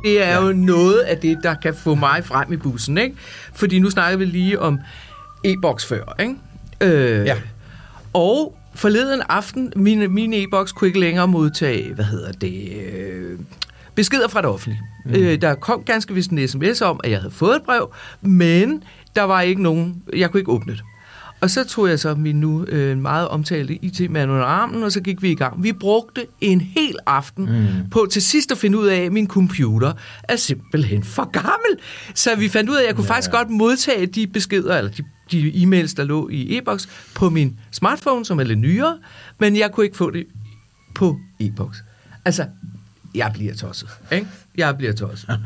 Det 0.05 0.23
er 0.25 0.43
jo 0.43 0.53
noget 0.53 0.99
af 1.01 1.19
det, 1.19 1.39
der 1.43 1.55
kan 1.55 1.75
få 1.75 1.95
mig 1.95 2.25
frem 2.25 2.53
i 2.53 2.57
bussen, 2.57 2.99
ikke? 2.99 3.17
Fordi 3.55 3.79
nu 3.79 3.91
snakker 3.91 4.19
vi 4.19 4.25
lige 4.25 4.59
om 4.61 4.79
e-boks 5.45 5.87
før, 5.87 6.17
ikke? 6.21 6.35
Øh, 6.81 7.27
Ja. 7.27 7.37
Og 8.13 8.57
forleden 8.75 9.23
aften, 9.29 9.73
min, 9.77 10.15
min 10.15 10.33
e-boks 10.33 10.73
kunne 10.73 10.89
ikke 10.89 11.01
længere 11.01 11.29
modtage, 11.29 11.95
hvad 11.95 12.05
hedder 12.05 12.33
det, 12.33 12.73
øh, 12.73 13.39
beskeder 13.95 14.29
fra 14.29 14.41
det 14.41 14.51
offentlige. 14.51 14.81
Mm. 15.05 15.13
Øh, 15.15 15.41
der 15.41 15.55
kom 15.55 15.83
ganske 15.83 16.15
vist 16.15 16.31
en 16.31 16.49
sms 16.49 16.83
om, 16.83 17.01
at 17.05 17.11
jeg 17.11 17.19
havde 17.19 17.35
fået 17.35 17.57
et 17.57 17.63
brev, 17.63 17.93
men 18.21 18.83
der 19.17 19.23
var 19.23 19.41
ikke 19.41 19.63
nogen, 19.63 20.03
jeg 20.17 20.31
kunne 20.31 20.41
ikke 20.41 20.53
åbne 20.53 20.73
det. 20.73 20.83
Og 21.41 21.51
så 21.51 21.65
tog 21.65 21.89
jeg 21.89 21.99
så 21.99 22.15
min 22.15 22.41
nu 22.41 22.65
øh, 22.65 22.99
meget 22.99 23.29
omtalte 23.29 23.75
IT-mand 23.75 24.31
under 24.31 24.45
armen, 24.45 24.83
og 24.83 24.93
så 24.93 25.01
gik 25.01 25.23
vi 25.23 25.31
i 25.31 25.35
gang. 25.35 25.63
Vi 25.63 25.73
brugte 25.73 26.27
en 26.41 26.61
hel 26.61 26.97
aften 27.07 27.45
mm. 27.45 27.91
på 27.91 28.07
til 28.11 28.23
sidst 28.23 28.53
at 28.53 28.59
finde 28.59 28.79
ud 28.79 28.87
af, 28.87 29.01
at 29.01 29.13
min 29.13 29.27
computer 29.27 29.93
er 30.23 30.37
simpelthen 30.37 31.05
for 31.05 31.31
gammel. 31.31 31.85
Så 32.15 32.37
vi 32.37 32.49
fandt 32.49 32.71
ud 32.71 32.77
af, 32.77 32.81
at 32.81 32.87
jeg 32.87 32.95
kunne 32.95 33.05
ja. 33.05 33.11
faktisk 33.11 33.31
godt 33.31 33.51
modtage 33.51 34.07
de 34.07 34.27
beskeder, 34.27 34.79
eller 34.79 34.91
de, 34.91 35.05
de 35.33 35.51
e-mails, 35.51 35.95
der 35.95 36.05
lå 36.05 36.29
i 36.29 36.59
e-boks, 36.59 36.89
på 37.15 37.31
min 37.31 37.59
smartphone, 37.71 38.25
som 38.25 38.41
er 38.41 38.45
lidt 38.45 38.59
nyere, 38.59 38.99
men 39.39 39.57
jeg 39.57 39.73
kunne 39.73 39.87
ikke 39.87 39.97
få 39.97 40.11
det 40.11 40.27
på 40.95 41.19
e-boks. 41.41 41.85
Altså, 42.25 42.47
jeg 43.15 43.31
bliver 43.35 43.55
tosset, 43.55 43.89
ikke? 44.13 44.27
Jeg 44.57 44.77
bliver 44.77 44.93
tosset. 44.93 45.29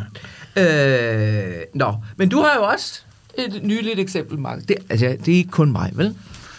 øh, 0.56 1.62
nå, 1.74 1.94
men 2.16 2.28
du 2.28 2.40
har 2.40 2.54
jo 2.56 2.62
også 2.62 3.02
et 3.38 3.60
nyligt 3.62 3.98
eksempel, 3.98 4.38
Mark. 4.38 4.58
Det, 4.68 4.76
altså, 4.88 5.16
det 5.24 5.34
er 5.34 5.36
ikke 5.36 5.50
kun 5.50 5.72
mig, 5.72 5.90
vel? 5.94 6.16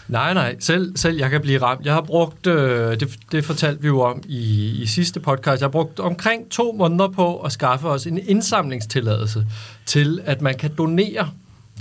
Nej, 0.07 0.33
nej. 0.33 0.55
Selv, 0.59 0.97
selv 0.97 1.17
jeg 1.17 1.29
kan 1.29 1.41
blive 1.41 1.61
ramt. 1.61 1.85
Jeg 1.85 1.93
har 1.93 2.01
brugt, 2.01 2.47
øh, 2.47 2.99
det, 2.99 3.17
det 3.31 3.45
fortalte 3.45 3.81
vi 3.81 3.87
jo 3.87 4.01
om 4.01 4.23
i, 4.25 4.71
i 4.81 4.85
sidste 4.85 5.19
podcast, 5.19 5.61
jeg 5.61 5.65
har 5.65 5.71
brugt 5.71 5.99
omkring 5.99 6.49
to 6.49 6.71
måneder 6.71 7.07
på 7.07 7.39
at 7.39 7.51
skaffe 7.51 7.87
os 7.87 8.05
en 8.05 8.17
indsamlingstilladelse 8.17 9.47
til, 9.85 10.19
at 10.25 10.41
man 10.41 10.57
kan 10.57 10.71
donere 10.77 11.29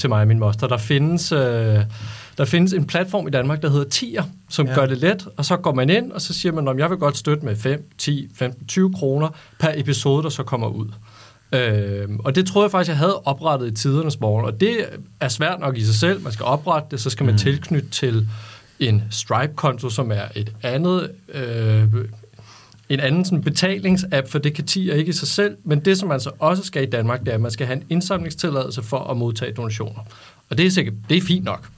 til 0.02 0.08
mig 0.08 0.20
og 0.20 0.28
min 0.28 0.38
moster. 0.38 0.66
Der 0.66 0.76
findes, 0.76 1.32
øh, 1.32 1.80
der 2.38 2.44
findes 2.44 2.72
en 2.72 2.86
platform 2.86 3.26
i 3.26 3.30
Danmark, 3.30 3.62
der 3.62 3.70
hedder 3.70 3.88
Tier, 3.88 4.22
som 4.48 4.66
ja. 4.66 4.74
Gør 4.74 4.86
det 4.86 4.98
let, 4.98 5.28
og 5.36 5.44
så 5.44 5.56
går 5.56 5.74
man 5.74 5.90
ind, 5.90 6.12
og 6.12 6.20
så 6.20 6.34
siger 6.34 6.52
man, 6.52 6.68
om 6.68 6.78
jeg 6.78 6.90
vil 6.90 6.98
godt 6.98 7.16
støtte 7.16 7.44
med 7.44 7.56
5, 7.56 7.90
10, 7.98 8.28
15, 8.34 8.66
20 8.66 8.92
kroner 8.92 9.28
per 9.58 9.70
episode, 9.74 10.22
der 10.22 10.28
så 10.28 10.42
kommer 10.42 10.68
ud. 10.68 10.86
Øh, 11.52 12.08
og 12.24 12.34
det 12.34 12.46
troede 12.46 12.64
jeg 12.64 12.70
faktisk, 12.70 12.88
jeg 12.88 12.98
havde 12.98 13.20
oprettet 13.24 13.66
i 13.66 13.74
tidernes 13.74 14.20
morgen, 14.20 14.46
og 14.46 14.60
det 14.60 14.76
er 15.20 15.28
svært 15.28 15.60
nok 15.60 15.76
i 15.76 15.84
sig 15.84 15.94
selv. 15.94 16.22
Man 16.22 16.32
skal 16.32 16.44
oprette 16.44 16.88
det, 16.90 17.00
så 17.00 17.10
skal 17.10 17.26
man 17.26 17.34
mm. 17.34 17.38
tilknytte 17.38 17.88
til 17.88 18.28
en 18.80 19.02
Stripe-konto, 19.10 19.90
som 19.90 20.12
er 20.12 20.24
et 20.34 20.52
andet... 20.62 21.10
Øh, 21.34 21.84
en 22.94 23.00
anden 23.00 23.24
sådan 23.24 23.42
betalingsapp, 23.42 24.28
for 24.28 24.38
det 24.38 24.54
kan 24.54 24.64
TIR 24.64 24.94
ikke 24.94 25.10
i 25.10 25.12
sig 25.12 25.28
selv, 25.28 25.56
men 25.64 25.80
det, 25.80 25.98
som 25.98 26.08
man 26.08 26.20
så 26.20 26.30
også 26.38 26.62
skal 26.62 26.82
i 26.82 26.86
Danmark, 26.86 27.20
det 27.20 27.28
er, 27.28 27.34
at 27.34 27.40
man 27.40 27.50
skal 27.50 27.66
have 27.66 27.76
en 27.76 27.84
indsamlingstilladelse 27.88 28.82
for 28.82 28.98
at 28.98 29.16
modtage 29.16 29.52
donationer. 29.52 30.00
Og 30.50 30.58
det 30.58 30.66
er 30.66 30.70
sikkert, 30.70 30.94
det 31.08 31.16
er 31.16 31.20
fint 31.20 31.44
nok. 31.44 31.68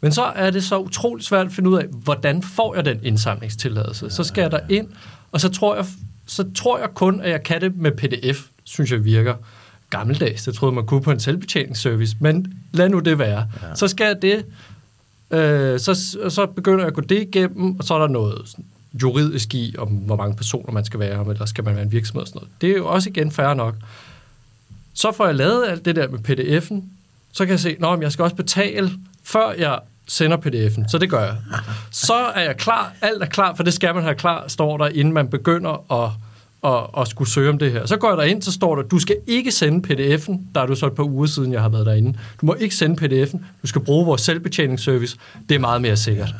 Men 0.00 0.12
så 0.12 0.22
er 0.22 0.50
det 0.50 0.64
så 0.64 0.78
utroligt 0.78 1.26
svært 1.26 1.46
at 1.46 1.52
finde 1.52 1.70
ud 1.70 1.78
af, 1.78 1.86
hvordan 1.90 2.42
får 2.42 2.74
jeg 2.74 2.84
den 2.84 3.00
indsamlingstilladelse? 3.02 4.10
Så 4.10 4.24
skal 4.24 4.42
jeg 4.42 4.50
der 4.50 4.60
ind, 4.68 4.88
og 5.32 5.40
så 5.40 5.48
tror 5.48 5.76
jeg, 5.76 5.86
så 6.26 6.44
tror 6.54 6.78
jeg 6.78 6.88
kun, 6.94 7.20
at 7.20 7.30
jeg 7.30 7.42
kan 7.42 7.60
det 7.60 7.76
med 7.76 7.92
pdf, 7.92 8.46
synes 8.64 8.92
jeg 8.92 9.04
virker 9.04 9.34
gammeldags. 9.90 10.44
Det 10.44 10.54
troede 10.54 10.74
man 10.74 10.86
kunne 10.86 11.02
på 11.02 11.10
en 11.10 11.20
selvbetjeningsservice, 11.20 12.16
men 12.20 12.54
lad 12.72 12.88
nu 12.88 12.98
det 12.98 13.18
være. 13.18 13.46
Ja. 13.62 13.74
Så 13.74 13.88
skal 13.88 14.04
jeg 14.04 14.22
det, 14.22 14.44
øh, 15.30 15.80
så, 15.80 15.94
så 16.28 16.46
begynder 16.46 16.78
jeg 16.78 16.86
at 16.86 16.94
gå 16.94 17.00
det 17.00 17.20
igennem, 17.22 17.78
og 17.78 17.84
så 17.84 17.94
er 17.94 17.98
der 17.98 18.08
noget 18.08 18.42
sådan 18.44 18.64
juridisk 18.94 19.54
i, 19.54 19.74
om 19.78 19.88
hvor 19.88 20.16
mange 20.16 20.36
personer 20.36 20.72
man 20.72 20.84
skal 20.84 21.00
være, 21.00 21.18
om 21.18 21.30
eller 21.30 21.46
skal 21.46 21.64
man 21.64 21.74
være 21.74 21.84
en 21.84 21.92
virksomhed 21.92 22.22
og 22.22 22.28
sådan 22.28 22.38
noget. 22.38 22.52
Det 22.60 22.70
er 22.70 22.76
jo 22.76 22.86
også 22.86 23.10
igen 23.10 23.30
færre 23.30 23.56
nok. 23.56 23.74
Så 24.94 25.12
får 25.12 25.26
jeg 25.26 25.34
lavet 25.34 25.68
alt 25.68 25.84
det 25.84 25.96
der 25.96 26.08
med 26.08 26.18
pdf'en, 26.18 26.82
så 27.32 27.44
kan 27.44 27.50
jeg 27.50 27.60
se, 27.60 27.76
at 27.82 28.00
jeg 28.00 28.12
skal 28.12 28.22
også 28.22 28.36
betale, 28.36 28.90
før 29.24 29.52
jeg 29.58 29.78
sender 30.06 30.36
pdf'en, 30.36 30.88
så 30.88 30.98
det 30.98 31.10
gør 31.10 31.24
jeg. 31.24 31.36
Så 31.90 32.14
er 32.14 32.40
jeg 32.40 32.56
klar, 32.56 32.92
alt 33.02 33.22
er 33.22 33.26
klar, 33.26 33.54
for 33.54 33.62
det 33.62 33.74
skal 33.74 33.94
man 33.94 34.02
have 34.02 34.14
klar, 34.14 34.48
står 34.48 34.78
der, 34.78 34.86
inden 34.86 35.14
man 35.14 35.28
begynder 35.28 35.92
at, 36.04 36.10
at, 36.64 37.00
at 37.02 37.08
skulle 37.08 37.30
søge 37.30 37.50
om 37.50 37.58
det 37.58 37.72
her. 37.72 37.86
Så 37.86 37.96
går 37.96 38.08
jeg 38.08 38.18
derind, 38.18 38.42
så 38.42 38.52
står 38.52 38.76
der, 38.76 38.82
du 38.82 38.98
skal 38.98 39.16
ikke 39.26 39.52
sende 39.52 39.92
pdf'en, 39.92 40.38
der 40.54 40.60
er 40.60 40.66
du 40.66 40.74
så 40.74 40.86
et 40.86 40.92
par 40.92 41.04
uger 41.04 41.26
siden, 41.26 41.52
jeg 41.52 41.62
har 41.62 41.68
været 41.68 41.86
derinde. 41.86 42.18
Du 42.40 42.46
må 42.46 42.54
ikke 42.54 42.74
sende 42.74 43.04
pdf'en, 43.04 43.38
du 43.62 43.66
skal 43.66 43.80
bruge 43.80 44.06
vores 44.06 44.20
selvbetjeningsservice, 44.20 45.16
det 45.48 45.54
er 45.54 45.58
meget 45.58 45.82
mere 45.82 45.96
sikkert. 45.96 46.34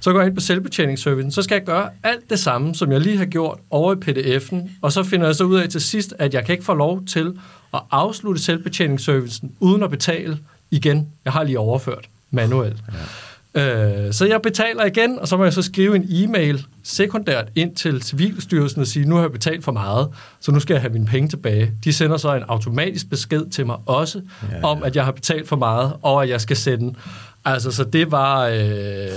Så 0.00 0.12
går 0.12 0.20
jeg 0.20 0.26
ind 0.26 0.34
på 0.34 0.40
selvbetjeningsservicen, 0.40 1.32
så 1.32 1.42
skal 1.42 1.54
jeg 1.54 1.64
gøre 1.64 1.90
alt 2.02 2.30
det 2.30 2.38
samme, 2.38 2.74
som 2.74 2.92
jeg 2.92 3.00
lige 3.00 3.16
har 3.16 3.24
gjort 3.24 3.58
over 3.70 3.94
i 3.94 3.96
pdf'en, 3.96 4.70
og 4.82 4.92
så 4.92 5.02
finder 5.02 5.26
jeg 5.26 5.34
så 5.34 5.44
ud 5.44 5.56
af 5.56 5.68
til 5.68 5.80
sidst, 5.80 6.14
at 6.18 6.34
jeg 6.34 6.44
kan 6.44 6.52
ikke 6.52 6.64
få 6.64 6.74
lov 6.74 7.04
til 7.04 7.38
at 7.74 7.80
afslutte 7.90 8.42
selvbetjeningsservicen 8.42 9.52
uden 9.60 9.82
at 9.82 9.90
betale 9.90 10.38
igen. 10.70 11.08
Jeg 11.24 11.32
har 11.32 11.42
lige 11.42 11.58
overført 11.58 12.08
manuelt. 12.30 12.76
Ja. 12.92 12.98
Øh, 13.54 14.12
så 14.12 14.26
jeg 14.26 14.42
betaler 14.42 14.84
igen, 14.84 15.18
og 15.18 15.28
så 15.28 15.36
må 15.36 15.44
jeg 15.44 15.52
så 15.52 15.62
skrive 15.62 15.96
en 15.96 16.06
e-mail 16.10 16.66
sekundært 16.82 17.48
ind 17.54 17.76
til 17.76 18.02
Civilstyrelsen 18.02 18.80
og 18.80 18.86
sige, 18.86 19.06
nu 19.06 19.14
har 19.14 19.22
jeg 19.22 19.32
betalt 19.32 19.64
for 19.64 19.72
meget, 19.72 20.08
så 20.40 20.52
nu 20.52 20.60
skal 20.60 20.74
jeg 20.74 20.80
have 20.80 20.92
mine 20.92 21.06
penge 21.06 21.28
tilbage. 21.28 21.72
De 21.84 21.92
sender 21.92 22.16
så 22.16 22.34
en 22.34 22.42
automatisk 22.48 23.10
besked 23.10 23.46
til 23.50 23.66
mig 23.66 23.76
også, 23.86 24.20
ja, 24.50 24.56
ja. 24.56 24.64
om 24.64 24.82
at 24.82 24.96
jeg 24.96 25.04
har 25.04 25.12
betalt 25.12 25.48
for 25.48 25.56
meget, 25.56 25.92
og 26.02 26.22
at 26.22 26.28
jeg 26.28 26.40
skal 26.40 26.56
sende. 26.56 26.94
Altså, 27.44 27.70
så 27.70 27.84
det 27.84 28.10
var, 28.10 28.46
øh, 28.46 29.08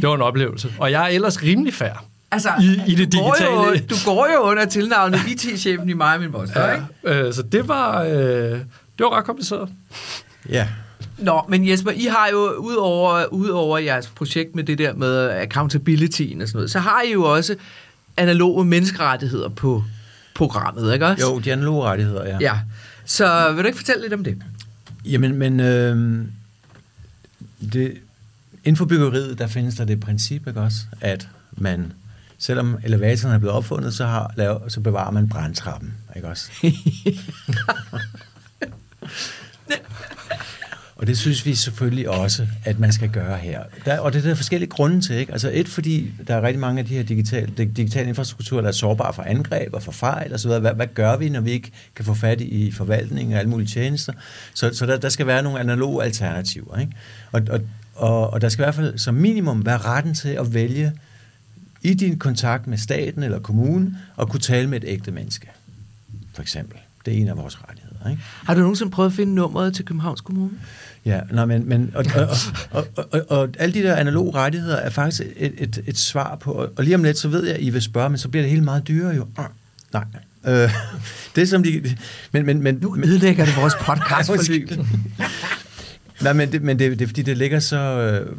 det 0.00 0.08
var 0.08 0.14
en 0.14 0.22
oplevelse. 0.22 0.72
Og 0.78 0.90
jeg 0.90 1.02
er 1.04 1.08
ellers 1.08 1.42
rimelig 1.42 1.74
færd. 1.74 2.04
Altså, 2.32 2.48
I, 2.62 2.80
i 2.92 2.94
det 2.94 3.12
du 3.12 3.18
går 3.18 3.32
digitale. 3.34 3.54
Jo, 3.56 3.74
du 3.90 3.94
går 4.04 4.28
jo 4.34 4.40
under 4.40 4.64
tilnavnet 4.64 5.20
IT-chefen 5.28 5.88
i 5.88 5.92
mig 5.92 6.14
og 6.14 6.20
min 6.20 6.30
moster, 6.32 6.66
Ja, 6.68 6.74
ikke? 6.74 7.26
øh, 7.26 7.34
så 7.34 7.42
det 7.42 7.68
var, 7.68 8.02
øh, 8.02 8.10
det 8.12 8.60
var 8.98 9.16
ret 9.18 9.24
kompliceret. 9.24 9.68
Ja. 10.48 10.68
Nå, 11.18 11.42
men 11.48 11.68
Jesper, 11.68 11.90
I 11.90 12.04
har 12.04 12.28
jo 12.32 12.38
udover, 12.52 13.26
udover 13.26 13.78
jeres 13.78 14.06
projekt 14.06 14.54
med 14.54 14.64
det 14.64 14.78
der 14.78 14.94
med 14.94 15.28
accountability 15.30 16.22
og 16.22 16.48
sådan 16.48 16.50
noget, 16.54 16.70
så 16.70 16.78
har 16.78 17.02
I 17.02 17.12
jo 17.12 17.24
også 17.24 17.56
analoge 18.16 18.64
menneskerettigheder 18.64 19.48
på 19.48 19.84
programmet, 20.34 20.92
ikke 20.92 21.06
også? 21.06 21.26
Jo, 21.26 21.38
de 21.38 21.52
analoge 21.52 21.84
rettigheder, 21.84 22.26
ja. 22.26 22.36
Ja. 22.40 22.58
Så 23.04 23.52
vil 23.52 23.62
du 23.62 23.66
ikke 23.66 23.78
fortælle 23.78 24.02
lidt 24.02 24.12
om 24.12 24.24
det? 24.24 24.42
Jamen, 25.04 25.34
men 25.34 25.60
øh, 25.60 26.24
det, 27.72 27.92
inden 28.64 28.76
for 28.76 28.84
byggeriet, 28.84 29.38
der 29.38 29.46
findes 29.46 29.74
der 29.74 29.84
det 29.84 30.00
princip, 30.00 30.46
ikke 30.46 30.60
også, 30.60 30.78
at 31.00 31.28
man, 31.52 31.92
selvom 32.38 32.78
elevatoren 32.84 33.34
er 33.34 33.38
blevet 33.38 33.56
opfundet, 33.56 33.94
så, 33.94 34.06
har, 34.06 34.34
laver, 34.36 34.68
så 34.68 34.80
bevarer 34.80 35.10
man 35.10 35.28
brandtrappen, 35.28 35.94
ikke 36.16 36.28
også? 36.28 36.50
Og 41.00 41.06
det 41.06 41.18
synes 41.18 41.46
vi 41.46 41.54
selvfølgelig 41.54 42.08
også, 42.08 42.46
at 42.64 42.78
man 42.78 42.92
skal 42.92 43.08
gøre 43.08 43.36
her. 43.36 43.62
Der, 43.84 43.98
og 43.98 44.12
det 44.12 44.24
er 44.24 44.28
der 44.28 44.34
forskellige 44.34 44.70
grunde 44.70 45.00
til. 45.00 45.16
Ikke? 45.16 45.32
Altså 45.32 45.50
et, 45.54 45.68
fordi 45.68 46.12
der 46.26 46.34
er 46.34 46.42
rigtig 46.42 46.60
mange 46.60 46.78
af 46.78 46.86
de 46.86 46.94
her 46.94 47.02
digitale, 47.02 47.52
digitale 47.56 48.08
infrastrukturer, 48.08 48.60
der 48.60 48.68
er 48.68 48.72
sårbare 48.72 49.12
for 49.12 49.22
angreb 49.22 49.74
og 49.74 49.82
for 49.82 49.92
fejl 49.92 50.34
osv. 50.34 50.50
Hvad, 50.50 50.74
hvad 50.74 50.86
gør 50.94 51.16
vi, 51.16 51.28
når 51.28 51.40
vi 51.40 51.50
ikke 51.50 51.70
kan 51.96 52.04
få 52.04 52.14
fat 52.14 52.40
i 52.40 52.72
forvaltningen 52.72 53.32
og 53.34 53.38
alle 53.38 53.50
mulige 53.50 53.68
tjenester? 53.68 54.12
Så, 54.54 54.70
så 54.72 54.86
der, 54.86 54.96
der 54.98 55.08
skal 55.08 55.26
være 55.26 55.42
nogle 55.42 55.60
analoge 55.60 56.04
alternativer. 56.04 56.78
Ikke? 56.78 56.92
Og, 57.32 57.42
og, 57.50 57.60
og, 58.00 58.30
og 58.30 58.40
der 58.40 58.48
skal 58.48 58.62
i 58.62 58.64
hvert 58.64 58.74
fald 58.74 58.98
som 58.98 59.14
minimum 59.14 59.66
være 59.66 59.78
retten 59.78 60.14
til 60.14 60.28
at 60.28 60.54
vælge 60.54 60.92
i 61.82 61.94
din 61.94 62.18
kontakt 62.18 62.66
med 62.66 62.78
staten 62.78 63.22
eller 63.22 63.38
kommunen 63.38 63.96
at 64.20 64.28
kunne 64.28 64.40
tale 64.40 64.68
med 64.68 64.84
et 64.84 64.88
ægte 64.88 65.10
menneske. 65.10 65.50
For 66.34 66.42
eksempel. 66.42 66.78
Det 67.04 67.14
er 67.14 67.18
en 67.18 67.28
af 67.28 67.36
vores 67.36 67.58
rettigheder. 67.68 68.10
Ikke? 68.10 68.22
Har 68.22 68.54
du 68.54 68.60
nogensinde 68.60 68.90
prøvet 68.90 69.10
at 69.10 69.16
finde 69.16 69.34
nummeret 69.34 69.74
til 69.74 69.84
Københavns 69.84 70.20
Kommune? 70.20 70.50
Ja, 71.04 71.20
nej, 71.32 71.44
men, 71.44 71.68
men 71.68 71.92
og, 71.94 72.04
og, 72.14 72.28
og, 72.70 72.86
og, 72.96 73.08
og, 73.12 73.24
og 73.28 73.48
alle 73.58 73.74
de 73.74 73.82
der 73.82 73.96
analoge 73.96 74.34
rettigheder 74.34 74.76
er 74.76 74.90
faktisk 74.90 75.22
et, 75.36 75.54
et, 75.58 75.82
et 75.86 75.98
svar 75.98 76.36
på, 76.36 76.68
og 76.76 76.84
lige 76.84 76.94
om 76.94 77.04
lidt, 77.04 77.18
så 77.18 77.28
ved 77.28 77.44
jeg, 77.44 77.54
at 77.54 77.62
I 77.62 77.70
vil 77.70 77.82
spørge, 77.82 78.10
men 78.10 78.18
så 78.18 78.28
bliver 78.28 78.42
det 78.42 78.50
helt 78.50 78.64
meget 78.64 78.88
dyrere 78.88 79.14
jo. 79.14 79.26
Ah, 79.36 79.44
nej. 79.92 80.04
Øh, 80.46 80.70
det 81.34 81.42
er 81.42 81.46
som 81.46 81.62
de... 81.62 81.96
Men, 82.32 82.46
men, 82.46 82.62
men, 82.62 82.78
Nu 82.82 82.96
ødelægger 83.04 83.44
det 83.44 83.56
vores 83.56 83.74
podcast 83.74 84.26
for. 84.30 84.36
Nej, 86.22 86.32
men, 86.32 86.52
det, 86.52 86.62
men 86.62 86.78
det, 86.78 86.98
det 86.98 87.04
er 87.04 87.06
fordi, 87.06 87.22
det 87.22 87.38
ligger 87.38 87.60
så... 87.60 87.76
Øh, 87.76 88.36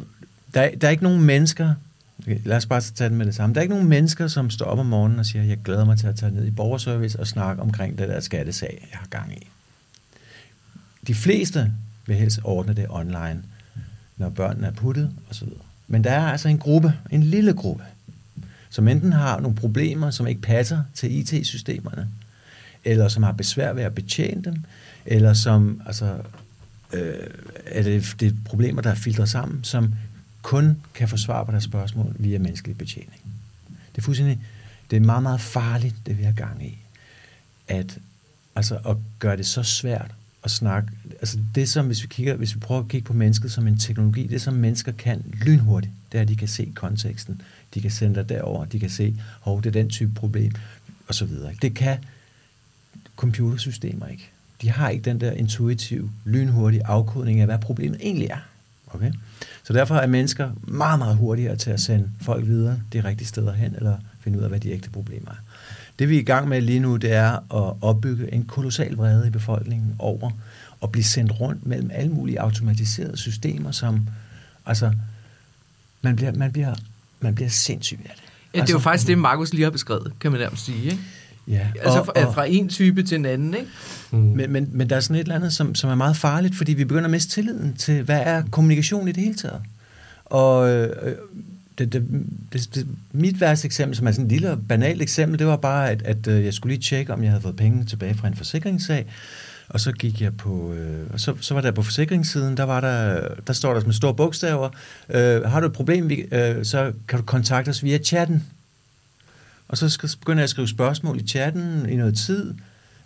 der, 0.54 0.70
der 0.80 0.86
er 0.86 0.90
ikke 0.90 1.02
nogen 1.02 1.22
mennesker... 1.22 1.74
Okay, 2.18 2.38
lad 2.44 2.56
os 2.56 2.66
bare 2.66 2.80
tage 2.80 3.10
den 3.10 3.18
med 3.18 3.26
det 3.26 3.34
samme. 3.34 3.54
Der 3.54 3.60
er 3.60 3.62
ikke 3.62 3.74
nogen 3.74 3.88
mennesker, 3.88 4.28
som 4.28 4.50
står 4.50 4.66
op 4.66 4.78
om 4.78 4.86
morgenen 4.86 5.18
og 5.18 5.26
siger, 5.26 5.44
jeg 5.44 5.58
glæder 5.64 5.84
mig 5.84 5.98
til 5.98 6.06
at 6.06 6.16
tage 6.16 6.34
ned 6.34 6.46
i 6.46 6.50
borgerservice 6.50 7.20
og 7.20 7.26
snakke 7.26 7.62
omkring 7.62 7.98
det 7.98 8.08
der 8.08 8.20
skattesag, 8.20 8.88
jeg 8.90 8.98
har 8.98 9.06
gang 9.06 9.32
i. 9.32 9.46
De 11.06 11.14
fleste 11.14 11.72
vil 12.06 12.16
helst 12.16 12.40
ordne 12.44 12.74
det 12.74 12.86
online, 12.88 13.42
når 14.16 14.28
børnene 14.28 14.66
er 14.66 14.72
puttet 14.72 15.10
osv. 15.30 15.48
Men 15.88 16.04
der 16.04 16.10
er 16.10 16.28
altså 16.28 16.48
en 16.48 16.58
gruppe, 16.58 16.94
en 17.10 17.22
lille 17.22 17.52
gruppe, 17.52 17.84
som 18.70 18.88
enten 18.88 19.12
har 19.12 19.40
nogle 19.40 19.56
problemer, 19.56 20.10
som 20.10 20.26
ikke 20.26 20.40
passer 20.40 20.82
til 20.94 21.18
IT-systemerne, 21.18 22.08
eller 22.84 23.08
som 23.08 23.22
har 23.22 23.32
besvær 23.32 23.72
ved 23.72 23.82
at 23.82 23.94
betjene 23.94 24.42
dem, 24.42 24.64
eller 25.06 25.32
som 25.32 25.82
altså, 25.86 26.16
øh, 26.92 27.14
er 27.66 27.82
det, 27.82 28.16
det 28.20 28.28
er 28.28 28.36
problemer, 28.44 28.82
der 28.82 28.90
er 28.90 28.94
filtreret 28.94 29.28
sammen, 29.28 29.64
som 29.64 29.94
kun 30.42 30.76
kan 30.94 31.08
få 31.08 31.16
svar 31.16 31.44
på 31.44 31.52
deres 31.52 31.64
spørgsmål 31.64 32.16
via 32.18 32.38
menneskelig 32.38 32.78
betjening. 32.78 33.20
Det 33.68 33.98
er 33.98 34.02
fuldstændig, 34.02 34.40
det 34.90 34.96
er 34.96 35.00
meget, 35.00 35.22
meget 35.22 35.40
farligt, 35.40 35.94
det 36.06 36.18
vi 36.18 36.22
har 36.22 36.32
gang 36.32 36.66
i. 36.66 36.78
At, 37.68 37.98
altså, 38.54 38.76
at 38.76 38.96
gøre 39.18 39.36
det 39.36 39.46
så 39.46 39.62
svært 39.62 40.14
at 40.44 40.50
snakke. 40.50 40.90
Altså 41.10 41.38
det 41.54 41.68
som, 41.68 41.86
hvis 41.86 42.02
vi, 42.02 42.06
kigger, 42.06 42.34
hvis 42.34 42.54
vi 42.54 42.60
prøver 42.60 42.82
at 42.82 42.88
kigge 42.88 43.06
på 43.06 43.12
mennesket 43.12 43.52
som 43.52 43.66
en 43.66 43.78
teknologi, 43.78 44.26
det 44.26 44.42
som 44.42 44.54
mennesker 44.54 44.92
kan 44.92 45.22
lynhurtigt, 45.32 45.92
det 46.12 46.18
er, 46.18 46.22
at 46.22 46.28
de 46.28 46.36
kan 46.36 46.48
se 46.48 46.72
konteksten. 46.74 47.42
De 47.74 47.80
kan 47.80 47.90
sende 47.90 48.14
dig 48.14 48.28
derover, 48.28 48.64
de 48.64 48.80
kan 48.80 48.90
se, 48.90 49.16
hov, 49.40 49.62
det 49.62 49.66
er 49.66 49.82
den 49.82 49.90
type 49.90 50.14
problem, 50.14 50.52
og 51.08 51.14
så 51.14 51.24
videre. 51.24 51.54
Det 51.62 51.74
kan 51.74 51.98
computersystemer 53.16 54.06
ikke. 54.06 54.30
De 54.62 54.70
har 54.70 54.88
ikke 54.88 55.04
den 55.04 55.20
der 55.20 55.32
intuitive, 55.32 56.10
lynhurtige 56.24 56.86
afkodning 56.86 57.40
af, 57.40 57.46
hvad 57.46 57.58
problemet 57.58 57.98
egentlig 58.02 58.28
er. 58.30 58.38
Okay? 58.86 59.12
Så 59.64 59.72
derfor 59.72 59.94
er 59.94 60.06
mennesker 60.06 60.50
meget, 60.62 60.98
meget 60.98 61.16
hurtigere 61.16 61.56
til 61.56 61.70
at 61.70 61.80
sende 61.80 62.10
folk 62.20 62.46
videre 62.46 62.80
de 62.92 63.04
rigtige 63.04 63.28
steder 63.28 63.52
hen, 63.52 63.74
eller 63.76 63.96
finde 64.20 64.38
ud 64.38 64.42
af, 64.42 64.48
hvad 64.48 64.60
de 64.60 64.70
ægte 64.70 64.90
problemer 64.90 65.30
er. 65.30 65.36
Det 65.98 66.08
vi 66.08 66.16
er 66.16 66.20
i 66.20 66.24
gang 66.24 66.48
med 66.48 66.60
lige 66.60 66.80
nu, 66.80 66.96
det 66.96 67.12
er 67.12 67.32
at 67.32 67.76
opbygge 67.80 68.34
en 68.34 68.44
kolossal 68.44 68.94
vrede 68.94 69.26
i 69.26 69.30
befolkningen 69.30 69.96
over 69.98 70.30
at 70.82 70.92
blive 70.92 71.04
sendt 71.04 71.40
rundt 71.40 71.66
mellem 71.66 71.90
alle 71.92 72.12
mulige 72.12 72.40
automatiserede 72.40 73.16
systemer, 73.16 73.70
som 73.70 74.08
altså, 74.66 74.92
man 76.02 76.16
bliver, 76.16 76.32
man 76.32 76.52
bliver, 76.52 76.74
man 77.20 77.34
bliver 77.34 77.48
sindssyg 77.48 77.98
af 78.04 78.12
det. 78.16 78.24
Ja, 78.54 78.60
det 78.60 78.68
er 78.68 78.74
jo 78.74 78.78
faktisk 78.78 79.06
det, 79.06 79.18
Markus 79.18 79.52
lige 79.52 79.64
har 79.64 79.70
beskrevet, 79.70 80.12
kan 80.20 80.32
man 80.32 80.40
nærmest 80.40 80.64
sige. 80.64 80.84
Ikke? 80.84 80.98
Ja, 81.48 81.66
Altså 81.80 82.04
fra, 82.04 82.30
fra 82.30 82.44
en 82.44 82.68
type 82.68 83.02
til 83.02 83.18
en 83.18 83.26
anden, 83.26 83.54
ikke? 83.54 83.66
Mm. 84.10 84.18
Men, 84.18 84.52
men, 84.52 84.68
men 84.72 84.90
der 84.90 84.96
er 84.96 85.00
sådan 85.00 85.16
et 85.16 85.20
eller 85.20 85.34
andet, 85.34 85.52
som, 85.52 85.74
som 85.74 85.90
er 85.90 85.94
meget 85.94 86.16
farligt, 86.16 86.54
fordi 86.54 86.72
vi 86.72 86.84
begynder 86.84 87.04
at 87.04 87.10
miste 87.10 87.30
tilliden 87.30 87.74
til, 87.78 88.02
hvad 88.02 88.20
er 88.24 88.42
kommunikation 88.50 89.08
i 89.08 89.12
det 89.12 89.22
hele 89.22 89.34
taget. 89.34 89.60
Og 90.24 90.70
øh, 90.70 91.16
det, 91.78 91.92
det, 91.92 92.04
det, 92.52 92.74
det, 92.74 92.86
mit 93.12 93.40
værste 93.40 93.66
eksempel, 93.66 93.96
som 93.96 94.06
er 94.06 94.12
sådan 94.12 94.26
et 94.26 94.32
lille 94.32 94.58
banalt 94.68 95.02
eksempel, 95.02 95.38
det 95.38 95.46
var 95.46 95.56
bare, 95.56 95.90
at, 95.90 96.02
at 96.02 96.26
øh, 96.26 96.44
jeg 96.44 96.54
skulle 96.54 96.74
lige 96.74 96.82
tjekke, 96.82 97.12
om 97.12 97.22
jeg 97.22 97.30
havde 97.30 97.42
fået 97.42 97.56
penge 97.56 97.84
tilbage 97.84 98.14
fra 98.14 98.28
en 98.28 98.34
forsikringssag. 98.34 99.06
Og 99.68 99.80
så 99.80 99.92
gik 99.92 100.20
jeg 100.20 100.36
på, 100.36 100.72
øh, 100.72 101.06
og 101.12 101.20
så, 101.20 101.34
så 101.40 101.54
var 101.54 101.60
der 101.60 101.70
på 101.70 101.82
forsikringssiden, 101.82 102.56
der 102.56 102.62
var 102.62 102.80
der, 102.80 103.28
der 103.46 103.52
står 103.52 103.74
der 103.74 103.84
med 103.84 103.94
store 103.94 104.14
bogstaver, 104.14 104.70
øh, 105.08 105.42
har 105.42 105.60
du 105.60 105.66
et 105.66 105.72
problem, 105.72 106.08
vi, 106.08 106.24
øh, 106.32 106.64
så 106.64 106.92
kan 107.08 107.18
du 107.18 107.24
kontakte 107.24 107.68
os 107.68 107.84
via 107.84 107.98
chatten. 107.98 108.44
Og 109.72 109.78
så 109.78 109.88
skal, 109.88 110.10
begynder 110.20 110.40
jeg 110.40 110.44
at 110.44 110.50
skrive 110.50 110.68
spørgsmål 110.68 111.20
i 111.20 111.26
chatten 111.26 111.88
i 111.88 111.96
noget 111.96 112.16
tid, 112.16 112.54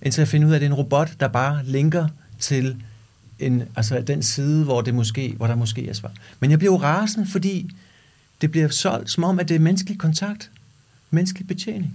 indtil 0.03 0.21
jeg 0.21 0.29
finder 0.29 0.49
ud 0.49 0.53
af, 0.53 0.57
at 0.57 0.61
det 0.61 0.67
er 0.67 0.71
en 0.71 0.77
robot, 0.77 1.11
der 1.21 1.29
bare 1.29 1.65
linker 1.65 2.09
til 2.39 2.83
en, 3.39 3.63
altså 3.77 4.01
den 4.01 4.23
side, 4.23 4.65
hvor, 4.65 4.81
det 4.81 4.95
måske, 4.95 5.35
hvor 5.37 5.47
der 5.47 5.55
måske 5.55 5.89
er 5.89 5.93
svar. 5.93 6.13
Men 6.41 6.51
jeg 6.51 6.59
bliver 6.59 6.73
jo 6.73 6.83
rasende, 6.83 7.27
fordi 7.27 7.71
det 8.41 8.51
bliver 8.51 8.69
solgt 8.69 9.11
som 9.11 9.25
om, 9.25 9.41
at 9.41 9.49
det 9.49 9.55
er 9.55 9.59
menneskelig 9.59 9.99
kontakt, 9.99 10.51
menneskelig 11.11 11.49
betjening. 11.49 11.95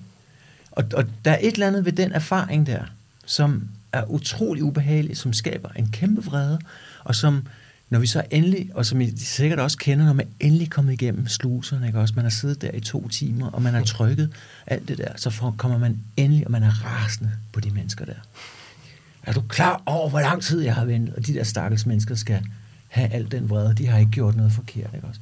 Og, 0.71 0.84
og 0.93 1.05
der 1.25 1.31
er 1.31 1.38
et 1.41 1.53
eller 1.53 1.67
andet 1.67 1.86
ved 1.86 1.91
den 1.91 2.12
erfaring 2.12 2.67
der, 2.67 2.84
som 3.25 3.67
er 3.91 4.03
utrolig 4.05 4.63
ubehagelig, 4.63 5.17
som 5.17 5.34
skaber 5.34 5.69
en 5.69 5.91
kæmpe 5.91 6.23
vrede, 6.23 6.60
og 7.03 7.15
som, 7.15 7.47
når 7.91 7.99
vi 7.99 8.08
så 8.08 8.23
endelig, 8.32 8.69
og 8.73 8.86
som 8.86 9.01
I 9.01 9.17
sikkert 9.17 9.60
også 9.60 9.77
kender, 9.77 10.06
når 10.06 10.13
man 10.13 10.27
endelig 10.39 10.65
er 10.65 10.69
kommet 10.69 10.93
igennem 10.93 11.27
sluserne, 11.27 11.88
ikke 11.88 11.99
også? 11.99 12.13
Man 12.15 12.25
har 12.25 12.30
siddet 12.30 12.62
der 12.62 12.71
i 12.71 12.80
to 12.80 13.08
timer, 13.08 13.47
og 13.47 13.62
man 13.62 13.73
har 13.73 13.84
trykket 13.84 14.34
alt 14.67 14.88
det 14.88 14.97
der, 14.97 15.12
så 15.15 15.30
for, 15.30 15.56
kommer 15.58 15.77
man 15.77 15.99
endelig, 16.17 16.45
og 16.45 16.51
man 16.51 16.63
er 16.63 16.86
rasende 16.86 17.32
på 17.51 17.60
de 17.60 17.69
mennesker 17.69 18.06
der. 18.06 18.13
Er 19.23 19.34
du 19.34 19.41
klar 19.41 19.84
over, 19.86 20.10
hvor 20.10 20.19
lang 20.19 20.41
tid 20.41 20.62
jeg 20.62 20.75
har 20.75 20.86
ventet? 20.86 21.15
Og 21.15 21.27
de 21.27 21.34
der 21.34 21.43
stakkels 21.43 21.86
mennesker 21.86 22.15
skal 22.15 22.41
have 22.88 23.10
al 23.10 23.32
den 23.32 23.49
vrede. 23.49 23.75
De 23.75 23.88
har 23.88 23.97
ikke 23.97 24.12
gjort 24.12 24.36
noget 24.36 24.51
forkert, 24.51 24.89
ikke 24.95 25.08
også? 25.08 25.19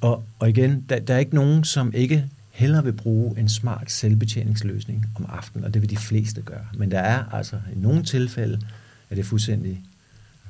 Og, 0.00 0.24
og 0.38 0.48
igen, 0.48 0.84
der, 0.88 1.00
der 1.00 1.14
er 1.14 1.18
ikke 1.18 1.34
nogen, 1.34 1.64
som 1.64 1.92
ikke 1.94 2.24
hellere 2.50 2.84
vil 2.84 2.92
bruge 2.92 3.38
en 3.38 3.48
smart 3.48 3.90
selvbetjeningsløsning 3.90 5.06
om 5.14 5.26
aftenen, 5.28 5.64
og 5.64 5.74
det 5.74 5.82
vil 5.82 5.90
de 5.90 5.96
fleste 5.96 6.42
gøre. 6.42 6.66
Men 6.74 6.90
der 6.90 7.00
er 7.00 7.24
altså 7.32 7.56
i 7.76 7.78
nogle 7.78 8.02
tilfælde, 8.02 8.60
at 9.10 9.16
det 9.16 9.22
er 9.22 9.26
fuldstændig, 9.26 9.82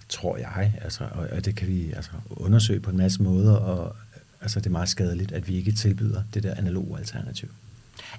tror 0.08 0.36
jeg, 0.36 0.72
altså, 0.82 1.04
og, 1.12 1.26
og 1.32 1.44
det 1.44 1.56
kan 1.56 1.68
vi 1.68 1.92
altså, 1.96 2.10
undersøge 2.30 2.80
på 2.80 2.90
en 2.90 2.96
masse 2.96 3.22
måder, 3.22 3.54
og 3.54 3.96
altså, 4.40 4.60
det 4.60 4.66
er 4.66 4.70
meget 4.70 4.88
skadeligt, 4.88 5.32
at 5.32 5.48
vi 5.48 5.56
ikke 5.56 5.72
tilbyder 5.72 6.22
det 6.34 6.42
der 6.42 6.54
analoge 6.54 6.98
alternativ. 6.98 7.48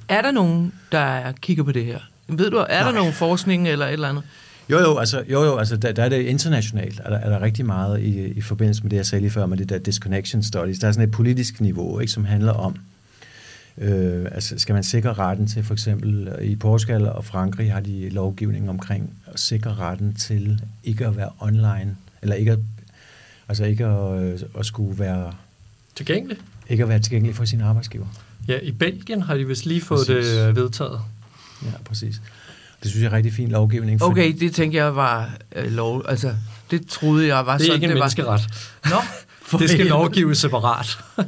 Er 0.07 0.21
der 0.21 0.31
nogen, 0.31 0.73
der 0.91 1.31
kigger 1.31 1.63
på 1.63 1.71
det 1.71 1.85
her? 1.85 1.99
Ved 2.27 2.49
du, 2.49 2.57
er 2.57 2.67
Nej. 2.67 2.83
der 2.83 2.91
nogen 2.91 3.13
forskning 3.13 3.67
eller 3.67 3.85
et 3.85 3.93
eller 3.93 4.09
andet? 4.09 4.23
Jo, 4.69 4.79
jo, 4.79 4.97
altså, 4.97 5.23
jo, 5.29 5.43
jo, 5.43 5.57
altså 5.57 5.77
der, 5.77 5.91
der 5.91 6.03
er 6.03 6.09
det 6.09 6.21
internationalt, 6.21 7.01
er 7.05 7.09
der, 7.09 7.17
er 7.17 7.29
der 7.29 7.41
rigtig 7.41 7.65
meget 7.65 8.01
i, 8.01 8.27
i 8.27 8.41
forbindelse 8.41 8.83
med 8.83 8.91
det, 8.91 8.97
jeg 8.97 9.05
sagde 9.05 9.21
lige 9.21 9.31
før, 9.31 9.45
med 9.45 9.57
det 9.57 9.69
der 9.69 9.77
disconnection 9.77 10.43
studies. 10.43 10.79
Der 10.79 10.87
er 10.87 10.91
sådan 10.91 11.09
et 11.09 11.11
politisk 11.11 11.61
niveau, 11.61 11.99
ikke, 11.99 12.11
som 12.11 12.25
handler 12.25 12.51
om, 12.51 12.75
øh, 13.77 14.25
altså 14.31 14.59
skal 14.59 14.73
man 14.73 14.83
sikre 14.83 15.13
retten 15.13 15.47
til, 15.47 15.63
for 15.63 15.73
eksempel 15.73 16.29
i 16.41 16.55
Portugal 16.55 17.05
og 17.09 17.25
Frankrig 17.25 17.71
har 17.73 17.79
de 17.79 18.09
lovgivning 18.09 18.69
omkring 18.69 19.13
at 19.25 19.39
sikre 19.39 19.73
retten 19.75 20.13
til 20.15 20.61
ikke 20.83 21.05
at 21.07 21.17
være 21.17 21.29
online, 21.39 21.95
eller 22.21 22.35
ikke 22.35 22.51
at, 22.51 22.59
Altså 23.49 23.65
ikke 23.65 23.85
at, 23.85 24.21
øh, 24.23 24.39
at 24.59 24.65
skulle 24.65 24.99
være, 24.99 25.33
Tilgængelig? 25.95 26.37
ikke 26.69 26.83
at 26.83 26.89
være 26.89 26.99
tilgængelig 26.99 27.35
for 27.35 27.45
sin 27.45 27.61
arbejdsgiver. 27.61 28.05
Ja, 28.47 28.57
i 28.63 28.71
Belgien 28.71 29.21
har 29.21 29.35
de 29.35 29.47
vist 29.47 29.65
lige 29.65 29.81
fået 29.81 30.07
Præcis. 30.07 30.31
det 30.31 30.49
øh, 30.49 30.55
vedtaget. 30.55 30.99
Ja, 31.65 31.69
præcis. 31.85 32.21
Det 32.83 32.91
synes 32.91 33.03
jeg 33.03 33.09
er 33.11 33.15
rigtig 33.15 33.33
fin 33.33 33.49
lovgivning. 33.49 33.99
fordi- 33.99 34.11
Okay, 34.11 34.39
det 34.39 34.53
tænkte 34.55 34.77
jeg 34.77 34.95
var 34.95 35.37
øh, 35.55 35.71
lov. 35.71 36.05
Altså, 36.07 36.35
det 36.71 36.87
troede 36.87 37.27
jeg 37.27 37.45
var 37.45 37.57
Det 37.57 37.63
er 37.63 37.65
sådan, 37.67 37.75
ikke 37.75 37.85
en 37.85 37.89
det 37.89 37.99
var. 37.99 38.03
menneskeret. 38.05 38.41
Nå, 38.85 38.97
for 39.41 39.57
Det 39.61 39.69
skal 39.69 39.85
lovgives 39.85 40.37
separat. 40.37 40.87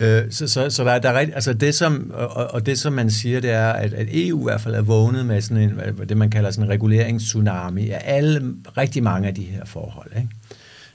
Øh, 0.00 0.32
så, 0.32 0.48
så, 0.48 0.70
så 0.70 0.84
der, 0.84 0.98
der 0.98 1.10
er 1.10 1.18
rigtig, 1.18 1.34
altså 1.34 1.52
det 1.52 1.74
som, 1.74 2.10
og, 2.14 2.54
og 2.54 2.66
det 2.66 2.78
som 2.78 2.92
man 2.92 3.10
siger, 3.10 3.40
det 3.40 3.50
er, 3.50 3.72
at, 3.72 3.94
at 3.94 4.08
EU 4.10 4.40
i 4.40 4.44
hvert 4.44 4.60
fald 4.60 4.74
er 4.74 4.82
vågnet 4.82 5.26
med 5.26 5.40
sådan 5.40 5.62
en, 5.62 5.80
det 6.08 6.16
man 6.16 6.30
kalder 6.30 6.50
sådan 6.50 6.64
en 6.64 6.70
reguleringstsunami 6.70 7.90
af 7.90 8.00
alle, 8.04 8.54
rigtig 8.76 9.02
mange 9.02 9.28
af 9.28 9.34
de 9.34 9.42
her 9.42 9.64
forhold, 9.64 10.10
ikke? 10.16 10.28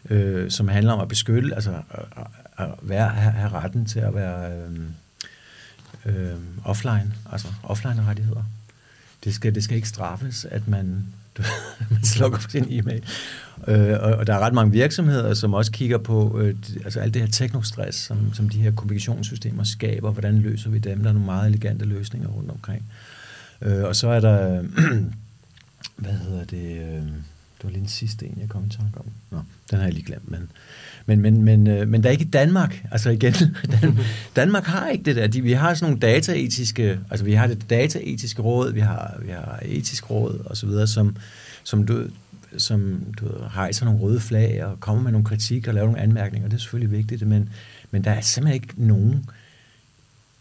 Øh, 0.10 0.51
som 0.51 0.68
handler 0.68 0.93
om 0.93 0.99
at 0.99 1.08
beskytte, 1.08 1.56
altså 1.56 1.72
at, 1.72 2.28
at 2.58 2.68
være, 2.82 3.10
have 3.10 3.49
retten 3.49 3.86
til 3.86 3.99
at 3.99 4.16
være 4.16 4.51
øh, 4.51 4.72
øh, 6.06 6.36
offline, 6.64 7.14
altså 7.32 7.47
offline 7.64 8.06
rettigheder. 8.08 8.43
Det 9.24 9.34
skal, 9.34 9.56
det 9.56 9.64
skal 9.64 9.76
ikke 9.76 9.88
straffes, 9.88 10.45
at 10.45 10.68
man, 10.68 11.06
man 11.91 12.03
slukker 12.03 12.39
for 12.39 12.49
sin 12.49 12.65
e-mail. 12.69 13.03
Øh, 13.67 13.97
og, 14.01 14.15
og 14.15 14.27
der 14.27 14.33
er 14.33 14.39
ret 14.39 14.53
mange 14.53 14.71
virksomheder, 14.71 15.33
som 15.33 15.53
også 15.53 15.71
kigger 15.71 15.97
på 15.97 16.39
øh, 16.39 16.55
altså 16.83 16.99
alt 16.99 17.13
det 17.13 17.21
her 17.21 17.29
teknostress, 17.29 17.97
som, 17.97 18.33
som 18.33 18.49
de 18.49 18.57
her 18.57 18.71
kommunikationssystemer 18.71 19.63
skaber. 19.63 20.11
Hvordan 20.11 20.38
løser 20.38 20.69
vi 20.69 20.79
dem? 20.79 20.99
Der 21.01 21.09
er 21.09 21.13
nogle 21.13 21.25
meget 21.25 21.47
elegante 21.47 21.86
løsninger 21.86 22.29
rundt 22.29 22.51
omkring. 22.51 22.83
Øh, 23.61 23.83
og 23.83 23.95
så 23.95 24.07
er 24.07 24.19
der, 24.19 24.63
hvad 26.03 26.13
hedder 26.13 26.43
det, 26.43 26.77
øh, 26.81 27.03
det 27.57 27.63
var 27.63 27.69
lige 27.69 27.79
den 27.79 27.88
sidste 27.88 28.25
en, 28.25 28.38
jeg 28.41 28.49
kom 28.49 28.65
i 28.65 28.69
tanke 28.69 28.99
om. 28.99 29.05
Nå, 29.31 29.38
den 29.71 29.77
har 29.77 29.86
jeg 29.86 29.93
lige 29.93 30.05
glemt, 30.05 30.31
men, 30.31 30.51
men, 31.06 31.22
men, 31.22 31.41
men, 31.41 31.68
øh, 31.68 31.88
men 31.88 32.03
der 32.03 32.10
er 32.10 32.12
ikke 32.12 32.26
i 32.26 32.30
Danmark. 32.30 32.86
Altså 32.91 33.10
igen, 33.10 33.34
Dan, 33.72 33.99
Danmark 34.36 34.64
har 34.64 34.89
ikke 34.89 35.03
det 35.03 35.16
der. 35.16 35.28
De, 35.28 35.41
vi 35.41 35.51
har 35.51 35.74
sådan 35.74 35.91
nogle 35.91 35.99
dataetiske, 35.99 36.99
altså 37.12 37.26
vi 37.26 37.34
har 37.34 37.47
det 37.47 37.70
dataetiske 37.70 38.41
råd, 38.41 38.74
vi 38.74 38.80
har, 38.80 39.18
vi 39.22 39.32
har 39.32 39.60
etisk 39.66 40.10
råd 40.10 40.41
og 40.45 40.58
så 40.58 40.66
videre, 40.68 40.88
som, 40.88 41.18
som 41.64 41.86
du, 41.86 42.08
som 42.58 43.06
du 43.20 43.26
ved, 43.26 43.49
hejser 43.53 43.86
nogle 43.86 43.99
røde 43.99 44.20
flag 44.20 44.66
og 44.66 44.80
kommer 44.80 45.03
med 45.03 45.12
nogle 45.12 45.26
kritik 45.26 45.68
og 45.68 45.74
laver 45.74 45.88
nogle 45.88 46.01
anmærkninger. 46.01 46.49
Det 46.49 46.56
er 46.56 46.60
selvfølgelig 46.60 46.97
vigtigt, 46.97 47.28
men, 47.28 47.49
men 47.91 48.03
der 48.03 48.12
er 48.12 48.22
simpelthen 48.22 48.64
ikke 48.64 48.74
nogen, 48.78 49.26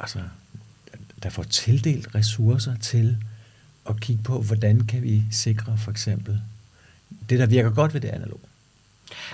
altså, 0.00 0.18
der 1.22 1.30
får 1.30 1.42
tildelt 1.42 2.14
ressourcer 2.14 2.76
til 2.76 3.16
at 3.88 4.00
kigge 4.00 4.22
på, 4.22 4.40
hvordan 4.40 4.80
kan 4.80 5.02
vi 5.02 5.22
sikre 5.30 5.78
for 5.78 5.90
eksempel 5.90 6.40
det, 7.30 7.38
der 7.38 7.46
virker 7.46 7.70
godt 7.70 7.94
ved 7.94 8.00
det 8.00 8.08
analoge. 8.08 8.40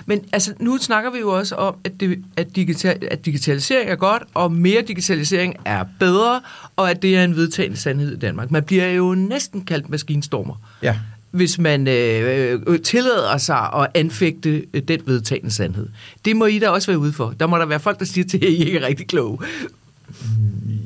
Men 0.05 0.25
altså, 0.33 0.53
nu 0.59 0.77
snakker 0.77 1.11
vi 1.11 1.19
jo 1.19 1.29
også 1.29 1.55
om, 1.55 1.75
at, 1.83 1.91
det, 1.99 2.23
at, 2.35 2.55
digital, 2.55 2.97
at 3.11 3.25
digitalisering 3.25 3.89
er 3.89 3.95
godt, 3.95 4.23
og 4.33 4.51
mere 4.51 4.81
digitalisering 4.81 5.55
er 5.65 5.85
bedre, 5.99 6.41
og 6.75 6.89
at 6.89 7.01
det 7.01 7.17
er 7.17 7.23
en 7.23 7.35
vedtagende 7.35 7.77
sandhed 7.77 8.13
i 8.13 8.19
Danmark. 8.19 8.51
Man 8.51 8.63
bliver 8.63 8.87
jo 8.87 9.15
næsten 9.15 9.61
kaldt 9.61 9.89
maskinstormer, 9.89 10.55
Ja, 10.81 10.95
hvis 11.31 11.59
man 11.59 11.87
øh, 11.87 12.61
øh, 12.67 12.79
tillader 12.79 13.37
sig 13.37 13.73
at 13.73 13.87
anfægte 13.93 14.65
øh, 14.73 14.81
den 14.87 15.01
vedtagende 15.05 15.51
sandhed. 15.51 15.89
Det 16.25 16.35
må 16.35 16.45
I 16.45 16.59
da 16.59 16.69
også 16.69 16.87
være 16.87 16.99
ude 16.99 17.13
for. 17.13 17.33
Der 17.39 17.47
må 17.47 17.57
der 17.57 17.65
være 17.65 17.79
folk, 17.79 17.99
der 17.99 18.05
siger 18.05 18.27
til, 18.27 18.37
at 18.37 18.43
I 18.43 18.55
ikke 18.55 18.79
er 18.79 18.87
rigtig 18.87 19.07
kloge. 19.07 19.37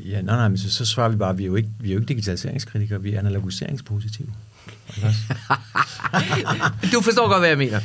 ja 0.05 0.21
nej, 0.21 0.35
nej, 0.35 0.47
men 0.47 0.57
så, 0.57 0.71
så 0.71 0.85
svarer 0.85 1.09
vi 1.09 1.15
bare, 1.15 1.29
at 1.29 1.37
vi 1.37 1.43
er 1.43 1.47
jo 1.47 1.55
ikke, 1.55 1.69
vi 1.79 1.89
er 1.89 1.93
jo 1.93 1.99
ikke 1.99 2.07
digitaliseringskritikere, 2.07 3.01
vi 3.01 3.13
er 3.13 3.19
analogiseringspositive. 3.19 4.27
Du 6.93 7.01
forstår 7.01 7.27
godt, 7.27 7.39
hvad 7.39 7.49
jeg 7.49 7.57
mener. 7.57 7.79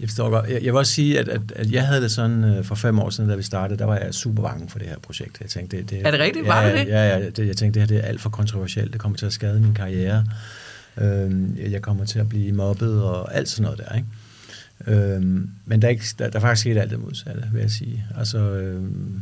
Jeg 0.00 0.08
forstår 0.08 0.30
godt. 0.30 0.50
Jeg, 0.50 0.64
jeg 0.64 0.72
vil 0.72 0.78
også 0.78 0.92
sige, 0.92 1.18
at, 1.18 1.28
at, 1.28 1.40
at 1.56 1.72
jeg 1.72 1.86
havde 1.86 2.02
det 2.02 2.10
sådan 2.10 2.44
øh, 2.44 2.64
for 2.64 2.74
fem 2.74 2.98
år 2.98 3.10
siden, 3.10 3.30
da 3.30 3.36
vi 3.36 3.42
startede, 3.42 3.78
der 3.78 3.84
var 3.84 3.96
jeg 3.96 4.14
super 4.14 4.42
bange 4.42 4.68
for 4.68 4.78
det 4.78 4.88
her 4.88 4.98
projekt. 4.98 5.40
Jeg 5.40 5.48
tænkte, 5.48 5.76
det, 5.76 5.90
det, 5.90 6.06
Er 6.06 6.10
det 6.10 6.20
rigtigt? 6.20 6.46
Ja, 6.46 6.54
Var 6.54 6.70
du 6.70 6.76
det? 6.76 6.86
Ja, 6.86 7.18
ja 7.18 7.30
det, 7.30 7.46
jeg 7.46 7.56
tænkte, 7.56 7.80
det 7.80 7.90
her 7.90 7.96
det 7.96 8.04
er 8.04 8.08
alt 8.08 8.20
for 8.20 8.30
kontroversielt. 8.30 8.92
Det 8.92 9.00
kommer 9.00 9.18
til 9.18 9.26
at 9.26 9.32
skade 9.32 9.60
min 9.60 9.74
karriere. 9.74 10.24
Øhm, 11.00 11.56
jeg 11.70 11.82
kommer 11.82 12.04
til 12.04 12.18
at 12.18 12.28
blive 12.28 12.52
mobbet 12.52 13.02
og 13.02 13.34
alt 13.34 13.48
sådan 13.48 13.62
noget 13.62 13.78
der, 13.78 13.96
ikke? 13.96 14.08
Øhm, 14.86 15.50
men 15.66 15.82
der 15.82 15.88
er, 15.88 15.92
ikke, 15.92 16.04
der, 16.18 16.30
der 16.30 16.36
er 16.36 16.40
faktisk 16.40 16.60
sket 16.60 16.78
alt 16.78 16.90
det 16.90 17.00
modsatte, 17.00 17.42
vil 17.52 17.60
jeg 17.60 17.70
sige. 17.70 18.04
Altså, 18.18 18.38
øhm, 18.38 19.20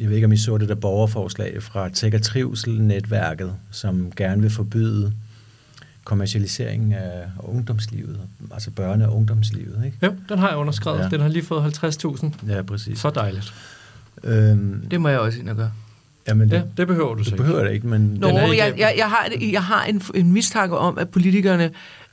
jeg 0.00 0.08
ved 0.08 0.14
ikke, 0.14 0.24
om 0.24 0.32
I 0.32 0.36
så 0.36 0.58
det 0.58 0.68
der 0.68 0.74
borgerforslag 0.74 1.62
fra 1.62 1.88
Tech 1.88 2.14
og 2.14 2.22
Trivsel-netværket, 2.22 3.52
som 3.70 4.12
gerne 4.16 4.42
vil 4.42 4.50
forbyde 4.50 5.12
kommercialiseringen 6.06 6.92
af 6.92 7.22
ungdomslivet, 7.38 8.20
altså 8.52 8.70
børne- 8.80 9.04
og 9.06 9.16
ungdomslivet, 9.16 9.82
ikke? 9.86 9.98
Jo, 10.02 10.14
den 10.28 10.38
har 10.38 10.48
jeg 10.48 10.56
underskrevet. 10.56 10.98
Ja. 11.00 11.08
Den 11.08 11.20
har 11.20 11.28
lige 11.28 11.44
fået 11.44 11.62
50.000. 11.84 12.30
Ja, 12.48 12.62
præcis. 12.62 12.98
Så 12.98 13.10
dejligt. 13.10 13.54
Øhm, 14.24 14.86
Det 14.90 15.00
må 15.00 15.08
jeg 15.08 15.18
også 15.18 15.38
ind 15.38 15.48
og 15.48 15.56
gøre. 15.56 15.72
jamen, 16.28 16.50
det, 16.50 16.56
Ja, 16.56 16.62
det 16.76 16.86
behøver 16.86 17.14
du 17.14 17.24
så 17.24 17.30
det 17.30 17.34
ikke. 17.34 17.42
behøver 17.44 17.64
det 17.64 17.72
ikke, 17.72 17.86
men... 17.86 18.00
Nå, 18.20 18.28
Den 18.28 18.36
er 18.36 18.46
jeg, 18.52 18.74
jeg, 18.78 18.94
jeg 18.98 19.08
har, 19.08 19.28
jeg 19.52 19.62
har 19.64 19.84
en, 19.84 20.02
en 20.14 20.32
mistanke 20.32 20.76
om, 20.78 20.98
at 20.98 21.08
politikerne 21.08 21.70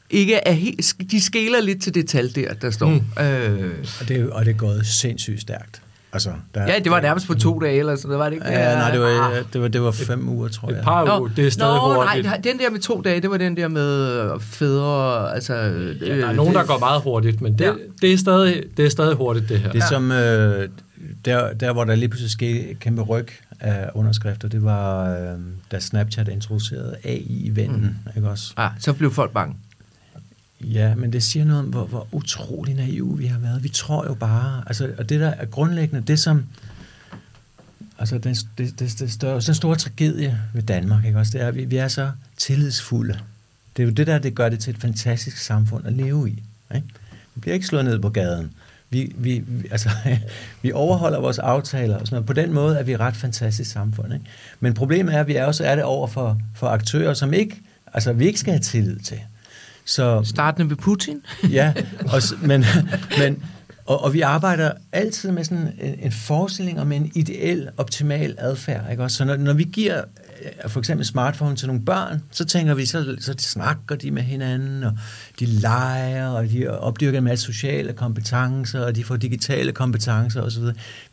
ikke 0.10 0.36
er 0.36 0.52
helt... 0.52 0.96
De 1.12 1.22
skæler 1.22 1.62
lidt 1.62 1.82
til 1.84 1.94
det 1.96 2.08
tal 2.08 2.36
der, 2.36 2.54
der 2.54 2.72
står. 2.72 2.90
Mm. 2.90 3.24
Øh, 3.24 3.74
Og 4.02 4.08
det, 4.08 4.18
er- 4.22 4.30
og 4.32 4.46
det 4.46 4.52
er 4.54 4.58
gået 4.58 4.86
sindssygt 4.86 5.42
stærkt. 5.42 5.82
Altså, 6.14 6.30
der, 6.56 6.62
ja, 6.74 6.80
det 6.80 6.92
var 6.92 7.02
nærmest 7.02 7.28
på 7.28 7.34
to 7.34 7.60
dage, 7.60 7.80
eller 7.80 7.96
sådan 7.96 8.08
noget, 8.08 8.20
var 8.20 8.26
det 8.30 8.34
ikke? 8.36 8.48
Ja, 8.48 8.76
nej, 8.76 8.92
det 8.92 9.00
var, 9.00 9.08
Ah. 9.32 9.44
det 9.54 9.62
var, 9.62 9.68
det 9.68 9.82
var 9.82 9.92
fem 9.92 10.30
uger, 10.30 10.48
tror 10.48 10.70
jeg. 10.70 10.78
Et 10.78 10.84
par 10.84 11.20
uger, 11.20 11.30
det 11.36 11.48
er 11.48 11.52
stadig 11.52 11.74
Nå, 11.76 11.94
hurtigt. 11.94 12.26
nej, 12.26 12.38
den 12.44 12.60
der 12.60 12.70
med 12.70 12.80
to 12.80 13.02
dage, 13.02 13.22
det 13.22 13.30
var 13.30 13.38
den 13.38 13.58
der 13.58 13.68
med 13.68 14.22
øh, 14.34 14.40
fædre, 14.40 15.34
altså... 15.36 15.54
Ja, 15.54 16.18
der 16.18 16.28
er 16.28 16.34
nogen, 16.34 16.54
der 16.56 16.66
går 16.66 16.80
meget 16.80 17.02
hurtigt, 17.02 17.42
men 17.42 17.54
det, 17.54 17.62
Ja. 17.62 17.66
ja. 17.68 17.74
det, 18.02 18.14
er, 18.14 18.18
stadig, 18.18 18.64
det 18.78 18.86
er 18.86 18.90
stadig 18.90 19.16
hurtigt, 19.16 19.50
det 19.50 19.60
her. 19.60 19.72
Det 19.72 19.82
er 19.84 19.88
som, 19.88 20.12
øh, 20.12 20.70
der, 21.26 21.54
der 21.54 21.74
hvor 21.74 21.84
der 21.84 21.96
lige 21.96 22.10
pludselig 22.10 22.32
skete 22.32 22.70
et 22.72 22.80
kæmpe 22.80 23.02
ryg 23.02 23.28
af 23.60 23.90
underskrifter, 23.94 24.48
det 24.48 24.64
var, 24.64 25.10
øh, 25.10 25.18
da 25.72 25.80
Snapchat 25.80 26.28
introducerede 26.28 26.96
AI 27.04 27.42
i 27.46 27.52
vennen, 27.56 27.98
mm. 28.06 28.12
ikke 28.18 28.30
også? 28.30 28.54
Ah, 28.58 28.72
så 28.80 28.94
blev 28.94 29.12
folk 29.14 29.32
bange. 29.32 29.56
Ja, 30.64 30.96
men 30.96 31.14
det 31.14 31.24
siger 31.24 31.46
noget 31.46 31.60
om, 31.60 31.66
hvor, 31.66 31.86
hvor 31.86 32.08
utrolig 32.12 32.76
naive 32.76 33.18
vi 33.18 33.26
har 33.26 33.40
været. 33.40 33.64
Vi 33.64 33.70
tror 33.70 34.06
jo 34.06 34.14
bare, 34.14 34.64
altså, 34.68 34.94
og 34.98 35.10
det 35.10 35.20
der 35.20 35.30
er 35.30 35.46
grundlæggende, 35.46 36.02
det 36.08 36.20
som, 36.20 36.46
altså 38.00 38.18
den, 38.18 38.36
det, 38.58 38.80
det, 38.80 39.00
det 39.00 39.12
større, 39.12 39.42
den 39.42 39.56
store 39.56 39.76
tragedie 39.76 40.42
ved 40.54 40.64
Danmark, 40.64 41.06
ikke 41.06 41.20
også, 41.20 41.32
det 41.32 41.42
er, 41.42 41.48
at 41.48 41.56
vi, 41.56 41.66
vi 41.66 41.78
er 41.78 41.88
så 41.88 42.12
tillidsfulde. 42.38 43.20
Det 43.78 43.84
er 43.84 43.88
jo 43.88 43.94
det 43.94 44.08
der, 44.08 44.20
det 44.20 44.36
gør 44.36 44.50
det 44.50 44.60
til 44.60 44.74
et 44.74 44.82
fantastisk 44.82 45.38
samfund 45.38 45.88
at 45.88 45.94
leve 45.94 46.30
i. 46.30 46.44
Ikke? 46.76 46.88
Vi 47.36 47.42
bliver 47.42 47.54
ikke 47.54 47.66
slået 47.66 47.86
ned 47.86 48.00
på 48.00 48.10
gaden. 48.10 48.52
Vi, 48.90 49.14
vi, 49.18 49.44
vi, 49.48 49.68
altså, 49.72 49.90
vi 50.62 50.72
overholder 50.72 51.20
vores 51.20 51.40
aftaler 51.40 51.98
og 51.98 52.08
sådan 52.08 52.16
noget. 52.16 52.26
På 52.26 52.34
den 52.34 52.54
måde 52.54 52.78
er 52.78 52.84
vi 52.84 52.94
et 52.94 53.00
ret 53.00 53.16
fantastisk 53.16 53.72
samfund. 53.72 54.14
Ikke? 54.14 54.26
Men 54.60 54.74
problemet 54.74 55.16
er, 55.16 55.20
at 55.20 55.28
vi 55.28 55.36
også 55.36 55.64
er 55.64 55.76
det 55.76 55.84
over 55.84 56.08
for, 56.08 56.42
for 56.56 56.68
aktører, 56.68 57.14
som 57.14 57.34
ikke, 57.34 57.62
altså, 57.94 58.14
vi 58.14 58.26
ikke 58.26 58.40
skal 58.40 58.54
have 58.54 58.62
tillid 58.62 59.00
til. 59.00 59.20
Så, 59.86 60.22
Startende 60.24 60.68
med 60.68 60.76
Putin. 60.76 61.22
Ja, 61.50 61.74
og, 62.14 62.22
men, 62.42 62.66
men, 63.18 63.44
og, 63.86 64.04
og 64.04 64.14
vi 64.14 64.22
arbejder 64.22 64.72
altid 64.92 65.32
med 65.32 65.44
sådan 65.44 65.74
en, 65.82 66.00
en 66.00 66.12
forestilling 66.12 66.82
om 66.82 66.92
en 66.92 67.12
ideel, 67.16 67.70
optimal 67.78 68.36
adfærd. 68.38 68.92
Ikke? 68.92 69.04
Også, 69.04 69.18
så 69.18 69.26
når, 69.26 69.36
når 69.36 69.54
vi 69.54 69.64
giver 69.64 70.02
øh, 70.64 70.70
for 70.70 70.80
eksempel 70.80 71.06
smartphone 71.06 71.56
til 71.56 71.68
nogle 71.68 71.86
børn, 71.86 72.22
så 72.32 72.46
tænker 72.46 72.74
vi, 72.74 72.86
så, 72.86 73.16
så 73.20 73.36
snakker 73.38 73.96
de 73.96 74.12
med 74.12 74.24
hinanden, 74.24 74.84
og 74.84 74.98
de 75.40 75.46
leger, 75.46 76.28
og 76.28 76.52
de 76.52 76.80
opdyrker 76.80 77.18
en 77.18 77.24
masse 77.24 77.46
sociale 77.46 77.94
kompetencer, 77.94 78.82
og 78.82 78.96
de 78.96 79.04
får 79.04 79.16
digitale 79.16 79.72
kompetencer 79.72 80.42
osv. 80.42 80.64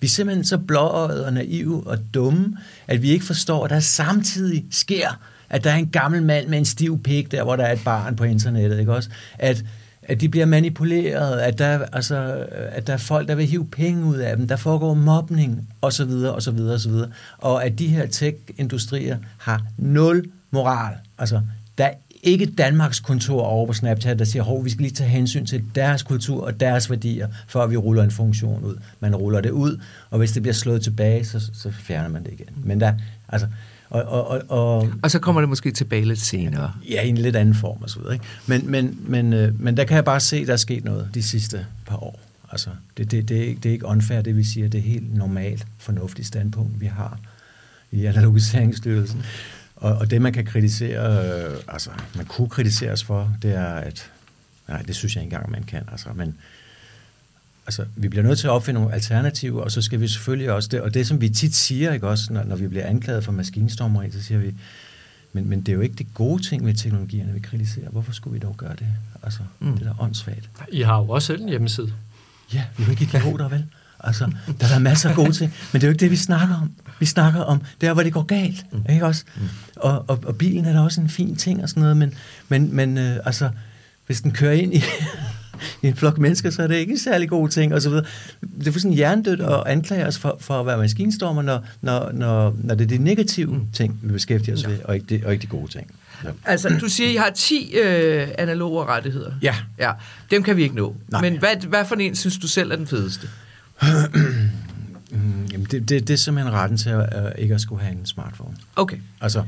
Vi 0.00 0.06
er 0.06 0.08
simpelthen 0.08 0.44
så 0.44 0.58
blåøjet 0.58 1.24
og 1.24 1.32
naive 1.32 1.86
og 1.86 1.98
dumme, 2.14 2.56
at 2.86 3.02
vi 3.02 3.10
ikke 3.10 3.24
forstår, 3.24 3.64
at 3.64 3.70
der 3.70 3.80
samtidig 3.80 4.64
sker 4.70 5.18
at 5.50 5.64
der 5.64 5.70
er 5.70 5.76
en 5.76 5.88
gammel 5.88 6.22
mand 6.22 6.48
med 6.48 6.58
en 6.58 6.64
stiv 6.64 7.02
pik 7.02 7.30
der, 7.32 7.42
hvor 7.42 7.56
der 7.56 7.64
er 7.64 7.72
et 7.72 7.84
barn 7.84 8.16
på 8.16 8.24
internettet, 8.24 8.78
ikke 8.78 8.94
også? 8.94 9.10
At, 9.38 9.64
at 10.02 10.20
de 10.20 10.28
bliver 10.28 10.46
manipuleret, 10.46 11.38
at 11.38 11.58
der, 11.58 11.78
altså, 11.92 12.46
at 12.50 12.86
der 12.86 12.92
er 12.92 12.96
folk, 12.96 13.28
der 13.28 13.34
vil 13.34 13.46
hive 13.46 13.66
penge 13.66 14.04
ud 14.04 14.16
af 14.16 14.36
dem, 14.36 14.48
der 14.48 14.56
foregår 14.56 14.94
mobning, 14.94 15.68
og 15.80 15.92
så 15.92 16.04
videre, 16.04 16.34
og 16.34 16.42
så 16.42 16.50
videre, 16.50 16.74
og 16.74 16.80
så 16.80 16.88
videre. 16.88 17.08
Og 17.38 17.64
at 17.64 17.78
de 17.78 17.86
her 17.86 18.06
tech-industrier 18.06 19.18
har 19.38 19.62
nul 19.78 20.24
moral. 20.50 20.94
Altså, 21.18 21.40
der 21.78 21.84
er 21.84 21.92
ikke 22.22 22.46
Danmarks 22.46 23.00
kontor 23.00 23.42
over 23.42 23.66
på 23.66 23.72
Snapchat, 23.72 24.18
der 24.18 24.24
siger, 24.24 24.42
hov, 24.42 24.64
vi 24.64 24.70
skal 24.70 24.82
lige 24.82 24.94
tage 24.94 25.10
hensyn 25.10 25.46
til 25.46 25.64
deres 25.74 26.02
kultur 26.02 26.44
og 26.44 26.60
deres 26.60 26.90
værdier, 26.90 27.28
før 27.48 27.66
vi 27.66 27.76
ruller 27.76 28.02
en 28.02 28.10
funktion 28.10 28.64
ud. 28.64 28.76
Man 29.00 29.16
ruller 29.16 29.40
det 29.40 29.50
ud, 29.50 29.80
og 30.10 30.18
hvis 30.18 30.32
det 30.32 30.42
bliver 30.42 30.54
slået 30.54 30.82
tilbage, 30.82 31.24
så, 31.24 31.40
så 31.52 31.70
fjerner 31.70 32.08
man 32.08 32.24
det 32.24 32.32
igen. 32.32 32.48
Men 32.64 32.80
der, 32.80 32.92
altså, 33.28 33.46
og, 33.90 34.02
og, 34.02 34.28
og, 34.28 34.42
og 34.48 34.92
Og 35.02 35.10
så 35.10 35.18
kommer 35.18 35.40
det 35.40 35.48
måske 35.48 35.70
tilbage 35.70 36.04
lidt 36.04 36.20
senere. 36.20 36.72
Ja, 36.90 37.02
i 37.02 37.08
en 37.08 37.18
lidt 37.18 37.36
anden 37.36 37.54
form 37.54 37.82
og 37.82 37.90
så 37.90 37.98
videre. 37.98 38.12
Ikke? 38.14 38.24
Men, 38.46 38.70
men, 38.70 39.00
men, 39.06 39.32
øh, 39.32 39.60
men 39.60 39.76
der 39.76 39.84
kan 39.84 39.94
jeg 39.94 40.04
bare 40.04 40.20
se, 40.20 40.36
at 40.36 40.46
der 40.46 40.52
er 40.52 40.56
sket 40.56 40.84
noget 40.84 41.08
de 41.14 41.22
sidste 41.22 41.66
par 41.86 41.96
år. 41.96 42.20
Altså, 42.52 42.70
det, 42.96 43.10
det, 43.10 43.28
det, 43.28 43.36
er 43.36 43.42
ikke, 43.42 43.60
det 43.60 43.68
er 43.68 43.72
ikke 43.72 43.86
unfair, 43.86 44.22
det 44.22 44.36
vi 44.36 44.44
siger. 44.44 44.68
Det 44.68 44.78
er 44.78 44.82
helt 44.82 45.14
normalt, 45.14 45.66
fornuftigt 45.78 46.28
standpunkt, 46.28 46.80
vi 46.80 46.86
har 46.86 47.18
i 47.90 48.04
analogiseringsstyrelsen. 48.04 49.22
Og, 49.76 49.94
og 49.94 50.10
det, 50.10 50.22
man 50.22 50.32
kan 50.32 50.44
kritisere, 50.44 51.24
øh, 51.50 51.56
altså, 51.68 51.90
man 52.16 52.26
kunne 52.26 52.48
kritisere 52.48 52.92
os 52.92 53.04
for, 53.04 53.32
det 53.42 53.54
er, 53.54 53.66
at 53.66 54.10
Nej, 54.70 54.82
det 54.82 54.96
synes 54.96 55.16
jeg 55.16 55.24
ikke 55.24 55.34
engang, 55.34 55.50
man 55.50 55.62
kan. 55.62 55.82
Altså, 55.92 56.08
men 56.14 56.36
altså, 57.66 57.84
vi 57.96 58.08
bliver 58.08 58.22
nødt 58.22 58.38
til 58.38 58.46
at 58.46 58.50
opfinde 58.50 58.80
nogle 58.80 58.94
alternativer, 58.94 59.62
og 59.62 59.70
så 59.70 59.82
skal 59.82 60.00
vi 60.00 60.08
selvfølgelig 60.08 60.52
også, 60.52 60.68
det, 60.68 60.80
og 60.80 60.94
det 60.94 61.06
som 61.06 61.20
vi 61.20 61.28
tit 61.28 61.54
siger, 61.54 61.92
ikke 61.92 62.08
også, 62.08 62.32
når, 62.32 62.44
når 62.44 62.56
vi 62.56 62.68
bliver 62.68 62.86
anklaget 62.86 63.24
for 63.24 63.32
maskinstormeri, 63.32 64.10
så 64.10 64.22
siger 64.22 64.38
vi, 64.38 64.54
men, 65.32 65.48
men 65.48 65.60
det 65.60 65.68
er 65.68 65.76
jo 65.76 65.80
ikke 65.80 65.94
det 65.94 66.06
gode 66.14 66.42
ting 66.42 66.64
med 66.64 66.74
teknologierne, 66.74 67.32
vi 67.32 67.40
kritiserer. 67.40 67.88
Hvorfor 67.90 68.12
skulle 68.12 68.34
vi 68.34 68.38
dog 68.38 68.56
gøre 68.56 68.76
det? 68.78 68.86
Altså, 69.22 69.40
mm. 69.60 69.72
det 69.72 69.86
er 69.86 69.92
da 69.92 70.02
åndssvagt. 70.02 70.50
I 70.72 70.82
har 70.82 70.98
jo 70.98 71.08
også 71.08 71.26
selv 71.26 71.42
en 71.42 71.48
hjemmeside. 71.48 71.92
Ja, 72.54 72.64
vi 72.76 72.82
er 72.82 72.86
jo 72.86 72.90
ikke 72.90 73.04
idioter, 73.04 73.48
vel? 73.48 73.64
Altså, 74.04 74.32
der 74.60 74.66
er 74.74 74.78
masser 74.78 75.08
af 75.08 75.14
gode 75.14 75.32
ting, 75.32 75.54
men 75.72 75.80
det 75.80 75.86
er 75.86 75.88
jo 75.88 75.92
ikke 75.92 76.00
det, 76.00 76.10
vi 76.10 76.16
snakker 76.16 76.54
om. 76.54 76.72
Vi 77.00 77.06
snakker 77.06 77.40
om 77.40 77.62
der, 77.80 77.92
hvor 77.92 78.02
det 78.02 78.12
går 78.12 78.22
galt, 78.22 78.72
mm. 78.72 78.84
ikke 78.90 79.06
også? 79.06 79.24
Mm. 79.36 79.42
Og, 79.76 80.04
og, 80.08 80.20
og 80.26 80.36
bilen 80.36 80.64
er 80.64 80.72
da 80.72 80.80
også 80.80 81.00
en 81.00 81.08
fin 81.08 81.36
ting 81.36 81.62
og 81.62 81.68
sådan 81.68 81.80
noget, 81.80 81.96
men, 81.96 82.14
men, 82.48 82.76
men 82.76 82.98
øh, 82.98 83.16
altså, 83.24 83.50
hvis 84.06 84.20
den 84.20 84.30
kører 84.32 84.52
ind 84.52 84.74
i 84.74 84.82
en 85.82 85.96
flok 85.96 86.18
mennesker, 86.18 86.50
så 86.50 86.62
er 86.62 86.66
det 86.66 86.76
ikke 86.76 86.92
en 86.92 86.98
særlig 86.98 87.28
god 87.28 87.48
ting, 87.48 87.74
og 87.74 87.82
så 87.82 87.88
videre. 87.90 88.04
Det 88.58 88.66
er 88.66 88.72
sådan 88.72 88.92
hjernedødt 88.92 89.40
at 89.40 89.62
anklage 89.66 90.06
os 90.06 90.18
for, 90.18 90.36
for 90.40 90.60
at 90.60 90.66
være 90.66 90.78
maskinstormer, 90.78 91.42
når, 91.42 91.66
når, 91.80 92.10
når, 92.12 92.56
når 92.64 92.74
det 92.74 92.84
er 92.84 92.88
de 92.88 93.04
negative 93.04 93.60
ting, 93.72 94.00
vi 94.02 94.12
beskæftiger 94.12 94.56
os 94.56 94.62
ja. 94.62 94.68
ved, 94.68 94.78
og 94.84 94.94
ikke, 94.94 95.06
de, 95.06 95.22
og 95.26 95.32
ikke 95.32 95.42
de 95.42 95.46
gode 95.46 95.70
ting. 95.70 95.94
Ja. 96.24 96.30
Altså, 96.44 96.68
du 96.80 96.88
siger, 96.88 97.10
I 97.10 97.16
har 97.16 97.30
10 97.30 97.74
øh, 97.84 98.28
analoge 98.38 98.84
rettigheder. 98.84 99.32
Ja. 99.42 99.54
ja. 99.78 99.92
Dem 100.30 100.42
kan 100.42 100.56
vi 100.56 100.62
ikke 100.62 100.76
nå. 100.76 100.96
Nej. 101.08 101.20
Men 101.20 101.38
hvad, 101.38 101.66
hvad 101.68 101.84
for 101.84 101.96
en 101.96 102.16
synes 102.16 102.38
du 102.38 102.48
selv 102.48 102.72
er 102.72 102.76
den 102.76 102.86
fedeste? 102.86 103.28
Mm, 105.12 105.46
jamen 105.52 105.66
det, 105.70 105.88
det, 105.88 106.08
det 106.08 106.14
er 106.14 106.18
simpelthen 106.18 106.54
retten 106.54 106.78
til 106.78 106.90
at, 106.90 107.12
at 107.12 107.32
ikke 107.38 107.54
at 107.54 107.60
skulle 107.60 107.82
have 107.82 107.92
en 107.98 108.06
smartphone. 108.06 108.56
Okay. 108.76 108.96
Altså, 109.20 109.44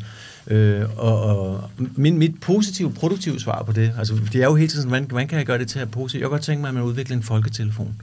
øh, 0.47 0.85
og, 0.97 1.23
og 1.23 1.71
min, 1.97 2.19
mit 2.19 2.41
positive, 2.41 2.93
produktive 2.93 3.41
svar 3.41 3.63
på 3.63 3.73
det, 3.73 3.93
altså, 3.99 4.15
det 4.33 4.43
er 4.43 4.45
jo 4.45 4.55
hele 4.55 4.69
tiden, 4.69 4.89
hvordan, 4.89 5.05
hvordan 5.05 5.29
kan 5.29 5.39
jeg 5.39 5.47
gøre 5.47 5.59
det 5.59 5.69
til 5.69 5.79
at 5.79 5.91
positivt? 5.91 6.21
Jeg 6.21 6.27
kan 6.27 6.31
godt 6.31 6.43
tænke 6.43 6.61
mig, 6.61 6.69
at 6.69 6.75
man 6.75 6.83
udvikler 6.83 7.17
en 7.17 7.23
folketelefon. 7.23 7.95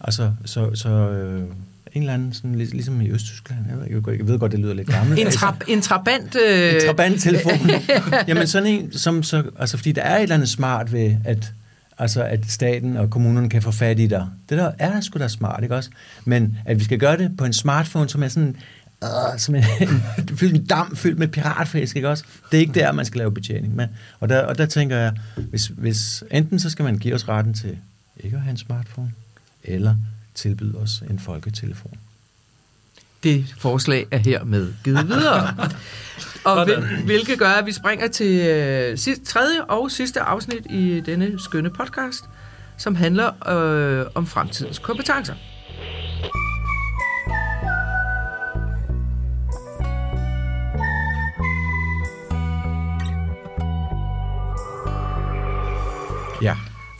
Altså, 0.00 0.32
så, 0.44 0.70
så 0.74 0.88
øh, 0.88 1.42
en 1.92 2.02
eller 2.02 2.14
anden, 2.14 2.32
sådan, 2.32 2.54
lig, 2.54 2.70
ligesom 2.70 3.00
i 3.00 3.10
Østtyskland, 3.10 3.60
jeg 3.70 3.78
ved, 3.78 4.16
jeg 4.18 4.28
ved 4.28 4.38
godt, 4.38 4.52
det 4.52 4.60
lyder 4.60 4.74
lidt 4.74 4.88
gammelt. 4.88 5.20
En, 5.20 5.26
tra- 5.26 5.64
en 5.68 5.80
trabant... 5.80 6.36
Øh... 6.48 6.74
En 6.74 6.80
trabant-telefon. 6.86 7.70
Jamen 8.28 8.46
sådan 8.46 8.68
en, 8.68 8.92
som 8.92 9.22
så, 9.22 9.42
altså 9.58 9.76
fordi 9.76 9.92
der 9.92 10.02
er 10.02 10.16
et 10.16 10.22
eller 10.22 10.34
andet 10.34 10.48
smart 10.48 10.92
ved, 10.92 11.14
at 11.24 11.52
Altså, 12.00 12.22
at 12.22 12.40
staten 12.48 12.96
og 12.96 13.10
kommunerne 13.10 13.50
kan 13.50 13.62
få 13.62 13.70
fat 13.70 13.98
i 13.98 14.06
dig. 14.06 14.26
Det 14.48 14.58
der 14.58 14.72
er 14.78 15.00
sgu 15.00 15.18
da 15.18 15.28
smart, 15.28 15.62
ikke 15.62 15.74
også? 15.74 15.90
Men 16.24 16.58
at 16.64 16.78
vi 16.78 16.84
skal 16.84 16.98
gøre 16.98 17.16
det 17.16 17.36
på 17.38 17.44
en 17.44 17.52
smartphone, 17.52 18.08
som 18.08 18.22
er 18.22 18.28
sådan, 18.28 18.56
øh, 19.04 19.38
som 19.38 19.54
en, 19.54 19.62
fyldt 20.36 20.52
med 20.52 20.66
dam, 20.66 20.96
fyldt 20.96 21.18
med 21.18 21.28
piratfisk, 21.28 21.96
ikke 21.96 22.08
også? 22.08 22.24
Det 22.50 22.56
er 22.56 22.60
ikke 22.60 22.80
der, 22.80 22.92
man 22.92 23.04
skal 23.04 23.18
lave 23.18 23.32
betjening. 23.32 23.76
Men, 23.76 23.88
og, 24.20 24.28
der, 24.28 24.42
og 24.42 24.58
der 24.58 24.66
tænker 24.66 24.96
jeg, 24.96 25.12
hvis, 25.36 25.66
hvis 25.66 26.24
enten 26.30 26.58
så 26.58 26.70
skal 26.70 26.84
man 26.84 26.98
give 26.98 27.14
os 27.14 27.28
retten 27.28 27.54
til 27.54 27.78
ikke 28.20 28.36
at 28.36 28.42
have 28.42 28.50
en 28.50 28.56
smartphone, 28.56 29.12
eller 29.64 29.96
tilbyde 30.34 30.78
os 30.78 31.02
en 31.10 31.18
folketelefon. 31.18 31.98
Det 33.22 33.54
forslag 33.58 34.06
er 34.10 34.18
hermed 34.18 34.72
givet 34.84 35.08
videre. 35.08 35.54
Og 36.44 36.64
hvil, 36.64 37.04
hvilket 37.04 37.38
gør, 37.38 37.48
at 37.48 37.66
vi 37.66 37.72
springer 37.72 38.08
til 38.08 38.46
øh, 38.46 38.98
sidste, 38.98 39.24
tredje 39.24 39.64
og 39.64 39.90
sidste 39.90 40.20
afsnit 40.20 40.66
i 40.70 41.02
denne 41.06 41.40
skønne 41.40 41.70
podcast, 41.70 42.24
som 42.76 42.94
handler 42.94 43.48
øh, 43.48 44.06
om 44.14 44.26
fremtidens 44.26 44.78
kompetencer. 44.78 45.34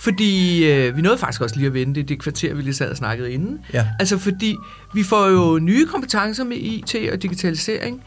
Fordi 0.01 0.65
øh, 0.73 0.97
vi 0.97 1.03
nåede 1.03 1.19
faktisk 1.19 1.41
også 1.41 1.57
lige 1.57 1.67
at 1.67 1.75
vende 1.75 1.95
det, 1.95 2.09
det 2.09 2.19
kvarter, 2.19 2.55
vi 2.55 2.63
lige 2.63 2.75
sad 2.75 2.91
og 2.91 2.97
snakkede 2.97 3.33
inden. 3.33 3.59
Ja. 3.73 3.87
Altså 3.99 4.19
fordi 4.19 4.57
vi 4.95 5.03
får 5.03 5.27
jo 5.29 5.59
nye 5.59 5.87
kompetencer 5.87 6.45
med 6.45 6.57
IT 6.57 6.97
og 7.13 7.23
digitalisering, 7.23 8.03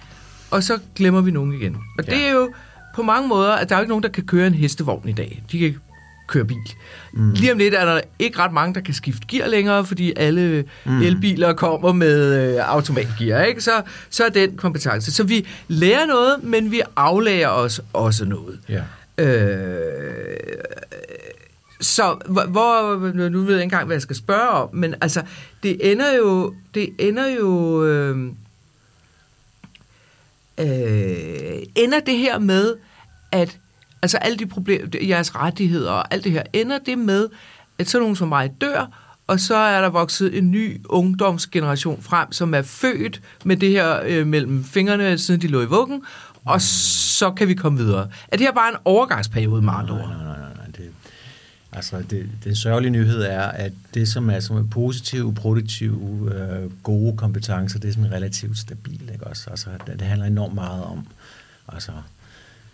og 0.52 0.64
så 0.64 0.80
glemmer 0.96 1.22
vi 1.22 1.32
nogen 1.32 1.54
igen. 1.54 1.76
Og 1.76 2.06
ja. 2.08 2.12
det 2.12 2.28
er 2.28 2.32
jo 2.32 2.54
på 2.96 3.04
mange 3.04 3.28
måder, 3.28 3.52
at 3.52 3.70
der 3.70 3.76
er 3.76 3.80
jo 3.80 3.84
ikke 3.84 3.90
nogen, 3.90 4.04
der 4.04 4.10
kan 4.10 4.24
køre 4.24 4.48
en 4.48 4.54
hestevogn 4.54 5.10
i 5.10 5.14
dag. 5.14 5.44
De 5.52 5.60
kan 5.60 5.76
køre 6.28 6.46
bil. 6.46 6.58
Mm. 7.14 7.32
Lige 7.32 7.52
om 7.52 7.58
lidt 7.58 7.74
er 7.74 7.86
der 7.86 8.02
ikke 8.20 8.40
ret 8.40 8.54
mange, 8.54 8.74
der 8.74 8.82
kan 8.82 8.94
skifte 8.94 9.28
gear 9.28 9.48
længere, 9.48 9.86
fordi 9.86 10.14
alle 10.16 10.64
mm. 10.86 11.02
elbiler 11.02 11.54
kommer 11.54 11.94
med 11.94 12.54
øh, 12.54 12.74
automatgear. 12.74 13.44
Ikke? 13.44 13.62
Så, 13.62 13.72
så 14.10 14.26
er 14.26 14.30
den 14.30 14.58
kompetence. 14.58 15.12
Så 15.12 15.24
vi 15.24 15.48
lærer 15.68 16.06
noget, 16.06 16.44
men 16.44 16.72
vi 16.72 16.82
aflærer 16.96 17.50
os 17.50 17.82
også 17.94 18.26
noget. 18.26 18.60
Ja. 18.70 18.82
Øh, 19.18 20.38
så 21.82 22.18
hvor, 22.28 23.30
nu 23.30 23.40
ved 23.40 23.54
jeg 23.54 23.56
ikke 23.56 23.64
engang, 23.64 23.86
hvad 23.86 23.96
jeg 23.96 24.02
skal 24.02 24.16
spørge 24.16 24.50
om, 24.50 24.70
men 24.74 24.96
altså, 25.02 25.24
det 25.64 25.92
ender 25.92 26.14
jo, 26.14 26.54
det 26.74 26.90
ender 27.00 27.28
jo, 27.28 27.84
øh, 27.86 28.18
øh, 30.60 31.64
ender 31.76 32.00
det 32.06 32.18
her 32.18 32.40
med, 32.40 32.76
at 33.32 33.60
altså 34.02 34.18
alle 34.18 34.38
de 34.38 34.46
problemer, 34.46 34.88
jeres 35.02 35.36
rettigheder 35.36 35.92
og 35.92 36.14
alt 36.14 36.24
det 36.24 36.32
her, 36.32 36.44
ender 36.54 36.78
det 36.78 36.98
med, 36.98 37.30
at 37.80 37.90
sådan 37.90 38.04
nogen 38.04 38.16
som 38.16 38.28
mig 38.28 38.52
dør, 38.62 38.98
og 39.28 39.40
så 39.40 39.56
er 39.56 39.82
der 39.82 39.90
vokset 39.90 40.38
en 40.38 40.52
ny 40.52 40.82
ungdomsgeneration 40.86 42.02
frem, 42.02 42.32
som 42.32 42.54
er 42.54 42.62
født 42.62 43.22
med 43.46 43.58
det 43.58 43.70
her 43.70 44.02
øh, 44.06 44.28
mellem 44.28 44.64
fingrene, 44.64 45.18
siden 45.18 45.42
de 45.42 45.48
lå 45.48 45.62
i 45.62 45.66
vuggen, 45.66 46.04
og 46.46 46.62
så 46.62 47.32
kan 47.32 47.48
vi 47.48 47.54
komme 47.54 47.78
videre. 47.78 48.10
Er 48.28 48.38
det 48.38 48.46
her 48.46 48.54
bare 48.54 48.70
en 48.70 48.78
overgangsperiode 48.86 49.62
med 49.62 49.74
andre 49.74 49.94
ord? 49.94 50.00
Nej, 50.00 50.18
nej, 50.18 50.26
nej, 50.26 50.38
nej 50.40 50.41
altså, 51.72 52.02
det, 52.10 52.30
den 52.44 52.56
sørgelige 52.56 52.92
nyhed 52.92 53.22
er, 53.22 53.42
at 53.42 53.74
det, 53.94 54.08
som 54.08 54.30
er 54.30 54.40
som 54.40 54.58
er 54.58 54.64
positive, 54.64 55.34
produktive, 55.34 56.32
øh, 56.36 56.72
gode 56.84 57.18
kompetencer, 57.18 57.80
det 57.80 57.90
er 57.90 57.94
sådan 57.94 58.12
relativt 58.12 58.58
stabilt. 58.58 59.12
Ikke? 59.12 59.28
Også, 59.28 59.50
altså, 59.50 59.70
det, 59.88 60.00
det 60.00 60.08
handler 60.08 60.28
enormt 60.28 60.54
meget 60.54 60.84
om 60.84 61.08
altså, 61.68 61.92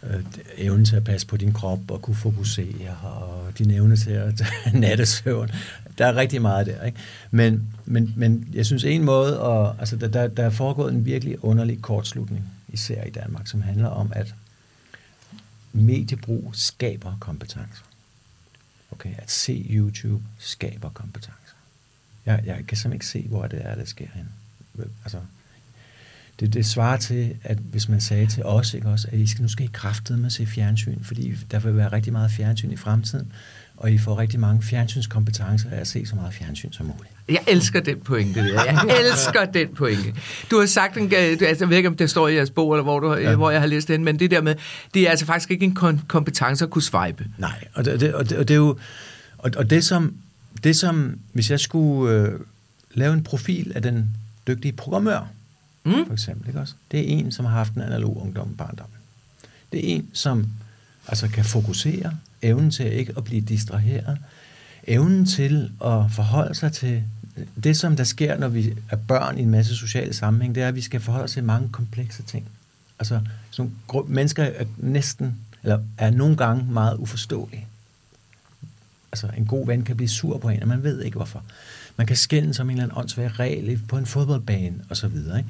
øh, 0.03 0.23
evnen 0.57 0.85
til 0.85 0.95
at 0.95 1.03
passe 1.03 1.27
på 1.27 1.37
din 1.37 1.53
krop 1.53 1.91
og 1.91 2.01
kunne 2.01 2.15
fokusere, 2.15 2.97
og 3.03 3.57
din 3.57 3.71
evne 3.71 3.95
til 3.95 4.11
at 4.11 4.41
nattesøvn. 4.73 5.49
Der 5.97 6.05
er 6.05 6.15
rigtig 6.15 6.41
meget 6.41 6.67
der. 6.67 6.83
Ikke? 6.83 6.97
Men, 7.31 7.67
men, 7.85 8.13
men 8.15 8.47
jeg 8.53 8.65
synes 8.65 8.83
en 8.83 9.03
måde, 9.03 9.39
og, 9.39 9.75
altså, 9.79 9.95
der, 9.95 10.07
der, 10.07 10.27
der 10.27 10.43
er 10.43 10.49
foregået 10.49 10.93
en 10.93 11.05
virkelig 11.05 11.43
underlig 11.43 11.81
kortslutning, 11.81 12.51
især 12.67 13.03
i 13.03 13.09
Danmark, 13.09 13.47
som 13.47 13.61
handler 13.61 13.87
om, 13.87 14.11
at 14.15 14.35
mediebrug 15.73 16.49
skaber 16.53 17.17
kompetencer. 17.19 17.83
Okay, 18.99 19.13
at 19.17 19.31
se 19.31 19.65
YouTube 19.69 20.23
skaber 20.37 20.89
kompetencer. 20.89 21.53
Jeg, 22.25 22.43
jeg 22.45 22.55
kan 22.55 22.77
simpelthen 22.77 22.93
ikke 22.93 23.05
se, 23.05 23.27
hvor 23.27 23.47
det 23.47 23.65
er, 23.65 23.75
det 23.75 23.87
sker 23.87 24.07
hen. 24.13 24.29
Altså, 25.03 25.19
det, 26.39 26.53
det 26.53 26.65
svarer 26.65 26.97
til, 26.97 27.37
at 27.43 27.57
hvis 27.57 27.89
man 27.89 28.01
sagde 28.01 28.27
til 28.27 28.43
os, 28.43 28.73
ikke 28.73 28.89
også, 28.89 29.07
at 29.11 29.19
I 29.19 29.27
skal, 29.27 29.41
nu 29.41 29.47
skal 29.47 29.65
I 29.65 29.69
kraftede 29.73 30.17
med 30.17 30.25
at 30.25 30.31
se 30.31 30.45
fjernsyn, 30.45 31.03
fordi 31.03 31.35
der 31.51 31.59
vil 31.59 31.77
være 31.77 31.91
rigtig 31.91 32.13
meget 32.13 32.31
fjernsyn 32.31 32.71
i 32.71 32.75
fremtiden, 32.75 33.31
og 33.77 33.91
I 33.91 33.97
får 33.97 34.19
rigtig 34.19 34.39
mange 34.39 34.63
fjernsynskompetencer 34.63 35.69
af 35.69 35.79
at 35.79 35.87
se 35.87 36.05
så 36.05 36.15
meget 36.15 36.33
fjernsyn 36.33 36.71
som 36.71 36.85
muligt. 36.85 37.13
Jeg 37.29 37.43
elsker 37.47 37.79
den 37.79 37.99
pointe 37.99 38.39
der. 38.39 38.63
Jeg 38.63 38.85
elsker 39.05 39.45
den 39.45 39.67
pointe. 39.75 40.13
Du 40.51 40.59
har 40.59 40.65
sagt, 40.65 40.97
en, 40.97 41.13
altså, 41.13 41.55
jeg 41.59 41.69
ved 41.69 41.77
ikke, 41.77 41.89
om 41.89 41.97
det 41.97 42.09
står 42.09 42.27
i 42.27 42.35
jeres 42.35 42.49
bog, 42.49 42.73
eller 42.73 42.83
hvor, 42.83 42.99
du, 42.99 43.13
ja. 43.13 43.35
hvor 43.35 43.51
jeg 43.51 43.59
har 43.59 43.67
læst 43.67 43.87
den, 43.87 44.03
men 44.03 44.19
det 44.19 44.31
der 44.31 44.41
med, 44.41 44.55
det 44.93 45.01
er 45.01 45.09
altså 45.09 45.25
faktisk 45.25 45.51
ikke 45.51 45.65
en 45.65 45.75
kompetence 46.07 46.65
at 46.65 46.69
kunne 46.69 46.81
swipe. 46.81 47.25
Nej, 47.37 47.67
og 47.73 47.85
det, 47.85 48.13
og 48.13 48.29
det, 48.29 48.37
og 48.37 48.47
det 48.47 48.53
er 48.53 48.57
jo, 48.57 48.77
og, 49.37 49.51
og 49.57 49.69
det 49.69 49.85
som, 49.85 50.13
det 50.63 50.75
som, 50.75 51.19
hvis 51.33 51.51
jeg 51.51 51.59
skulle 51.59 52.13
øh, 52.13 52.39
lave 52.93 53.13
en 53.13 53.23
profil 53.23 53.71
af 53.75 53.81
den 53.81 54.15
dygtige 54.47 54.71
programmør, 54.71 55.27
mm. 55.83 56.05
for 56.05 56.13
eksempel, 56.13 56.47
ikke 56.47 56.59
også? 56.59 56.73
Det 56.91 56.99
er 56.99 57.03
en, 57.03 57.31
som 57.31 57.45
har 57.45 57.53
haft 57.53 57.73
en 57.73 57.81
analog 57.81 58.21
ungdom 58.21 58.55
barndom. 58.57 58.87
Det 59.71 59.91
er 59.91 59.95
en, 59.95 60.09
som 60.13 60.47
altså 61.07 61.27
kan 61.27 61.45
fokusere, 61.45 62.13
evnen 62.41 62.71
til 62.71 62.93
ikke 62.93 63.13
at 63.17 63.23
blive 63.23 63.41
distraheret, 63.41 64.17
evnen 64.87 65.25
til 65.25 65.71
at 65.85 66.11
forholde 66.11 66.55
sig 66.55 66.71
til 66.71 67.03
det, 67.63 67.77
som 67.77 67.95
der 67.95 68.03
sker, 68.03 68.37
når 68.37 68.47
vi 68.47 68.73
er 68.89 68.95
børn 68.95 69.37
i 69.37 69.41
en 69.41 69.49
masse 69.49 69.75
sociale 69.75 70.13
sammenhæng, 70.13 70.55
det 70.55 70.63
er, 70.63 70.67
at 70.67 70.75
vi 70.75 70.81
skal 70.81 70.99
forholde 70.99 71.23
os 71.23 71.31
til 71.31 71.43
mange 71.43 71.69
komplekse 71.69 72.23
ting. 72.23 72.49
Altså, 72.99 73.21
sådan, 73.51 73.71
mennesker 74.07 74.43
er 74.43 74.65
næsten, 74.77 75.35
eller 75.63 75.79
er 75.97 76.09
nogle 76.09 76.37
gange 76.37 76.65
meget 76.71 76.97
uforståelige. 76.97 77.67
Altså, 79.11 79.29
en 79.37 79.45
god 79.45 79.67
ven 79.67 79.83
kan 79.83 79.97
blive 79.97 80.09
sur 80.09 80.37
på 80.37 80.49
en, 80.49 80.61
og 80.61 80.67
man 80.67 80.83
ved 80.83 81.01
ikke 81.01 81.15
hvorfor. 81.15 81.43
Man 81.97 82.07
kan 82.07 82.15
skænde 82.15 82.53
som 82.53 82.69
en 82.69 82.71
eller 82.75 82.83
anden 82.83 82.97
åndssvær 82.97 83.39
regel 83.39 83.81
på 83.87 83.97
en 83.97 84.05
fodboldbane, 84.05 84.75
og 84.89 84.97
så 84.97 85.07
videre. 85.07 85.37
Ikke? 85.37 85.49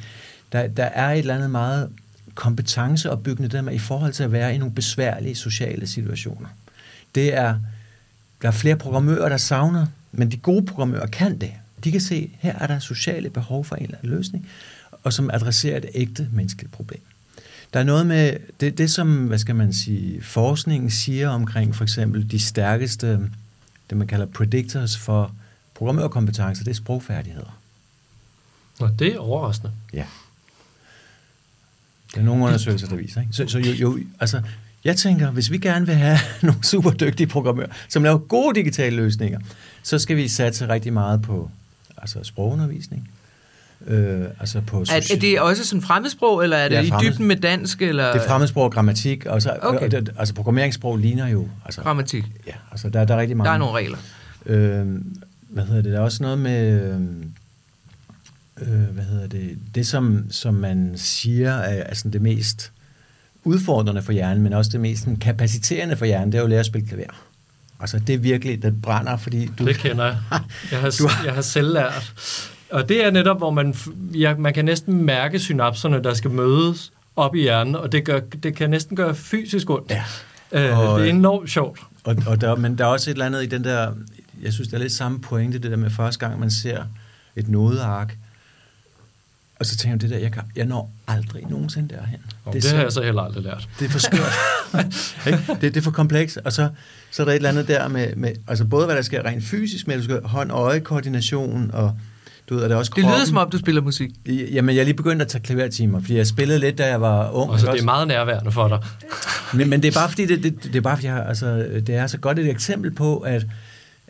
Der, 0.51 0.67
der 0.67 0.83
er 0.83 1.11
et 1.11 1.19
eller 1.19 1.35
andet 1.35 1.49
meget 1.49 1.89
kompetenceopbyggende 2.35 3.49
der 3.49 3.61
med, 3.61 3.73
i 3.73 3.79
forhold 3.79 4.13
til 4.13 4.23
at 4.23 4.31
være 4.31 4.55
i 4.55 4.57
nogle 4.57 4.73
besværlige 4.73 5.35
sociale 5.35 5.87
situationer. 5.87 6.49
Det 7.17 7.33
er, 7.33 7.59
der 8.41 8.47
er 8.47 8.51
flere 8.51 8.75
programmører, 8.75 9.29
der 9.29 9.37
savner, 9.37 9.85
men 10.11 10.31
de 10.31 10.37
gode 10.37 10.65
programmører 10.65 11.07
kan 11.07 11.41
det. 11.41 11.53
De 11.83 11.91
kan 11.91 12.01
se, 12.01 12.31
her 12.39 12.55
er 12.55 12.67
der 12.67 12.79
sociale 12.79 13.29
behov 13.29 13.65
for 13.65 13.75
en 13.75 13.83
eller 13.83 13.97
anden 13.97 14.09
løsning, 14.09 14.49
og 15.03 15.13
som 15.13 15.29
adresserer 15.33 15.77
et 15.77 15.85
ægte 15.93 16.29
menneskeligt 16.31 16.73
problem. 16.73 17.01
Der 17.73 17.79
er 17.79 17.83
noget 17.83 18.07
med 18.07 18.37
det, 18.59 18.77
det, 18.77 18.91
som, 18.91 19.25
hvad 19.27 19.37
skal 19.37 19.55
man 19.55 19.73
sige, 19.73 20.21
forskningen 20.21 20.91
siger 20.91 21.29
omkring 21.29 21.75
for 21.75 21.83
eksempel 21.83 22.31
de 22.31 22.39
stærkeste, 22.39 23.29
det 23.89 23.97
man 23.97 24.07
kalder 24.07 24.25
predictors 24.25 24.97
for 24.97 25.31
programmørkompetencer, 25.73 26.63
det 26.63 26.71
er 26.71 26.75
sprogfærdigheder. 26.75 27.59
Nå, 28.79 28.87
det 28.99 29.15
er 29.15 29.19
overraskende. 29.19 29.73
Ja. 29.93 30.05
Der 32.15 32.21
er 32.21 32.25
nogle 32.25 32.43
undersøgelser, 32.43 32.87
der 32.87 32.95
viser. 32.95 33.21
Ikke? 33.21 33.33
Så, 33.33 33.47
så 33.47 33.59
jo, 33.59 33.71
jo, 33.71 33.99
altså, 34.19 34.41
jeg 34.87 34.97
tænker, 34.97 35.31
hvis 35.31 35.51
vi 35.51 35.57
gerne 35.57 35.85
vil 35.85 35.95
have 35.95 36.17
nogle 36.41 36.63
super 36.63 36.91
dygtige 36.91 37.27
programmører, 37.27 37.69
som 37.89 38.03
laver 38.03 38.17
gode 38.17 38.55
digitale 38.55 38.95
løsninger, 38.95 39.39
så 39.83 39.99
skal 39.99 40.17
vi 40.17 40.27
satse 40.27 40.69
rigtig 40.69 40.93
meget 40.93 41.21
på 41.21 41.51
altså 41.97 42.19
sprogundervisning. 42.23 43.09
Øh, 43.87 44.25
altså 44.39 44.61
på 44.61 44.81
er, 44.81 45.09
er 45.13 45.19
det 45.19 45.39
også 45.39 45.65
sådan 45.65 45.81
fremmedsprog, 45.81 46.43
eller 46.43 46.57
er 46.57 46.69
det 46.69 46.75
ja, 46.75 46.99
i 46.99 47.03
dybden 47.03 47.27
med 47.27 47.35
dansk? 47.35 47.81
Eller? 47.81 48.11
Det 48.11 48.21
er 48.21 48.27
fremmedsprog 48.27 48.63
og 48.63 48.71
grammatik. 48.71 49.25
Og 49.25 49.41
så, 49.41 49.57
okay. 49.61 49.85
og 49.85 49.91
det, 49.91 50.09
altså 50.17 50.33
programmeringssprog 50.33 50.97
ligner 50.97 51.27
jo... 51.27 51.47
Altså, 51.65 51.81
grammatik. 51.81 52.23
Ja, 52.47 52.53
altså 52.71 52.89
der, 52.89 53.05
der 53.05 53.15
er 53.15 53.19
rigtig 53.19 53.37
mange... 53.37 53.47
Der 53.47 53.53
er 53.53 53.57
nogle 53.57 53.75
regler. 53.75 53.97
Øh, 54.45 54.85
hvad 55.49 55.65
hedder 55.65 55.81
det? 55.81 55.91
Der 55.91 55.97
er 55.97 56.03
også 56.03 56.23
noget 56.23 56.39
med... 56.39 56.91
Øh, 58.61 58.67
hvad 58.67 59.03
hedder 59.03 59.27
det? 59.27 59.57
Det, 59.75 59.87
som, 59.87 60.25
som 60.31 60.53
man 60.53 60.93
siger 60.95 61.53
er 61.53 61.83
altså 61.83 62.09
det 62.09 62.21
mest 62.21 62.71
udfordrende 63.47 64.01
for 64.01 64.11
hjernen, 64.11 64.43
men 64.43 64.53
også 64.53 64.71
det 64.71 64.79
mest 64.79 65.07
kapaciterende 65.21 65.97
for 65.97 66.05
hjernen, 66.05 66.31
det 66.31 66.37
er 66.37 66.39
jo 66.39 66.45
at 66.45 66.49
lære 66.49 66.59
at 66.59 66.65
spille 66.65 66.87
klaver. 66.87 67.27
Altså, 67.79 67.99
det 67.99 68.15
er 68.15 68.19
virkelig, 68.19 68.61
det 68.61 68.81
brænder, 68.81 69.17
fordi 69.17 69.49
du... 69.59 69.65
Det 69.65 69.77
kender 69.77 70.05
jeg. 70.05 70.17
Jeg 70.71 70.79
har, 70.79 70.95
du 70.99 71.07
har... 71.07 71.25
jeg 71.25 71.33
har 71.33 71.41
selv 71.41 71.73
lært. 71.73 72.13
Og 72.71 72.89
det 72.89 73.05
er 73.05 73.11
netop, 73.11 73.37
hvor 73.37 73.51
man, 73.51 73.75
ja, 74.13 74.35
man 74.35 74.53
kan 74.53 74.65
næsten 74.65 75.03
mærke 75.03 75.39
synapserne, 75.39 76.03
der 76.03 76.13
skal 76.13 76.31
mødes 76.31 76.91
op 77.15 77.35
i 77.35 77.41
hjernen, 77.41 77.75
og 77.75 77.91
det, 77.91 78.05
gør, 78.05 78.19
det 78.19 78.55
kan 78.55 78.69
næsten 78.69 78.95
gøre 78.95 79.15
fysisk 79.15 79.69
ondt. 79.69 79.91
Ja. 79.91 80.03
Øh, 80.51 80.79
og, 80.79 80.99
det 80.99 81.07
er 81.07 81.13
enormt 81.13 81.49
sjovt. 81.49 81.79
Og, 82.03 82.15
og 82.27 82.41
der, 82.41 82.55
men 82.55 82.77
der 82.77 82.83
er 82.83 82.89
også 82.89 83.09
et 83.09 83.13
eller 83.13 83.25
andet 83.25 83.43
i 83.43 83.45
den 83.45 83.63
der, 83.63 83.91
jeg 84.41 84.53
synes, 84.53 84.69
der 84.69 84.77
er 84.77 84.81
lidt 84.81 84.93
samme 84.93 85.19
pointe, 85.19 85.59
det 85.59 85.71
der 85.71 85.77
med 85.77 85.89
første 85.89 86.27
gang, 86.27 86.39
man 86.39 86.51
ser 86.51 86.83
et 87.35 87.49
nodeark, 87.49 88.17
og 89.59 89.65
så 89.65 89.77
tænker 89.77 89.93
jeg, 89.93 90.01
det 90.01 90.09
der, 90.09 90.17
jeg, 90.17 90.31
kan, 90.31 90.43
jeg 90.55 90.65
når 90.65 90.91
aldrig 91.07 91.43
nogensinde 91.49 91.95
derhen. 91.95 92.19
Oh, 92.45 92.53
det, 92.53 92.63
det 92.63 92.71
har 92.71 92.81
jeg 92.81 92.91
så 92.91 93.01
heller 93.01 93.21
aldrig 93.21 93.43
lært. 93.43 93.69
Det 93.79 93.85
er 93.85 93.89
for 93.89 93.99
skørt. 93.99 94.33
det, 95.61 95.61
det 95.61 95.77
er 95.77 95.81
for 95.81 95.91
komplekst. 95.91 96.37
Og 96.37 96.53
så, 96.53 96.69
så 97.11 97.23
er 97.23 97.25
der 97.25 97.31
et 97.31 97.35
eller 97.35 97.49
andet 97.49 97.67
der 97.67 97.87
med, 97.87 98.15
med 98.15 98.31
altså 98.47 98.65
både 98.65 98.85
hvad 98.85 98.95
der 98.95 99.01
sker 99.01 99.25
rent 99.25 99.43
fysisk, 99.43 99.87
du 99.87 100.03
skal 100.03 100.21
hånd-øje-koordination, 100.23 101.71
og 101.73 101.93
du 102.49 102.55
ved, 102.55 102.63
er 102.63 102.67
det 102.67 102.77
også 102.77 102.91
kroppen. 102.91 103.09
Det 103.09 103.17
lyder 103.17 103.25
som 103.25 103.37
om, 103.37 103.49
du 103.49 103.57
spiller 103.57 103.81
musik. 103.81 104.11
Jamen, 104.25 104.75
jeg 104.75 104.81
er 104.81 104.85
lige 104.85 104.95
begyndt 104.95 105.21
at 105.21 105.27
tage 105.27 105.41
klavertimer, 105.41 105.99
fordi 105.99 106.17
jeg 106.17 106.27
spillede 106.27 106.59
lidt, 106.59 106.77
da 106.77 106.87
jeg 106.87 107.01
var 107.01 107.31
ung. 107.31 107.51
Og 107.51 107.59
så 107.59 107.71
det 107.71 107.79
er 107.79 107.85
meget 107.85 108.07
nærværende 108.07 108.51
for 108.51 108.67
dig. 108.67 108.79
men, 109.53 109.69
men 109.69 109.81
det 109.81 109.87
er 109.87 109.99
bare 109.99 110.09
fordi, 110.09 110.25
det, 110.25 110.43
det, 110.43 110.63
det 110.63 110.75
er 110.75 110.81
bare 110.81 110.97
fordi, 110.97 111.07
jeg, 111.07 111.25
altså, 111.27 111.55
det 111.87 111.89
er 111.89 112.07
så 112.07 112.17
godt 112.17 112.39
et 112.39 112.49
eksempel 112.49 112.91
på, 112.91 113.17
at, 113.17 113.45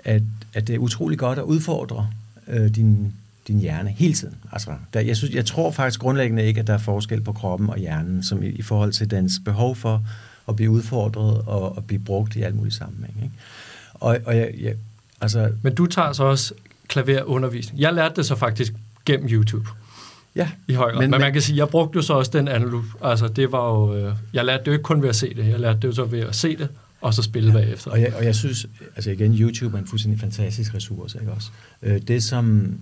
at, 0.03 0.21
at 0.53 0.67
det 0.67 0.75
er 0.75 0.79
utrolig 0.79 1.19
godt 1.19 1.39
at 1.39 1.43
udfordre 1.43 2.09
øh, 2.47 2.69
din, 2.75 3.13
din 3.47 3.59
hjerne 3.59 3.89
hele 3.89 4.13
tiden. 4.13 4.35
Altså, 4.51 4.71
der, 4.93 4.99
jeg, 4.99 5.17
synes, 5.17 5.35
jeg 5.35 5.45
tror 5.45 5.71
faktisk 5.71 5.99
grundlæggende 5.99 6.43
ikke, 6.43 6.59
at 6.59 6.67
der 6.67 6.73
er 6.73 6.77
forskel 6.77 7.21
på 7.21 7.33
kroppen 7.33 7.69
og 7.69 7.77
hjernen, 7.77 8.23
som 8.23 8.43
i, 8.43 8.47
i 8.47 8.61
forhold 8.61 8.91
til 8.91 9.11
dens 9.11 9.33
behov 9.45 9.75
for 9.75 10.05
at 10.47 10.55
blive 10.55 10.71
udfordret 10.71 11.41
og 11.45 11.77
at 11.77 11.87
blive 11.87 11.99
brugt 11.99 12.35
i 12.35 12.41
alt 12.41 12.55
muligt 12.55 12.75
sammenhæng. 12.75 13.23
Ikke? 13.23 13.35
Og, 13.93 14.17
og 14.25 14.37
jeg, 14.37 14.53
jeg, 14.59 14.73
altså, 15.21 15.51
Men 15.61 15.75
du 15.75 15.85
tager 15.85 16.13
så 16.13 16.23
også 16.23 16.53
klaverundervisning. 16.87 17.81
Jeg 17.81 17.93
lærte 17.93 18.15
det 18.15 18.25
så 18.25 18.35
faktisk 18.35 18.73
gennem 19.05 19.29
YouTube. 19.29 19.69
Ja. 20.35 20.49
I 20.67 20.73
høj 20.73 20.91
grad. 20.91 21.01
Men, 21.01 21.11
men 21.11 21.21
man 21.21 21.33
kan 21.33 21.41
sige, 21.41 21.57
jeg 21.57 21.69
brugte 21.69 21.95
jo 21.95 22.01
så 22.01 22.13
også 22.13 22.31
den 22.31 22.47
analog. 22.47 22.83
Altså, 23.01 23.27
det 23.27 23.51
var 23.51 23.69
jo... 23.69 23.95
Øh, 23.95 24.15
jeg 24.33 24.45
lærte 24.45 24.59
det 24.59 24.67
jo 24.67 24.71
ikke 24.71 24.83
kun 24.83 25.01
ved 25.01 25.09
at 25.09 25.15
se 25.15 25.33
det. 25.33 25.47
Jeg 25.47 25.59
lærte 25.59 25.79
det 25.79 25.87
jo 25.87 25.91
så 25.91 26.05
ved 26.05 26.19
at 26.19 26.35
se 26.35 26.57
det, 26.57 26.67
og 27.01 27.13
så 27.13 27.21
spille 27.23 27.51
ja. 27.51 27.57
bagefter. 27.57 27.91
Og 27.91 28.01
jeg, 28.01 28.13
og 28.15 28.25
jeg 28.25 28.35
synes, 28.35 28.67
altså 28.95 29.11
igen, 29.11 29.33
YouTube 29.33 29.77
er 29.77 29.81
en 29.81 29.87
fuldstændig 29.87 30.19
fantastisk 30.19 30.75
ressource, 30.75 31.19
ikke 31.19 31.31
også? 31.31 31.49
Øh, 31.81 32.01
det, 32.01 32.23
som 32.23 32.77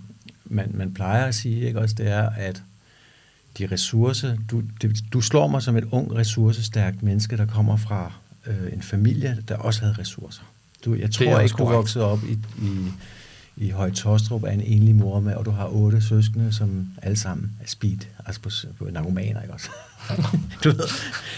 man, 0.46 0.70
man 0.74 0.94
plejer 0.94 1.24
at 1.24 1.34
sige, 1.34 1.66
ikke 1.66 1.80
også, 1.80 1.94
det 1.94 2.08
er, 2.08 2.30
at 2.30 2.62
de 3.58 3.66
ressourcer, 3.66 4.36
du, 4.50 4.62
det, 4.82 5.04
du 5.12 5.20
slår 5.20 5.46
mig 5.46 5.62
som 5.62 5.76
et 5.76 5.84
ung, 5.90 6.14
ressourcestærkt 6.14 7.02
menneske, 7.02 7.36
der 7.36 7.46
kommer 7.46 7.76
fra 7.76 8.12
øh, 8.46 8.72
en 8.72 8.82
familie, 8.82 9.42
der 9.48 9.56
også 9.56 9.80
havde 9.80 9.94
ressourcer. 9.98 10.42
Du, 10.84 10.94
jeg 10.94 11.10
tror 11.10 11.40
ikke, 11.40 11.54
du 11.58 11.64
voksede 11.64 12.04
op 12.04 12.24
i, 12.24 12.32
i 12.62 12.92
i 13.56 13.70
Høje 13.70 13.90
Tostrup 13.90 14.42
er 14.42 14.50
en 14.50 14.60
enlig 14.60 14.94
mor 14.94 15.20
med, 15.20 15.34
og 15.34 15.44
du 15.44 15.50
har 15.50 15.66
otte 15.66 16.02
søskende, 16.02 16.52
som 16.52 16.86
alle 17.02 17.16
sammen 17.16 17.52
er 17.60 17.66
speed, 17.66 17.98
altså 18.26 18.40
på, 18.40 18.50
på 18.78 18.90
narkomaner, 18.90 19.42
ikke 19.42 19.54
også? 19.54 19.70
du 20.64 20.68
ved, 20.68 20.88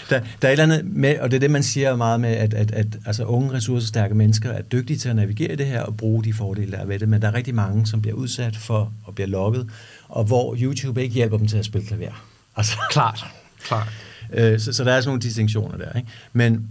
der, 0.09 0.19
der 0.41 0.47
er 0.47 0.53
et 0.53 0.59
eller 0.59 0.63
andet 0.63 0.85
med, 0.85 1.19
og 1.19 1.31
det 1.31 1.35
er 1.37 1.39
det, 1.39 1.51
man 1.51 1.63
siger 1.63 1.95
meget 1.95 2.19
med, 2.19 2.29
at, 2.29 2.53
at, 2.53 2.71
at 2.71 2.87
altså, 3.05 3.23
unge 3.23 3.53
ressourcestærke 3.53 4.15
mennesker 4.15 4.49
er 4.49 4.61
dygtige 4.61 4.97
til 4.97 5.09
at 5.09 5.15
navigere 5.15 5.53
i 5.53 5.55
det 5.55 5.65
her 5.65 5.81
og 5.81 5.97
bruge 5.97 6.23
de 6.23 6.33
fordele, 6.33 6.71
der 6.71 6.77
er 6.77 6.85
ved 6.85 6.99
det, 6.99 7.09
men 7.09 7.21
der 7.21 7.27
er 7.27 7.33
rigtig 7.33 7.55
mange, 7.55 7.87
som 7.87 8.01
bliver 8.01 8.15
udsat 8.15 8.57
for 8.57 8.93
at 9.07 9.15
blive 9.15 9.27
lukket, 9.27 9.69
og 10.09 10.23
hvor 10.23 10.55
YouTube 10.59 11.03
ikke 11.03 11.15
hjælper 11.15 11.37
dem 11.37 11.47
til 11.47 11.57
at 11.57 11.65
spille 11.65 11.87
klaver. 11.87 12.25
Altså, 12.55 12.77
klart, 12.91 13.25
klart. 13.63 13.87
Øh, 14.33 14.59
så, 14.59 14.73
så 14.73 14.83
der 14.83 14.91
er 14.91 15.01
sådan 15.01 15.09
nogle 15.09 15.21
distinktioner 15.21 15.77
der, 15.77 15.93
ikke? 15.93 16.09
Men, 16.33 16.67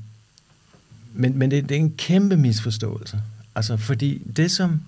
men, 1.13 1.39
men 1.39 1.51
det, 1.51 1.69
det 1.69 1.75
er 1.75 1.79
en 1.81 1.95
kæmpe 1.99 2.37
misforståelse. 2.37 3.21
Altså, 3.55 3.77
fordi 3.77 4.23
det, 4.37 4.51
som 4.51 4.81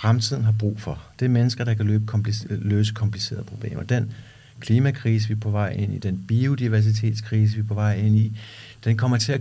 fremtiden 0.00 0.44
har 0.44 0.52
brug 0.52 0.80
for. 0.80 0.98
Det 1.18 1.24
er 1.24 1.28
mennesker, 1.28 1.64
der 1.64 1.74
kan 1.74 1.86
løbe 1.86 2.04
komplicer- 2.12 2.46
løse 2.50 2.92
komplicerede 2.94 3.44
problemer. 3.44 3.82
Den 3.82 4.12
klimakrise, 4.60 5.28
vi 5.28 5.34
er 5.34 5.38
på 5.38 5.50
vej 5.50 5.70
ind 5.70 5.94
i, 5.94 5.98
den 5.98 6.24
biodiversitetskrise, 6.28 7.54
vi 7.54 7.60
er 7.60 7.64
på 7.64 7.74
vej 7.74 7.96
ind 7.96 8.16
i, 8.16 8.38
den 8.84 8.96
kommer 8.96 9.16
til 9.16 9.32
at 9.32 9.40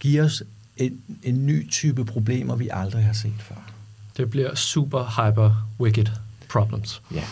give 0.00 0.22
os 0.22 0.42
en, 0.76 1.00
en 1.22 1.46
ny 1.46 1.70
type 1.70 2.04
problemer, 2.04 2.56
vi 2.56 2.68
aldrig 2.72 3.04
har 3.04 3.12
set 3.12 3.34
før. 3.38 3.70
Det 4.16 4.30
bliver 4.30 4.54
super 4.54 5.04
hyper 5.04 5.68
wicked 5.80 6.06
problems. 6.48 7.02
Ja. 7.14 7.22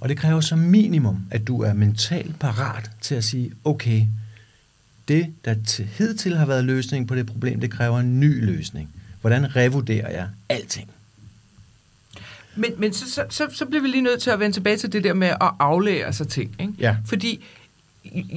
Og 0.00 0.08
det 0.08 0.16
kræver 0.16 0.40
som 0.40 0.58
minimum, 0.58 1.26
at 1.30 1.46
du 1.46 1.62
er 1.62 1.72
mentalt 1.72 2.38
parat 2.38 2.90
til 3.00 3.14
at 3.14 3.24
sige, 3.24 3.52
okay, 3.64 4.06
det, 5.08 5.26
der 5.44 5.54
til, 5.66 5.84
hidtil 5.84 6.36
har 6.36 6.46
været 6.46 6.64
løsningen 6.64 7.06
på 7.06 7.14
det 7.14 7.26
problem, 7.26 7.60
det 7.60 7.70
kræver 7.70 8.00
en 8.00 8.20
ny 8.20 8.44
løsning. 8.44 8.88
Hvordan 9.20 9.56
revurderer 9.56 10.10
jeg 10.10 10.28
alting? 10.48 10.90
Men, 12.56 12.72
men 12.76 12.92
så, 12.92 13.10
så, 13.10 13.24
så, 13.28 13.46
så 13.52 13.66
bliver 13.66 13.82
vi 13.82 13.88
lige 13.88 14.02
nødt 14.02 14.20
til 14.22 14.30
at 14.30 14.40
vende 14.40 14.56
tilbage 14.56 14.76
til 14.76 14.92
det 14.92 15.04
der 15.04 15.14
med 15.14 15.28
at 15.28 15.50
aflære 15.58 16.12
sig 16.12 16.28
ting. 16.28 16.56
Ikke? 16.60 16.72
Ja. 16.78 16.96
Fordi 17.06 17.44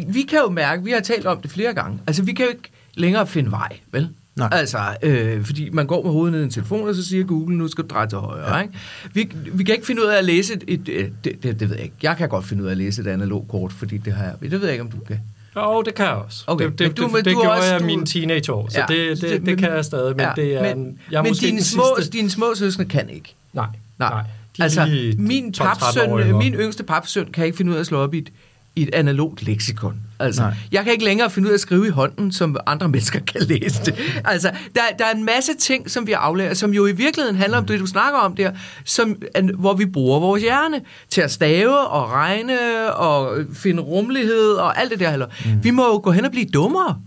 vi 0.07 0.21
kan 0.21 0.39
jo 0.39 0.49
mærke, 0.49 0.83
vi 0.83 0.91
har 0.91 0.99
talt 0.99 1.25
om 1.25 1.41
det 1.41 1.51
flere 1.51 1.73
gange, 1.73 1.99
altså 2.07 2.23
vi 2.23 2.33
kan 2.33 2.45
jo 2.45 2.51
ikke 2.51 2.69
længere 2.93 3.27
finde 3.27 3.51
vej, 3.51 3.77
vel? 3.91 4.09
Nej. 4.35 4.49
Altså, 4.51 4.77
øh, 5.03 5.45
fordi 5.45 5.69
man 5.69 5.87
går 5.87 6.03
med 6.03 6.11
hovedet 6.11 6.31
ned 6.31 6.41
i 6.41 6.43
en 6.43 6.49
telefon, 6.49 6.87
og 6.87 6.95
så 6.95 7.05
siger 7.05 7.23
Google, 7.23 7.57
nu 7.57 7.67
skal 7.67 7.83
du 7.83 7.87
dreje 7.87 8.07
til 8.07 8.17
højre. 8.17 8.55
Ja. 8.55 8.61
Ikke? 8.61 8.73
Vi, 9.13 9.31
vi 9.53 9.63
kan 9.63 9.75
ikke 9.75 9.87
finde 9.87 10.01
ud 10.01 10.07
af 10.07 10.17
at 10.17 10.25
læse 10.25 10.53
et, 10.53 10.63
et, 10.67 10.89
et 10.89 11.13
det, 11.23 11.43
det, 11.43 11.59
det 11.59 11.69
ved 11.69 11.75
jeg 11.75 11.85
ikke. 11.85 11.95
Jeg 12.03 12.17
kan 12.17 12.29
godt 12.29 12.45
finde 12.45 12.63
ud 12.63 12.67
af 12.67 12.71
at 12.71 12.77
læse 12.77 13.01
et 13.01 13.07
analog 13.07 13.45
kort, 13.49 13.73
fordi 13.73 13.97
det 13.97 14.13
har 14.13 14.23
jeg. 14.23 14.33
Det 14.41 14.51
ved 14.51 14.61
jeg 14.61 14.71
ikke, 14.71 14.83
om 14.83 14.91
du 14.91 14.99
kan. 15.07 15.19
Jo, 15.55 15.81
det 15.81 15.95
kan 15.95 16.05
jeg 16.05 16.13
også. 16.13 16.43
Okay. 16.47 16.65
Det, 16.65 16.79
det, 16.79 16.97
du, 16.97 17.03
det, 17.03 17.13
det, 17.13 17.25
det 17.25 17.33
du 17.33 17.41
gjorde 17.41 17.57
også, 17.57 17.71
jeg 17.71 17.79
du... 17.79 17.85
mine 17.85 18.05
teenageår, 18.05 18.69
så 18.69 18.79
ja, 18.79 18.85
det, 18.95 19.21
det, 19.21 19.29
det, 19.29 19.45
det 19.45 19.57
kan 19.57 19.71
jeg 19.71 19.85
stadig, 19.85 20.15
men 20.15 20.25
ja, 20.25 20.31
det 20.35 20.55
er 20.55 20.75
men, 20.75 20.99
jeg 21.11 21.17
er 21.17 21.23
men 21.23 21.33
dine 21.33 21.63
små, 21.63 21.83
dine 22.13 22.29
små 22.29 22.55
søskende 22.55 22.89
kan 22.89 23.09
ikke. 23.09 23.35
Nej, 23.53 23.67
nej. 23.99 24.09
nej. 24.09 24.23
Altså, 24.59 25.11
min, 25.17 25.51
papsøn, 25.51 26.37
min 26.37 26.53
yngste 26.53 26.83
papsøn 26.83 27.31
kan 27.31 27.45
ikke 27.45 27.57
finde 27.57 27.71
ud 27.71 27.75
af 27.75 27.79
at 27.79 27.85
slå 27.85 27.97
op 27.97 28.13
i 28.13 28.17
et, 28.17 28.31
i 28.75 28.81
et 28.81 28.95
analogt 28.95 29.43
leksikon. 29.43 29.99
Altså, 30.19 30.41
Nej. 30.41 30.53
jeg 30.71 30.83
kan 30.83 30.93
ikke 30.93 31.05
længere 31.05 31.29
finde 31.29 31.47
ud 31.47 31.51
af 31.51 31.53
at 31.53 31.59
skrive 31.59 31.87
i 31.87 31.89
hånden, 31.89 32.31
som 32.31 32.57
andre 32.65 32.87
mennesker 32.93 33.19
kan 33.19 33.41
læse 33.41 33.85
det. 33.85 33.95
Altså, 34.25 34.51
der, 34.75 34.81
der 34.99 35.05
er 35.05 35.15
en 35.15 35.25
masse 35.25 35.53
ting, 35.59 35.91
som 35.91 36.07
vi 36.07 36.11
aflærer, 36.11 36.53
som 36.53 36.73
jo 36.73 36.85
i 36.87 36.91
virkeligheden 36.91 37.35
handler 37.37 37.57
om 37.57 37.65
det, 37.65 37.79
du 37.79 37.85
snakker 37.85 38.19
om 38.19 38.35
der, 38.35 38.51
som, 38.85 39.15
hvor 39.55 39.73
vi 39.73 39.85
bruger 39.85 40.19
vores 40.19 40.41
hjerne 40.41 40.81
til 41.09 41.21
at 41.21 41.31
stave 41.31 41.87
og 41.87 42.11
regne 42.11 42.93
og 42.93 43.37
finde 43.53 43.81
rummelighed 43.81 44.51
og 44.51 44.79
alt 44.79 44.91
det 44.91 44.99
der. 44.99 45.25
Mm. 45.45 45.63
Vi 45.63 45.71
må 45.71 45.85
jo 45.85 46.01
gå 46.03 46.11
hen 46.11 46.25
og 46.25 46.31
blive 46.31 46.45
dummere 46.45 46.99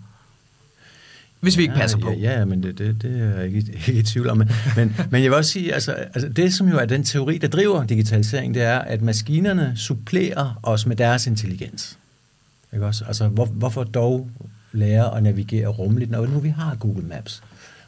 hvis 1.40 1.56
vi 1.56 1.62
ikke 1.62 1.74
ja, 1.74 1.80
passer 1.80 1.98
på. 1.98 2.10
Ja, 2.10 2.38
ja 2.38 2.44
men 2.44 2.62
det, 2.62 2.78
det, 2.78 3.02
det 3.02 3.22
er 3.22 3.36
jeg 3.36 3.46
ikke, 3.46 3.58
ikke 3.88 4.00
i 4.00 4.02
tvivl 4.02 4.28
om. 4.28 4.36
Men, 4.36 4.50
men, 4.76 4.96
men 5.10 5.22
jeg 5.22 5.30
vil 5.30 5.36
også 5.36 5.50
sige, 5.50 5.74
altså, 5.74 5.92
altså 5.92 6.28
det 6.28 6.54
som 6.54 6.68
jo 6.68 6.78
er 6.78 6.84
den 6.84 7.04
teori, 7.04 7.38
der 7.38 7.48
driver 7.48 7.84
digitalisering, 7.84 8.54
det 8.54 8.62
er, 8.62 8.78
at 8.78 9.02
maskinerne 9.02 9.72
supplerer 9.76 10.60
os 10.62 10.86
med 10.86 10.96
deres 10.96 11.26
intelligens. 11.26 11.98
Ikke 12.72 12.86
også? 12.86 13.04
Altså, 13.04 13.28
hvor, 13.28 13.44
hvorfor 13.46 13.84
dog 13.84 14.30
lære 14.72 15.16
at 15.16 15.22
navigere 15.22 15.66
rummeligt, 15.66 16.10
når 16.10 16.26
nu 16.26 16.38
vi 16.38 16.48
har 16.48 16.74
Google 16.74 17.06
Maps? 17.06 17.42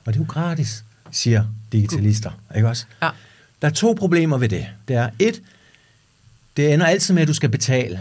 Og 0.04 0.12
det 0.12 0.20
er 0.20 0.24
jo 0.24 0.28
gratis, 0.28 0.84
siger 1.10 1.44
digitalister. 1.72 2.30
Ikke 2.56 2.68
også? 2.68 2.86
Ja. 3.02 3.08
Der 3.62 3.68
er 3.68 3.72
to 3.72 3.94
problemer 3.98 4.38
ved 4.38 4.48
det. 4.48 4.66
Det 4.88 4.96
er 4.96 5.10
et, 5.18 5.42
det 6.56 6.74
ender 6.74 6.86
altid 6.86 7.14
med, 7.14 7.22
at 7.22 7.28
du 7.28 7.34
skal 7.34 7.48
betale 7.48 8.00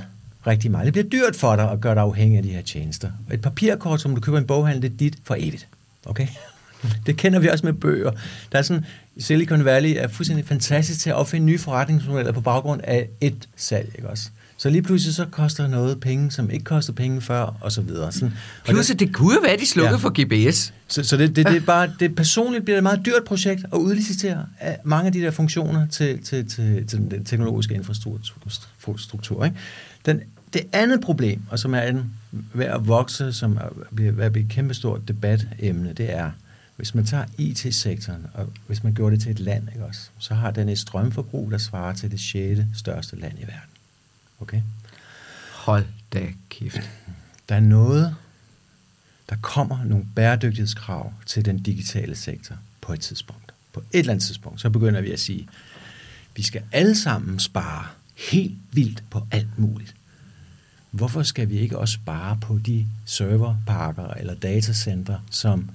rigtig 0.49 0.71
meget. 0.71 0.85
Det 0.85 1.09
bliver 1.09 1.23
dyrt 1.23 1.35
for 1.35 1.55
dig 1.55 1.71
at 1.71 1.81
gøre 1.81 1.95
dig 1.95 2.03
afhængig 2.03 2.37
af 2.37 2.43
de 2.43 2.49
her 2.49 2.61
tjenester. 2.61 3.11
Et 3.33 3.41
papirkort, 3.41 4.01
som 4.01 4.15
du 4.15 4.21
køber 4.21 4.37
i 4.37 4.41
en 4.41 4.47
boghandel, 4.47 4.81
det 4.81 4.91
er 4.91 4.97
dit 4.97 5.17
for 5.23 5.35
evigt. 5.39 5.67
Okay? 6.05 6.27
Det 7.05 7.17
kender 7.17 7.39
vi 7.39 7.47
også 7.47 7.65
med 7.65 7.73
bøger. 7.73 8.11
Der 8.51 8.57
er 8.57 8.61
sådan, 8.61 8.85
Silicon 9.17 9.65
Valley 9.65 9.93
er 9.97 10.07
fuldstændig 10.07 10.45
fantastisk 10.45 10.99
til 10.99 11.09
at 11.09 11.15
opfinde 11.15 11.45
nye 11.45 11.59
forretningsmodeller 11.59 12.31
på 12.31 12.41
baggrund 12.41 12.81
af 12.83 13.09
et 13.21 13.49
salg. 13.55 13.91
Ikke 13.95 14.09
også? 14.09 14.29
Så 14.59 14.69
lige 14.69 14.81
pludselig 14.81 15.15
så 15.15 15.25
koster 15.31 15.67
noget 15.67 15.99
penge, 15.99 16.31
som 16.31 16.49
ikke 16.49 16.63
kostede 16.65 16.95
penge 16.95 17.21
før, 17.21 17.57
og 17.61 17.71
så 17.71 17.81
videre. 17.81 18.11
Sådan. 18.11 18.33
Og 18.67 18.69
Plus, 18.69 18.87
det, 18.87 18.99
det 18.99 19.13
kunne 19.13 19.33
jo 19.33 19.39
være, 19.41 19.51
at 19.51 19.59
de 19.59 19.65
slukkede 19.65 19.95
ja. 19.95 19.97
for 19.97 20.49
GPS. 20.49 20.73
Så, 20.87 21.03
så 21.03 21.17
det, 21.17 21.35
det, 21.35 21.47
det, 21.47 21.55
er 21.55 21.61
bare, 21.61 21.91
det 21.99 22.15
personligt 22.15 22.63
bliver 22.63 22.77
et 22.77 22.83
meget 22.83 23.01
dyrt 23.05 23.23
projekt 23.25 23.65
at 23.73 23.77
udlicitere 23.77 24.45
mange 24.83 25.07
af 25.07 25.13
de 25.13 25.21
der 25.21 25.31
funktioner 25.31 25.87
til, 25.87 26.23
til, 26.23 26.49
til, 26.49 26.87
til 26.87 26.99
den 26.99 27.25
teknologiske 27.25 27.75
infrastruktur. 27.75 29.45
Ikke? 29.45 29.57
Den, 30.05 30.21
det 30.53 30.61
andet 30.73 31.01
problem, 31.01 31.41
og 31.49 31.59
som 31.59 31.73
er 31.73 31.81
en, 31.81 32.11
ved 32.31 32.65
at 32.65 32.87
vokse, 32.87 33.33
som 33.33 33.57
er, 33.57 33.69
ved 33.91 34.23
at 34.23 34.31
blive 34.31 34.45
et 34.45 34.51
kæmpestort 34.51 35.07
debatemne, 35.07 35.93
det 35.93 36.13
er, 36.13 36.31
hvis 36.75 36.95
man 36.95 37.05
tager 37.05 37.25
IT-sektoren, 37.37 38.25
og 38.33 38.49
hvis 38.67 38.83
man 38.83 38.93
gjorde 38.93 39.15
det 39.15 39.23
til 39.23 39.31
et 39.31 39.39
land, 39.39 39.67
ikke 39.67 39.85
også, 39.85 40.09
så 40.19 40.33
har 40.33 40.51
den 40.51 40.69
et 40.69 40.79
strømforbrug, 40.79 41.51
der 41.51 41.57
svarer 41.57 41.93
til 41.93 42.11
det 42.11 42.19
sjette 42.19 42.67
største 42.75 43.15
land 43.15 43.39
i 43.39 43.41
verden. 43.41 43.69
Okay? 44.39 44.61
Hold 45.53 45.85
da 46.13 46.27
kæft. 46.49 46.89
Der 47.49 47.55
er 47.55 47.59
noget, 47.59 48.15
der 49.29 49.35
kommer 49.41 49.83
nogle 49.83 50.05
bæredygtighedskrav 50.15 51.13
til 51.25 51.45
den 51.45 51.59
digitale 51.59 52.15
sektor 52.15 52.55
på 52.81 52.93
et 52.93 52.99
tidspunkt. 52.99 53.53
På 53.73 53.79
et 53.79 53.99
eller 53.99 54.13
andet 54.13 54.25
tidspunkt, 54.25 54.61
så 54.61 54.69
begynder 54.69 55.01
vi 55.01 55.11
at 55.11 55.19
sige, 55.19 55.47
vi 56.35 56.43
skal 56.43 56.63
alle 56.71 56.95
sammen 56.95 57.39
spare 57.39 57.87
helt 58.15 58.55
vildt 58.71 59.03
på 59.09 59.27
alt 59.31 59.59
muligt. 59.59 59.95
Hvorfor 60.91 61.23
skal 61.23 61.49
vi 61.49 61.57
ikke 61.57 61.77
også 61.77 61.93
spare 61.93 62.37
på 62.41 62.59
de 62.65 62.85
serverparker 63.05 64.07
eller 64.07 64.35
datacenter, 64.35 65.19
som 65.31 65.69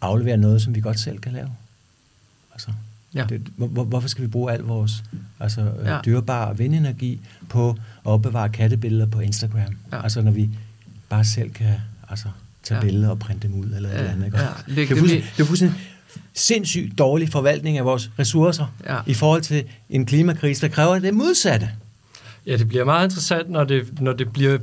afleverer 0.00 0.36
noget, 0.36 0.62
som 0.62 0.74
vi 0.74 0.80
godt 0.80 1.00
selv 1.00 1.18
kan 1.18 1.32
lave? 1.32 1.50
Altså, 2.52 2.70
ja. 3.14 3.24
det, 3.28 3.42
hvor, 3.56 3.84
hvorfor 3.84 4.08
skal 4.08 4.22
vi 4.22 4.28
bruge 4.28 4.52
al 4.52 4.60
vores 4.60 5.04
altså, 5.40 5.72
ja. 5.84 6.00
dyrebare 6.04 6.58
vindenergi 6.58 7.20
på 7.48 7.70
at 7.70 7.76
opbevare 8.04 8.48
kattebilleder 8.48 9.06
på 9.06 9.20
Instagram? 9.20 9.76
Ja. 9.92 10.02
Altså 10.02 10.22
når 10.22 10.30
vi 10.30 10.50
bare 11.08 11.24
selv 11.24 11.50
kan 11.50 11.74
altså, 12.08 12.28
tage 12.62 12.78
ja. 12.78 12.84
billeder 12.84 13.08
og 13.08 13.18
printe 13.18 13.48
dem 13.48 13.56
ud 13.56 13.66
eller 13.66 13.88
ja. 13.88 13.94
et 13.94 13.98
eller 13.98 14.12
andet. 14.12 14.26
Ikke? 14.26 14.38
Ja. 14.38 14.46
Det, 14.66 14.88
det, 14.88 14.96
det, 14.96 15.24
det 15.36 15.42
er 15.42 15.44
fuldstændig 15.44 15.78
sindssygt 16.34 16.98
dårlig 16.98 17.28
forvaltning 17.28 17.78
af 17.78 17.84
vores 17.84 18.10
ressourcer 18.18 18.66
ja. 18.86 19.00
i 19.06 19.14
forhold 19.14 19.42
til 19.42 19.64
en 19.90 20.06
klimakrise, 20.06 20.60
der 20.60 20.68
kræver 20.68 20.98
det 20.98 21.14
modsatte. 21.14 21.70
Ja, 22.46 22.56
det 22.56 22.68
bliver 22.68 22.84
meget 22.84 23.06
interessant, 23.06 23.50
når 23.50 23.64
det, 23.64 24.00
når 24.00 24.12
det 24.12 24.32
bliver... 24.32 24.58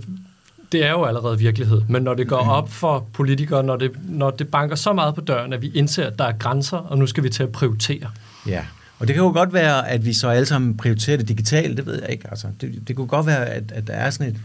Det 0.72 0.86
er 0.86 0.92
jo 0.92 1.04
allerede 1.04 1.38
virkelighed, 1.40 1.82
men 1.90 2.04
når 2.04 2.14
det 2.14 2.28
går 2.28 2.44
mm. 2.44 2.50
op 2.50 2.72
for 2.72 3.08
politikere, 3.14 3.64
når 3.64 3.76
det, 3.76 3.92
når 4.10 4.32
det 4.32 4.48
banker 4.48 4.76
så 4.76 4.94
meget 4.94 5.16
på 5.16 5.22
døren, 5.22 5.54
at 5.54 5.62
vi 5.62 5.72
indser, 5.76 6.08
at 6.08 6.20
der 6.20 6.26
er 6.26 6.32
grænser, 6.32 6.78
og 6.78 6.98
nu 6.98 7.08
skal 7.08 7.24
vi 7.24 7.30
til 7.30 7.44
at 7.44 7.52
prioritere. 7.52 8.12
Ja, 8.48 8.66
og 9.00 9.08
det 9.08 9.16
kan 9.16 9.24
jo 9.24 9.32
godt 9.32 9.54
være, 9.54 9.90
at 9.90 10.06
vi 10.06 10.14
så 10.14 10.30
alle 10.30 10.46
sammen 10.46 10.78
prioriterer 10.78 11.18
det 11.18 11.28
digitalt, 11.28 11.78
det 11.78 11.86
ved 11.86 12.02
jeg 12.02 12.10
ikke. 12.10 12.30
Altså, 12.30 12.48
det, 12.62 12.88
det 12.88 12.96
kunne 12.96 13.08
godt 13.08 13.26
være, 13.26 13.46
at, 13.46 13.72
at 13.72 13.88
der 13.88 13.94
er 13.94 14.10
sådan 14.10 14.34
et 14.34 14.42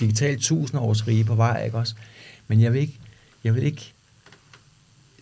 digitalt 0.00 0.42
tusindårsrige 0.42 1.24
på 1.24 1.34
vej, 1.34 1.64
ikke 1.64 1.78
også? 1.78 1.94
Men 2.48 2.60
jeg 2.60 2.72
vil 2.72 2.80
ikke, 2.80 2.98
jeg 3.44 3.54
vil 3.54 3.62
ikke 3.62 3.92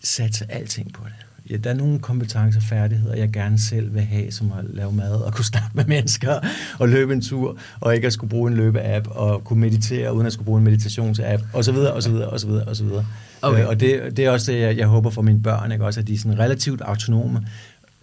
satse 0.03 0.45
alting 0.49 0.93
på 0.93 1.03
det 1.05 1.24
ja, 1.49 1.57
der 1.57 1.69
er 1.69 1.73
nogle 1.73 1.99
kompetencer 1.99 2.59
og 2.59 2.63
færdigheder, 2.63 3.15
jeg 3.15 3.31
gerne 3.31 3.59
selv 3.59 3.93
vil 3.93 4.01
have, 4.01 4.31
som 4.31 4.51
at 4.51 4.65
lave 4.69 4.91
mad 4.91 5.15
og 5.15 5.33
kunne 5.33 5.45
snakke 5.45 5.69
med 5.73 5.85
mennesker 5.85 6.39
og 6.79 6.89
løbe 6.89 7.13
en 7.13 7.21
tur, 7.21 7.57
og 7.79 7.95
ikke 7.95 8.07
at 8.07 8.13
skulle 8.13 8.29
bruge 8.29 8.51
en 8.51 8.57
løbeapp 8.57 9.07
og 9.11 9.43
kunne 9.43 9.59
meditere, 9.59 10.13
uden 10.13 10.27
at 10.27 10.33
skulle 10.33 10.45
bruge 10.45 10.57
en 10.57 10.63
meditationsapp, 10.63 11.43
og 11.53 11.65
så 11.65 11.71
videre, 11.71 11.93
og 11.93 12.03
så 12.03 12.09
videre, 12.09 12.29
og 12.29 12.39
så 12.39 12.47
videre, 12.47 12.65
og 12.65 12.75
så 12.75 12.83
videre. 12.83 13.05
Okay. 13.41 13.61
Øh, 13.61 13.67
og 13.67 13.79
det, 13.79 14.17
det 14.17 14.25
er 14.25 14.29
også 14.29 14.51
det, 14.51 14.59
jeg, 14.59 14.77
jeg 14.77 14.87
håber 14.87 15.09
for 15.09 15.21
mine 15.21 15.43
børn, 15.43 15.71
ikke? 15.71 15.85
også 15.85 15.99
at 15.99 16.07
de 16.07 16.13
er 16.13 16.17
sådan 16.17 16.39
relativt 16.39 16.81
autonome, 16.81 17.47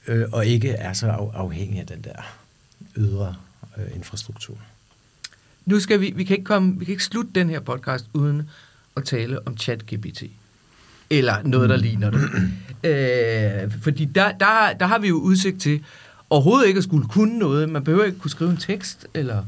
øh, 0.09 0.25
og 0.33 0.47
ikke 0.47 0.71
er 0.71 0.93
så 0.93 1.07
af, 1.07 1.29
afhængige 1.35 1.81
af 1.81 1.87
den 1.87 2.03
der 2.05 2.37
ydre 2.97 3.35
øh, 3.79 3.97
infrastruktur. 3.97 4.59
Nu 5.67 5.81
skal 5.81 6.01
vi, 6.01 6.13
vi 6.17 6.25
kan 6.25 6.37
ikke 6.37 6.45
komme, 6.45 6.79
vi 6.79 6.85
kan 6.85 6.93
ikke 6.93 7.05
slutte 7.05 7.31
den 7.35 7.51
her 7.51 7.61
podcast 7.61 8.07
uden 8.15 8.51
at 8.97 9.05
tale 9.05 9.47
om 9.47 9.57
ChatGPT 9.57 10.23
eller 11.19 11.35
noget, 11.45 11.71
der 11.71 11.77
ligner 11.77 12.11
det. 12.11 12.21
Øh, 12.85 13.73
fordi 13.83 14.05
der, 14.05 14.33
der, 14.33 14.73
der 14.81 14.87
har 14.87 14.99
vi 14.99 15.09
jo 15.09 15.15
udsigt 15.15 15.61
til 15.61 15.81
overhovedet 16.31 16.69
ikke 16.69 16.79
at 16.79 16.85
skulle 16.85 17.09
kunne 17.09 17.39
noget. 17.39 17.69
Man 17.69 17.85
behøver 17.85 18.05
ikke 18.05 18.19
kunne 18.19 18.31
skrive 18.31 18.51
en 18.51 18.57
tekst, 18.57 19.07
eller... 19.15 19.43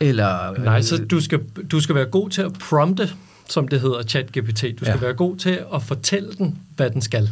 eller 0.00 0.58
Nej, 0.58 0.82
så 0.82 1.04
du 1.04 1.20
skal, 1.20 1.40
du 1.70 1.80
skal 1.80 1.94
være 1.94 2.04
god 2.04 2.30
til 2.30 2.42
at 2.42 2.52
prompte, 2.52 3.10
som 3.48 3.68
det 3.68 3.80
hedder, 3.80 4.02
ChatGPT. 4.02 4.62
Du 4.62 4.84
skal 4.84 4.88
ja. 4.88 4.96
være 4.96 5.14
god 5.14 5.36
til 5.36 5.60
at 5.74 5.82
fortælle 5.82 6.32
den, 6.38 6.58
hvad 6.76 6.90
den 6.90 7.00
skal. 7.00 7.30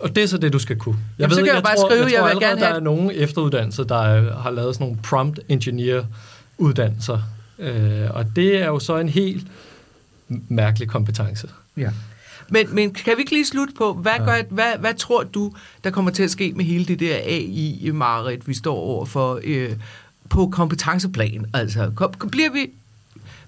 Og 0.00 0.16
det 0.16 0.22
er 0.22 0.26
så 0.26 0.38
det, 0.38 0.52
du 0.52 0.58
skal 0.58 0.76
kunne. 0.76 0.96
Jeg 1.18 1.22
Jamen, 1.22 1.30
ved, 1.30 1.36
så 1.36 1.40
kan 1.40 1.46
jeg, 1.46 1.54
jeg 1.54 1.62
bare 1.62 1.76
tror, 1.76 1.88
skrive, 1.88 2.04
jeg, 2.04 2.18
tror, 2.18 2.28
jeg 2.28 2.36
vil 2.36 2.42
gerne 2.42 2.60
have... 2.60 2.70
der 2.70 2.76
er 2.76 2.80
nogle 2.80 3.14
efteruddannelser, 3.14 3.84
der 3.84 4.32
har 4.40 4.50
lavet 4.50 4.74
sådan 4.74 4.86
nogle 4.86 5.02
prompt 5.02 5.40
engineer 5.48 6.04
uddannelser. 6.58 7.18
Øh, 7.58 8.10
og 8.10 8.36
det 8.36 8.56
er 8.62 8.66
jo 8.66 8.78
så 8.78 8.98
en 8.98 9.08
helt 9.08 9.46
mærkelig 10.48 10.88
kompetence. 10.88 11.48
Ja. 11.76 11.90
Men, 12.54 12.74
men 12.74 12.94
kan 12.94 13.16
vi 13.16 13.20
ikke 13.20 13.32
lige 13.32 13.46
slutte 13.46 13.74
på, 13.74 13.92
hvad, 13.92 14.18
gør, 14.24 14.42
hvad, 14.50 14.72
hvad 14.80 14.94
tror 14.94 15.22
du, 15.22 15.52
der 15.84 15.90
kommer 15.90 16.10
til 16.10 16.22
at 16.22 16.30
ske 16.30 16.52
med 16.56 16.64
hele 16.64 16.84
det 16.84 17.00
der 17.00 17.16
AI-marit, 17.16 18.48
vi 18.48 18.54
står 18.54 18.76
over 18.76 19.04
for 19.04 19.40
øh, 19.44 19.70
på 20.28 20.48
kompetenceplan? 20.52 21.46
Altså, 21.54 21.90
kom, 21.94 22.10
bliver 22.30 22.52
vi, 22.52 22.70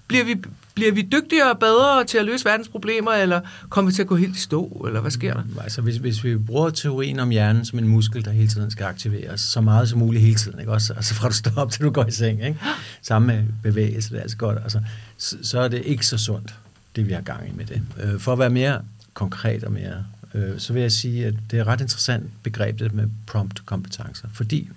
bliver 0.07 0.25
vi, 0.25 0.35
bliver 0.73 0.91
vi 0.91 1.01
dygtigere 1.01 1.51
og 1.51 1.59
bedre 1.59 2.03
til 2.03 2.17
at 2.17 2.25
løse 2.25 2.45
verdens 2.45 2.67
problemer, 2.67 3.11
eller 3.11 3.41
kommer 3.69 3.91
vi 3.91 3.95
til 3.95 4.01
at 4.01 4.07
gå 4.07 4.15
helt 4.15 4.37
i 4.37 4.39
stå, 4.39 4.83
eller 4.87 5.01
hvad 5.01 5.11
sker 5.11 5.33
der? 5.33 5.43
Mm, 5.43 5.59
altså, 5.63 5.81
hvis, 5.81 5.95
hvis 5.95 6.23
vi 6.23 6.37
bruger 6.37 6.69
teorien 6.69 7.19
om 7.19 7.29
hjernen 7.29 7.65
som 7.65 7.79
en 7.79 7.87
muskel, 7.87 8.25
der 8.25 8.31
hele 8.31 8.47
tiden 8.47 8.71
skal 8.71 8.85
aktiveres, 8.85 9.41
så 9.41 9.61
meget 9.61 9.89
som 9.89 9.99
muligt 9.99 10.23
hele 10.23 10.35
tiden, 10.35 10.59
ikke? 10.59 10.71
Også, 10.71 10.93
altså 10.93 11.13
fra 11.13 11.27
du 11.29 11.33
står 11.33 11.51
op 11.55 11.71
til 11.71 11.83
du 11.83 11.89
går 11.89 12.05
i 12.05 12.11
seng, 12.11 12.45
ikke? 12.45 12.59
Samme 13.01 13.27
med 13.27 13.43
bevægelse, 13.63 14.09
det 14.09 14.17
er 14.17 14.21
altså 14.21 14.37
godt. 14.37 14.57
Altså, 14.63 14.79
så, 15.17 15.37
så 15.41 15.59
er 15.59 15.67
det 15.67 15.81
ikke 15.85 16.05
så 16.05 16.17
sundt 16.17 16.55
det 16.97 17.07
vi 17.07 17.13
har 17.13 17.21
gang 17.21 17.49
i 17.49 17.51
med 17.55 17.65
det. 17.65 17.81
Øh, 18.03 18.19
for 18.19 18.33
at 18.33 18.39
være 18.39 18.49
mere 18.49 18.81
konkret 19.17 19.63
og 19.63 19.71
mere, 19.71 20.05
øh, 20.33 20.59
så 20.59 20.73
vil 20.73 20.81
jeg 20.81 20.91
sige, 20.91 21.25
at 21.25 21.33
det 21.51 21.59
er 21.59 21.67
ret 21.67 21.81
interessant 21.81 22.43
begreb, 22.43 22.79
det 22.79 22.93
med 22.93 23.07
prompt-kompetencer, 23.27 24.27
fordi 24.33 24.69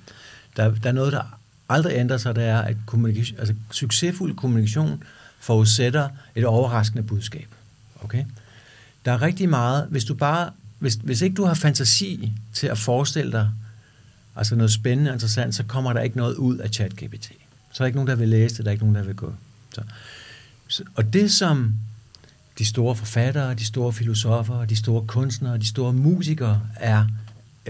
der, 0.57 0.75
der 0.75 0.89
er 0.89 0.93
noget, 0.93 1.13
der 1.13 1.39
aldrig 1.69 1.97
ændrer 1.97 2.17
sig, 2.17 2.35
det 2.35 2.45
er, 2.45 2.59
at 2.59 2.77
kommunikation, 2.87 3.39
altså, 3.39 3.55
succesfuld 3.71 4.37
kommunikation 4.37 5.03
forudsætter 5.41 6.09
et 6.35 6.45
overraskende 6.45 7.03
budskab. 7.03 7.49
Okay? 8.01 8.25
Der 9.05 9.13
er 9.13 9.23
rigtig 9.23 9.49
meget, 9.49 9.87
hvis 9.91 10.05
du 10.05 10.15
bare, 10.15 10.51
hvis, 10.79 10.95
hvis 10.95 11.23
ikke 11.23 11.35
du 11.35 11.45
har 11.45 11.55
fantasi 11.55 12.33
til 12.53 12.67
at 12.67 12.79
forestille 12.79 13.33
dig 13.33 13.51
altså 14.37 14.57
noget 14.57 14.73
spændende 14.73 15.11
og 15.11 15.15
interessant, 15.15 15.55
så 15.55 15.65
kommer 15.65 15.93
der 15.93 16.01
ikke 16.01 16.17
noget 16.17 16.35
ud 16.35 16.59
af 16.59 16.71
ChatGPT. 16.71 17.33
Så 17.73 17.83
er 17.83 17.85
der 17.85 17.87
ikke 17.87 17.97
nogen, 17.97 18.09
der 18.09 18.15
vil 18.15 18.29
læse 18.29 18.57
det, 18.57 18.65
der 18.65 18.71
er 18.71 18.73
ikke 18.73 18.85
nogen, 18.85 18.97
der 18.97 19.03
vil 19.03 19.17
gå. 19.17 19.35
Så. 19.75 20.85
Og 20.95 21.13
det, 21.13 21.33
som 21.33 21.75
de 22.61 22.65
store 22.65 22.97
forfattere, 22.97 23.55
de 23.55 23.65
store 23.65 23.93
filosofer, 23.93 24.65
de 24.65 24.77
store 24.77 25.07
kunstnere, 25.07 25.59
de 25.59 25.67
store 25.67 25.93
musikere 25.93 26.63
er 26.77 27.05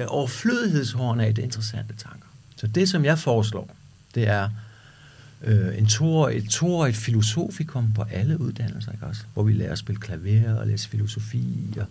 overflødighedshårene 0.07 1.27
af 1.27 1.35
det 1.35 1.43
interessante 1.43 1.95
tanker. 1.97 2.27
Så 2.57 2.67
det, 2.67 2.89
som 2.89 3.05
jeg 3.05 3.19
foreslår, 3.19 3.77
det 4.15 4.29
er 4.29 4.49
øh, 5.43 5.79
en 5.79 5.87
toårig, 5.87 6.37
et 6.37 6.49
toårigt 6.51 6.97
filosofikum 6.97 7.93
på 7.93 8.03
alle 8.03 8.41
uddannelser, 8.41 8.93
ikke 8.93 9.07
også? 9.07 9.23
hvor 9.35 9.43
vi 9.43 9.53
lærer 9.53 9.73
at 9.73 9.79
spille 9.79 10.01
klaver 10.01 10.55
og 10.55 10.67
læse 10.67 10.89
filosofi. 10.89 11.75
Og, 11.81 11.87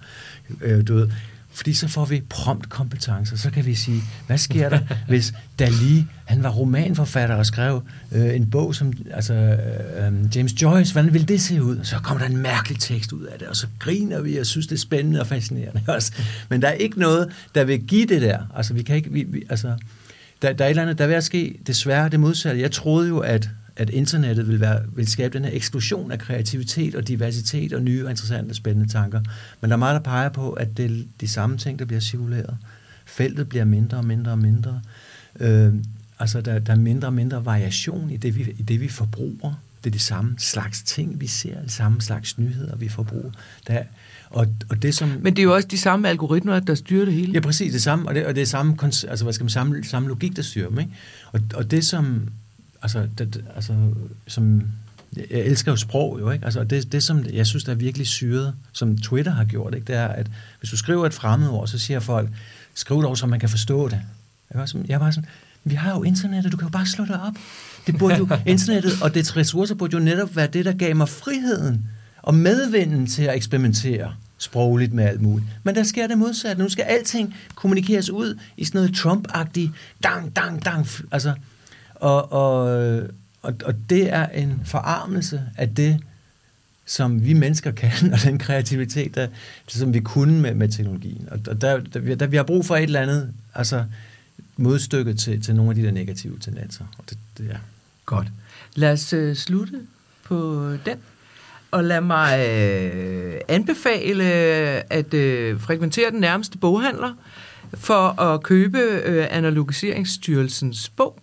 øh, 0.61 0.87
du 0.87 0.93
ved, 0.93 1.09
fordi 1.51 1.73
så 1.73 1.87
får 1.87 2.05
vi 2.05 2.23
prompt 2.29 2.69
kompetencer. 2.69 3.37
Så 3.37 3.51
kan 3.51 3.65
vi 3.65 3.75
sige, 3.75 4.01
hvad 4.27 4.37
sker 4.37 4.69
der, 4.69 4.79
hvis 5.07 5.33
Dali, 5.59 6.05
han 6.25 6.43
var 6.43 6.49
romanforfatter 6.49 7.35
og 7.35 7.45
skrev 7.45 7.83
øh, 8.11 8.35
en 8.35 8.49
bog 8.49 8.75
som 8.75 8.93
altså, 9.11 9.33
øh, 9.33 10.07
øh 10.07 10.35
James 10.35 10.61
Joyce, 10.61 10.93
hvordan 10.93 11.13
ville 11.13 11.27
det 11.27 11.41
se 11.41 11.63
ud? 11.63 11.79
Så 11.83 11.95
kommer 12.03 12.23
der 12.23 12.29
en 12.29 12.37
mærkelig 12.37 12.79
tekst 12.79 13.13
ud 13.13 13.23
af 13.23 13.39
det, 13.39 13.47
og 13.47 13.55
så 13.55 13.67
griner 13.79 14.21
vi 14.21 14.37
og 14.37 14.45
synes, 14.45 14.67
det 14.67 14.75
er 14.75 14.79
spændende 14.79 15.19
og 15.19 15.27
fascinerende 15.27 15.81
også. 15.95 16.11
Men 16.49 16.61
der 16.61 16.67
er 16.67 16.73
ikke 16.73 16.99
noget, 16.99 17.31
der 17.55 17.63
vil 17.63 17.79
give 17.79 18.05
det 18.05 18.21
der. 18.21 18.39
Altså, 18.55 18.73
vi 18.73 18.83
kan 18.83 18.95
ikke, 18.95 19.11
vi, 19.11 19.23
vi, 19.23 19.43
altså, 19.49 19.75
der, 20.41 20.53
der 20.53 20.63
er 20.63 20.67
et 20.67 20.69
eller 20.69 20.83
andet, 20.83 20.97
der 20.97 21.07
vil 21.07 21.13
at 21.13 21.23
ske 21.23 21.59
desværre 21.67 22.09
det 22.09 22.19
modsatte. 22.19 22.61
Jeg 22.61 22.71
troede 22.71 23.07
jo, 23.07 23.19
at 23.19 23.49
at 23.79 23.89
internettet 23.89 24.47
vil, 24.47 24.59
være, 24.59 24.81
vil 24.95 25.07
skabe 25.07 25.37
den 25.37 25.45
her 25.45 25.51
eksplosion 25.55 26.11
af 26.11 26.19
kreativitet 26.19 26.95
og 26.95 27.07
diversitet 27.07 27.73
og 27.73 27.81
nye, 27.81 27.99
interessante, 27.99 28.53
spændende 28.53 28.91
tanker. 28.91 29.21
Men 29.61 29.69
der 29.69 29.75
er 29.75 29.79
meget, 29.79 29.93
der 29.93 30.11
peger 30.11 30.29
på, 30.29 30.51
at 30.51 30.77
det 30.77 30.85
er 30.85 31.03
de 31.21 31.27
samme 31.27 31.57
ting, 31.57 31.79
der 31.79 31.85
bliver 31.85 31.99
cirkuleret. 31.99 32.57
Feltet 33.05 33.49
bliver 33.49 33.65
mindre 33.65 33.97
og 33.97 34.05
mindre 34.05 34.31
og 34.31 34.39
mindre. 34.39 34.81
Øh, 35.39 35.73
altså, 36.19 36.41
der, 36.41 36.59
der 36.59 36.73
er 36.73 36.77
mindre 36.77 37.07
og 37.07 37.13
mindre 37.13 37.45
variation 37.45 38.09
i 38.09 38.17
det, 38.17 38.35
vi, 38.35 38.55
i 38.57 38.61
det, 38.61 38.81
vi 38.81 38.87
forbruger. 38.87 39.61
Det 39.83 39.89
er 39.89 39.91
de 39.91 39.99
samme 39.99 40.35
slags 40.37 40.83
ting, 40.83 41.21
vi 41.21 41.27
ser, 41.27 41.61
de 41.63 41.69
samme 41.69 42.01
slags 42.01 42.37
nyheder, 42.37 42.75
vi 42.75 42.89
forbruger. 42.89 43.31
Der, 43.67 43.83
og, 44.29 44.47
og 44.69 44.81
det, 44.81 44.95
som, 44.95 45.09
Men 45.09 45.35
det 45.35 45.39
er 45.39 45.43
jo 45.43 45.55
også 45.55 45.67
de 45.67 45.77
samme 45.77 46.09
algoritmer, 46.09 46.59
der 46.59 46.75
styrer 46.75 47.05
det 47.05 47.13
hele. 47.13 47.33
Ja, 47.33 47.39
præcis. 47.39 47.71
Det 47.71 47.81
samme, 47.81 48.07
og 48.07 48.15
det, 48.15 48.25
og 48.25 48.35
det 48.35 48.41
er 48.41 48.45
samme, 48.45 48.77
altså, 48.83 49.23
hvad 49.23 49.33
skal 49.33 49.43
man, 49.43 49.49
samme, 49.49 49.83
samme 49.83 50.07
logik, 50.07 50.35
der 50.35 50.41
styrer 50.41 50.69
dem. 50.69 50.79
Ikke? 50.79 50.91
Og, 51.31 51.41
og 51.53 51.71
det, 51.71 51.85
som, 51.85 52.29
altså, 52.81 53.07
det, 53.17 53.43
altså 53.55 53.73
som, 54.27 54.63
jeg 55.15 55.25
elsker 55.29 55.71
jo 55.71 55.75
sprog 55.75 56.19
jo, 56.19 56.31
ikke? 56.31 56.45
Altså, 56.45 56.63
det, 56.63 56.91
det, 56.91 57.03
som 57.03 57.25
jeg 57.33 57.47
synes, 57.47 57.63
der 57.63 57.71
er 57.71 57.75
virkelig 57.75 58.07
syret, 58.07 58.53
som 58.71 58.97
Twitter 58.97 59.31
har 59.31 59.43
gjort, 59.43 59.75
ikke? 59.75 59.87
det 59.87 59.95
er, 59.95 60.07
at 60.07 60.27
hvis 60.59 60.69
du 60.69 60.77
skriver 60.77 61.05
et 61.05 61.13
fremmedord, 61.13 61.67
så 61.67 61.79
siger 61.79 61.99
folk, 61.99 62.29
skriv 62.73 62.97
det 62.97 63.05
over, 63.05 63.15
så 63.15 63.27
man 63.27 63.39
kan 63.39 63.49
forstå 63.49 63.87
det. 63.87 64.01
Jeg 64.53 64.59
var, 64.59 64.65
sådan, 64.65 64.85
jeg 64.89 64.99
var 64.99 65.11
sådan, 65.11 65.29
Vi 65.63 65.75
har 65.75 65.95
jo 65.95 66.03
internettet, 66.03 66.51
du 66.51 66.57
kan 66.57 66.67
jo 66.67 66.71
bare 66.71 66.85
slå 66.85 67.05
det 67.05 67.19
op. 67.21 67.33
Det 67.87 67.97
burde 67.97 68.17
jo, 68.17 68.27
internettet 68.45 68.91
og 69.01 69.15
dets 69.15 69.37
ressourcer 69.37 69.75
burde 69.75 69.97
jo 69.97 70.03
netop 70.03 70.35
være 70.35 70.47
det, 70.47 70.65
der 70.65 70.73
gav 70.73 70.95
mig 70.95 71.09
friheden 71.09 71.85
og 72.21 72.35
medvinden 72.35 73.07
til 73.07 73.23
at 73.23 73.35
eksperimentere 73.35 74.13
sprogligt 74.37 74.93
med 74.93 75.03
alt 75.03 75.21
muligt. 75.21 75.47
Men 75.63 75.75
der 75.75 75.83
sker 75.83 76.07
det 76.07 76.17
modsatte. 76.17 76.63
Nu 76.63 76.69
skal 76.69 76.83
alting 76.83 77.35
kommunikeres 77.55 78.09
ud 78.09 78.39
i 78.57 78.65
sådan 78.65 78.79
noget 78.81 78.95
Trump-agtigt 78.95 79.71
dang, 80.03 80.35
dang, 80.35 80.65
dang. 80.65 80.87
Altså, 81.11 81.33
og, 81.99 82.31
og, 82.31 82.63
og, 83.41 83.53
og 83.65 83.75
det 83.89 84.13
er 84.13 84.27
en 84.27 84.61
forarmelse 84.65 85.41
af 85.57 85.75
det, 85.75 85.99
som 86.85 87.25
vi 87.25 87.33
mennesker 87.33 87.71
kan, 87.71 87.91
og 88.13 88.19
den 88.23 88.39
kreativitet, 88.39 89.15
der, 89.15 89.27
som 89.67 89.93
vi 89.93 89.99
kunne 89.99 90.41
med, 90.41 90.53
med 90.53 90.69
teknologien. 90.69 91.27
Og 91.31 91.45
der, 91.45 91.79
der, 91.79 92.15
der, 92.15 92.27
vi 92.27 92.35
har 92.35 92.43
brug 92.43 92.65
for 92.65 92.75
et 92.75 92.83
eller 92.83 93.01
andet, 93.01 93.33
altså 93.55 93.83
modstykke 94.57 95.13
til, 95.13 95.43
til 95.43 95.55
nogle 95.55 95.71
af 95.71 95.75
de 95.75 95.83
der 95.83 95.91
negative 95.91 96.39
tendenser. 96.39 96.85
Og 96.97 97.03
det, 97.09 97.17
det 97.37 97.51
er 97.51 97.57
godt. 98.05 98.27
Lad 98.75 98.91
os 98.91 99.13
øh, 99.13 99.35
slutte 99.35 99.79
på 100.23 100.69
den. 100.85 100.97
Og 101.71 101.83
lad 101.83 102.01
mig 102.01 102.47
øh, 102.49 103.41
anbefale 103.47 104.23
at 104.93 105.13
øh, 105.13 105.59
frekventere 105.59 106.11
den 106.11 106.19
nærmeste 106.19 106.57
boghandler 106.57 107.13
for 107.73 108.21
at 108.21 108.43
købe 108.43 108.79
øh, 108.79 109.27
Analogiseringsstyrelsens 109.29 110.89
bog. 110.89 111.19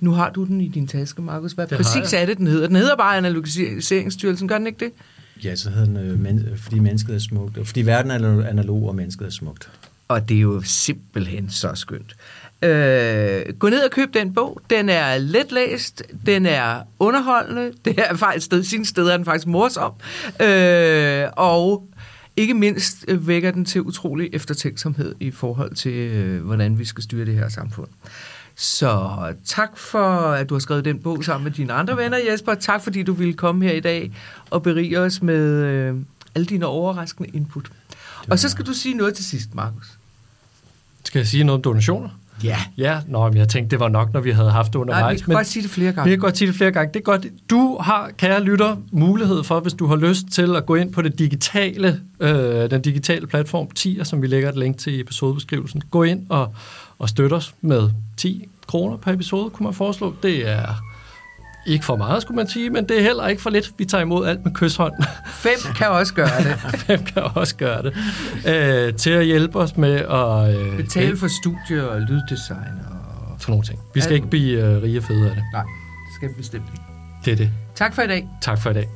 Nu 0.00 0.12
har 0.12 0.30
du 0.30 0.44
den 0.44 0.60
i 0.60 0.68
din 0.68 0.86
taske, 0.86 1.22
Markus. 1.22 1.52
Hvad 1.52 1.66
det 1.66 1.76
præcis 1.76 2.12
er 2.12 2.26
det, 2.26 2.38
den 2.38 2.46
hedder? 2.46 2.66
Den 2.66 2.76
hedder 2.76 2.96
bare 2.96 3.16
Analogiseringsstyrelsen, 3.16 4.48
gør 4.48 4.58
den 4.58 4.66
ikke 4.66 4.84
det? 4.84 4.92
Ja, 5.44 5.56
så 5.56 5.70
hedder 5.70 5.86
den, 5.86 5.96
øh, 5.96 6.18
men, 6.18 6.48
fordi 6.56 6.78
mennesket 6.78 7.14
er 7.14 7.18
smukt. 7.18 7.58
Fordi 7.64 7.82
verden 7.82 8.10
er 8.10 8.46
analog, 8.46 8.88
og 8.88 8.94
mennesket 8.94 9.26
er 9.26 9.30
smukt. 9.30 9.70
Og 10.08 10.28
det 10.28 10.36
er 10.36 10.40
jo 10.40 10.62
simpelthen 10.64 11.50
så 11.50 11.74
skønt. 11.74 12.16
Øh, 12.62 13.54
gå 13.58 13.68
ned 13.68 13.84
og 13.84 13.90
køb 13.90 14.14
den 14.14 14.34
bog. 14.34 14.60
Den 14.70 14.88
er 14.88 15.18
letlæst, 15.18 16.02
den 16.26 16.46
er 16.46 16.80
underholdende, 16.98 17.72
det 17.84 17.98
er 17.98 18.14
faktisk 18.16 18.46
sted, 18.46 18.62
sin 18.62 18.84
steder 18.84 19.12
er 19.12 19.16
den 19.16 19.24
faktisk 19.24 19.46
morsom, 19.46 19.92
øh, 20.42 21.28
og 21.32 21.88
ikke 22.36 22.54
mindst 22.54 23.04
øh, 23.08 23.28
vækker 23.28 23.50
den 23.50 23.64
til 23.64 23.82
utrolig 23.82 24.30
eftertænksomhed 24.32 25.14
i 25.20 25.30
forhold 25.30 25.74
til, 25.74 25.92
øh, 25.92 26.44
hvordan 26.44 26.78
vi 26.78 26.84
skal 26.84 27.04
styre 27.04 27.26
det 27.26 27.34
her 27.34 27.48
samfund. 27.48 27.88
Så 28.56 29.10
tak 29.44 29.78
for, 29.78 30.08
at 30.32 30.48
du 30.48 30.54
har 30.54 30.58
skrevet 30.58 30.84
den 30.84 30.98
bog 30.98 31.24
sammen 31.24 31.44
med 31.44 31.52
dine 31.52 31.72
andre 31.72 31.96
venner, 31.96 32.18
Jesper. 32.30 32.54
Tak 32.54 32.84
fordi 32.84 33.02
du 33.02 33.12
ville 33.12 33.34
komme 33.34 33.64
her 33.64 33.72
i 33.72 33.80
dag 33.80 34.12
og 34.50 34.62
berige 34.62 35.00
os 35.00 35.22
med 35.22 35.64
øh, 35.64 35.94
alle 36.34 36.46
dine 36.46 36.66
overraskende 36.66 37.30
input. 37.34 37.70
Og 38.30 38.38
så 38.38 38.48
skal 38.48 38.66
du 38.66 38.72
sige 38.72 38.94
noget 38.94 39.14
til 39.14 39.24
sidst, 39.24 39.54
Markus. 39.54 39.98
Skal 41.04 41.18
jeg 41.18 41.26
sige 41.26 41.44
noget 41.44 41.58
om 41.58 41.62
donationer? 41.62 42.08
Ja. 42.44 42.58
Ja, 42.76 43.00
nå, 43.08 43.28
men 43.28 43.38
jeg 43.38 43.48
tænkte, 43.48 43.70
det 43.70 43.80
var 43.80 43.88
nok, 43.88 44.12
når 44.12 44.20
vi 44.20 44.30
havde 44.30 44.50
haft 44.50 44.72
det 44.72 44.78
undervejs. 44.78 45.02
Nej, 45.02 45.12
vi 45.12 45.18
kan 45.18 45.24
men 45.28 45.36
godt 45.36 45.46
sige 45.46 45.62
det 45.62 45.70
flere 45.70 45.92
gange. 45.92 46.10
Vi 46.10 46.10
kan 46.10 46.20
godt 46.20 46.38
sige 46.38 46.48
det 46.48 46.56
flere 46.56 46.70
gange. 46.70 46.92
Det 46.94 47.00
er 47.00 47.04
godt. 47.04 47.26
Du 47.50 47.78
har, 47.80 48.10
kære 48.18 48.42
lytter, 48.42 48.76
mulighed 48.90 49.44
for, 49.44 49.60
hvis 49.60 49.72
du 49.72 49.86
har 49.86 49.96
lyst 49.96 50.26
til 50.32 50.56
at 50.56 50.66
gå 50.66 50.74
ind 50.74 50.92
på 50.92 51.02
det 51.02 51.18
digitale, 51.18 52.00
øh, 52.20 52.70
den 52.70 52.82
digitale 52.82 53.26
platform 53.26 53.70
10, 53.70 54.00
som 54.02 54.22
vi 54.22 54.26
lægger 54.26 54.48
et 54.48 54.56
link 54.56 54.78
til 54.78 54.92
i 54.94 55.00
episodebeskrivelsen. 55.00 55.82
Gå 55.90 56.02
ind 56.02 56.26
og, 56.28 56.54
og 56.98 57.08
støtte 57.08 57.34
os 57.34 57.54
med 57.60 57.90
10 58.16 58.48
kroner 58.66 58.96
per 58.96 59.12
episode, 59.12 59.50
kunne 59.50 59.64
man 59.64 59.74
foreslå. 59.74 60.14
Det 60.22 60.48
er 60.48 60.82
ikke 61.66 61.84
for 61.84 61.96
meget, 61.96 62.22
skulle 62.22 62.36
man 62.36 62.48
sige, 62.48 62.70
men 62.70 62.88
det 62.88 62.98
er 62.98 63.02
heller 63.02 63.26
ikke 63.26 63.42
for 63.42 63.50
lidt. 63.50 63.72
Vi 63.78 63.84
tager 63.84 64.02
imod 64.02 64.26
alt 64.26 64.44
med 64.44 64.52
kysshånd. 64.54 64.92
Fem 65.32 65.74
kan 65.76 65.88
også 65.88 66.14
gøre 66.14 66.38
det. 66.38 66.58
Fem 66.86 67.04
kan 67.04 67.22
også 67.34 67.56
gøre 67.56 67.82
det. 67.82 67.94
Øh, 68.46 68.94
til 68.94 69.10
at 69.10 69.24
hjælpe 69.24 69.58
os 69.58 69.76
med 69.76 69.94
at... 69.94 70.58
Øh, 70.58 70.76
Betale 70.76 71.16
for 71.16 71.28
studie 71.42 71.88
og 71.88 72.00
lyddesign 72.00 72.58
og... 72.90 73.36
Sådan 73.38 73.52
nogle 73.52 73.64
ting. 73.64 73.78
Vi 73.94 74.00
skal 74.00 74.14
ikke 74.14 74.26
blive 74.26 74.60
øh, 74.60 74.82
rige 74.82 74.98
og 74.98 75.04
fede 75.04 75.30
af 75.30 75.34
det. 75.34 75.44
Nej, 75.52 75.62
det 75.62 76.14
skal 76.14 76.28
vi 76.28 76.34
bestemt 76.34 76.64
ikke. 76.72 76.84
Det 77.24 77.32
er 77.32 77.36
det. 77.36 77.50
Tak 77.74 77.94
for 77.94 78.02
i 78.02 78.06
dag. 78.06 78.28
Tak 78.40 78.62
for 78.62 78.70
i 78.70 78.74
dag. 78.74 78.88